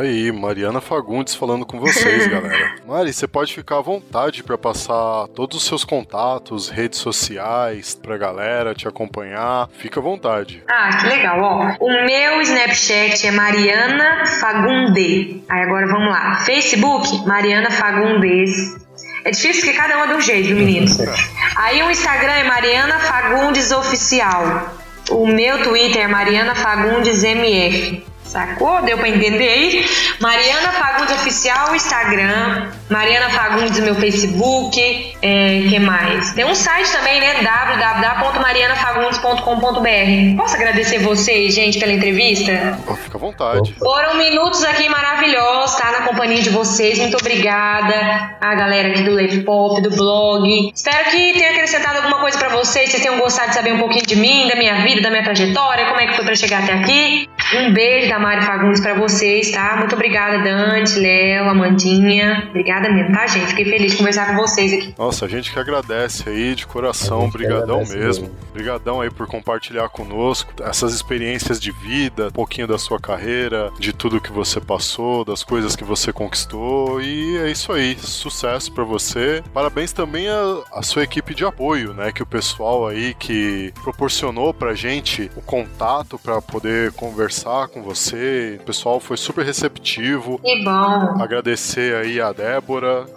Aí, 0.00 0.32
Mariana 0.32 0.80
Fagundes 0.80 1.34
falando 1.34 1.64
com 1.66 1.78
vocês, 1.78 2.26
galera. 2.26 2.76
Mari, 2.86 3.12
você 3.12 3.26
pode 3.26 3.54
ficar 3.54 3.78
à 3.78 3.80
vontade 3.80 4.42
para 4.42 4.56
passar 4.56 5.26
todos 5.34 5.56
os 5.58 5.64
seus 5.64 5.84
contatos, 5.84 6.68
redes 6.68 6.98
sociais 6.98 7.94
pra 7.94 8.16
galera 8.16 8.74
te 8.74 8.86
acompanhar. 8.88 9.68
Fica 9.78 10.00
à 10.00 10.02
vontade. 10.02 10.62
Ah, 10.68 10.96
que 10.98 11.06
legal, 11.06 11.40
ó. 11.40 11.84
O 11.84 12.04
meu 12.04 12.40
Snapchat 12.42 13.26
é 13.26 13.30
Mariana 13.30 14.26
Fagundes. 14.26 15.42
Aí 15.48 15.62
agora 15.62 15.86
vamos 15.86 16.10
lá. 16.10 16.36
Facebook, 16.44 17.26
Mariana 17.26 17.70
Fagundes. 17.70 18.84
É 19.24 19.30
difícil 19.30 19.62
porque 19.64 19.76
cada 19.76 19.96
uma 19.96 20.04
é 20.04 20.08
de 20.08 20.14
um 20.14 20.20
jeito, 20.20 20.54
meninos. 20.54 20.98
Aí 21.56 21.82
o 21.82 21.90
Instagram 21.90 22.32
é 22.32 22.44
Mariana 22.44 22.98
Fagundes 22.98 23.70
Oficial. 23.70 24.70
O 25.10 25.26
meu 25.26 25.62
Twitter 25.62 26.02
é 26.02 26.08
Mariana 26.08 26.54
Fagundes 26.54 27.22
MF. 27.22 28.13
Sacou? 28.34 28.82
Deu 28.82 28.98
pra 28.98 29.08
entender 29.08 29.48
aí? 29.48 29.88
Mariana 30.18 30.72
Fagundes 30.72 31.14
Oficial, 31.20 31.72
Instagram. 31.76 32.68
Mariana 32.90 33.30
Fagundes, 33.30 33.78
meu 33.80 33.94
Facebook. 33.94 34.78
É, 35.22 35.62
que 35.68 35.78
mais? 35.78 36.32
Tem 36.32 36.44
um 36.44 36.54
site 36.54 36.92
também, 36.92 37.18
né? 37.18 37.42
www.marianafagundes.com.br. 37.42 40.36
Posso 40.36 40.54
agradecer 40.54 40.98
vocês, 40.98 41.54
gente, 41.54 41.78
pela 41.78 41.92
entrevista? 41.92 42.78
Fica 43.02 43.16
à 43.16 43.20
vontade. 43.20 43.74
Foram 43.78 44.18
minutos 44.18 44.62
aqui 44.64 44.86
maravilhosos, 44.88 45.76
tá? 45.76 45.92
Na 45.92 46.02
companhia 46.02 46.42
de 46.42 46.50
vocês. 46.50 46.98
Muito 46.98 47.16
obrigada. 47.16 48.36
A 48.38 48.54
galera 48.54 48.88
aqui 48.88 49.02
do 49.02 49.12
Leve 49.12 49.42
Pop, 49.44 49.80
do 49.80 49.90
blog. 49.90 50.70
Espero 50.74 51.10
que 51.10 51.32
tenha 51.32 51.52
acrescentado 51.52 51.98
alguma 51.98 52.20
coisa 52.20 52.38
para 52.38 52.50
vocês. 52.50 52.90
Vocês 52.90 53.02
tenham 53.02 53.18
gostado 53.18 53.48
de 53.48 53.54
saber 53.54 53.72
um 53.72 53.78
pouquinho 53.78 54.06
de 54.06 54.16
mim, 54.16 54.46
da 54.46 54.56
minha 54.56 54.82
vida, 54.82 55.00
da 55.00 55.10
minha 55.10 55.24
trajetória, 55.24 55.86
como 55.86 56.00
é 56.00 56.06
que 56.08 56.16
foi 56.16 56.24
para 56.24 56.36
chegar 56.36 56.62
até 56.62 56.74
aqui. 56.74 57.28
Um 57.56 57.72
beijo 57.72 58.08
da 58.08 58.18
Mari 58.18 58.44
Fagundes 58.44 58.80
para 58.80 58.94
vocês, 58.94 59.50
tá? 59.50 59.76
Muito 59.78 59.94
obrigada, 59.94 60.38
Dante, 60.38 60.98
Léo, 60.98 61.48
Amandinha. 61.48 62.46
Obrigada 62.50 62.73
mesmo, 62.80 63.14
tá, 63.14 63.26
gente? 63.26 63.48
Fiquei 63.48 63.64
feliz 63.64 63.92
de 63.92 63.98
conversar 63.98 64.26
com 64.26 64.36
vocês 64.36 64.72
aqui. 64.72 64.94
Nossa, 64.98 65.24
a 65.24 65.28
gente 65.28 65.52
que 65.52 65.58
agradece 65.58 66.28
aí 66.28 66.54
de 66.54 66.66
coração, 66.66 67.30
brigadão 67.30 67.84
mesmo. 67.86 68.30
Brigadão 68.52 69.00
aí 69.00 69.10
por 69.10 69.26
compartilhar 69.26 69.88
conosco 69.88 70.52
essas 70.62 70.94
experiências 70.94 71.60
de 71.60 71.70
vida, 71.72 72.28
um 72.28 72.32
pouquinho 72.32 72.66
da 72.66 72.78
sua 72.78 72.98
carreira, 72.98 73.70
de 73.78 73.92
tudo 73.92 74.20
que 74.20 74.32
você 74.32 74.60
passou, 74.60 75.24
das 75.24 75.42
coisas 75.42 75.76
que 75.76 75.84
você 75.84 76.12
conquistou 76.12 77.00
e 77.00 77.36
é 77.38 77.50
isso 77.50 77.72
aí. 77.72 77.96
Sucesso 77.98 78.72
para 78.72 78.84
você. 78.84 79.42
Parabéns 79.52 79.92
também 79.92 80.28
a, 80.28 80.62
a 80.74 80.82
sua 80.82 81.02
equipe 81.04 81.34
de 81.34 81.44
apoio, 81.44 81.94
né, 81.94 82.12
que 82.12 82.22
o 82.22 82.26
pessoal 82.26 82.86
aí 82.86 83.14
que 83.14 83.72
proporcionou 83.82 84.52
pra 84.52 84.74
gente 84.74 85.30
o 85.36 85.42
contato 85.42 86.18
para 86.18 86.40
poder 86.42 86.92
conversar 86.92 87.68
com 87.68 87.82
você. 87.82 88.58
O 88.60 88.64
pessoal 88.64 89.00
foi 89.00 89.16
super 89.16 89.44
receptivo. 89.44 90.38
Que 90.38 90.64
bom. 90.64 91.22
Agradecer 91.22 91.94
aí 91.96 92.20
a 92.20 92.32
Débora. 92.32 92.63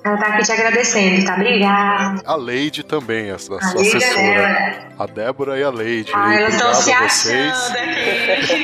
Ela 0.03 0.17
tá 0.17 0.27
aqui 0.27 0.43
te 0.43 0.51
agradecendo, 0.51 1.25
tá? 1.25 1.35
Obrigada. 1.35 2.21
A 2.25 2.35
Leide 2.35 2.83
também, 2.83 3.31
a, 3.31 3.35
a 3.35 3.39
sua 3.39 3.57
Leide 3.57 3.93
é 3.93 3.97
assessora. 3.97 4.23
Débora. 4.23 4.87
A 4.99 5.05
Débora 5.05 5.59
e 5.59 5.63
a 5.63 5.69
Leide. 5.69 6.11
Ah, 6.13 6.35
elas 6.35 6.53
estão 6.55 6.73
se 6.73 6.91
a 6.91 7.07
vocês. 7.07 7.53
achando 7.53 7.77
aqui. 7.77 8.63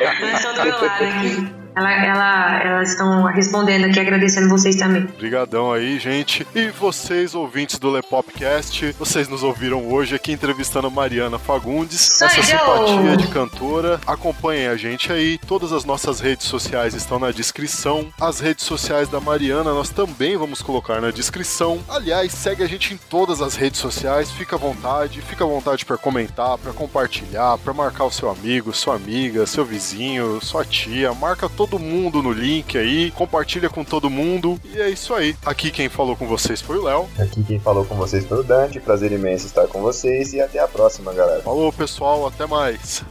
elas 0.04 0.38
estão 0.38 0.54
do 0.54 0.62
meu 0.64 0.80
lado 0.80 1.04
aqui. 1.04 1.63
Ela, 1.76 1.92
ela, 1.92 2.62
elas 2.62 2.90
estão 2.90 3.24
respondendo 3.24 3.86
aqui, 3.86 3.98
agradecendo 3.98 4.48
vocês 4.48 4.76
também. 4.76 5.02
Obrigadão 5.04 5.72
aí, 5.72 5.98
gente. 5.98 6.46
E 6.54 6.68
vocês, 6.68 7.34
ouvintes 7.34 7.78
do 7.80 7.90
Lepopcast, 7.90 8.92
vocês 8.98 9.26
nos 9.28 9.42
ouviram 9.42 9.88
hoje 9.92 10.14
aqui 10.14 10.30
entrevistando 10.32 10.86
a 10.86 10.90
Mariana 10.90 11.38
Fagundes, 11.38 12.00
Sou 12.00 12.26
essa 12.28 12.38
eu. 12.38 12.44
simpatia 12.44 13.16
de 13.16 13.26
cantora. 13.28 14.00
Acompanhem 14.06 14.68
a 14.68 14.76
gente 14.76 15.12
aí. 15.12 15.36
Todas 15.38 15.72
as 15.72 15.84
nossas 15.84 16.20
redes 16.20 16.46
sociais 16.46 16.94
estão 16.94 17.18
na 17.18 17.32
descrição. 17.32 18.06
As 18.20 18.38
redes 18.38 18.64
sociais 18.64 19.08
da 19.08 19.18
Mariana 19.20 19.72
nós 19.74 19.90
também 19.90 20.36
vamos 20.36 20.62
colocar 20.62 21.00
na 21.00 21.10
descrição. 21.10 21.80
Aliás, 21.88 22.32
segue 22.32 22.62
a 22.62 22.68
gente 22.68 22.94
em 22.94 22.96
todas 22.96 23.42
as 23.42 23.56
redes 23.56 23.80
sociais. 23.80 24.30
Fica 24.30 24.54
à 24.54 24.58
vontade, 24.58 25.20
fica 25.22 25.42
à 25.42 25.46
vontade 25.46 25.84
para 25.84 25.98
comentar, 25.98 26.56
para 26.58 26.72
compartilhar, 26.72 27.58
para 27.58 27.72
marcar 27.74 28.04
o 28.04 28.12
seu 28.12 28.30
amigo, 28.30 28.72
sua 28.72 28.94
amiga, 28.94 29.44
seu 29.44 29.64
vizinho, 29.64 30.38
sua 30.40 30.64
tia. 30.64 31.12
Marca 31.14 31.48
todo 31.66 31.78
mundo 31.78 32.22
no 32.22 32.30
link 32.30 32.76
aí, 32.76 33.10
compartilha 33.12 33.70
com 33.70 33.82
todo 33.82 34.10
mundo. 34.10 34.60
E 34.64 34.78
é 34.78 34.90
isso 34.90 35.14
aí. 35.14 35.34
Aqui 35.46 35.70
quem 35.70 35.88
falou 35.88 36.14
com 36.14 36.26
vocês 36.26 36.60
foi 36.60 36.76
o 36.76 36.82
Léo. 36.82 37.08
Aqui 37.18 37.42
quem 37.42 37.58
falou 37.58 37.86
com 37.86 37.94
vocês 37.94 38.26
foi 38.26 38.40
o 38.40 38.42
Dante. 38.42 38.78
Prazer 38.80 39.12
imenso 39.12 39.46
estar 39.46 39.66
com 39.66 39.80
vocês 39.80 40.34
e 40.34 40.40
até 40.40 40.58
a 40.58 40.68
próxima, 40.68 41.14
galera. 41.14 41.40
Falou, 41.40 41.72
pessoal, 41.72 42.26
até 42.26 42.46
mais. 42.46 43.02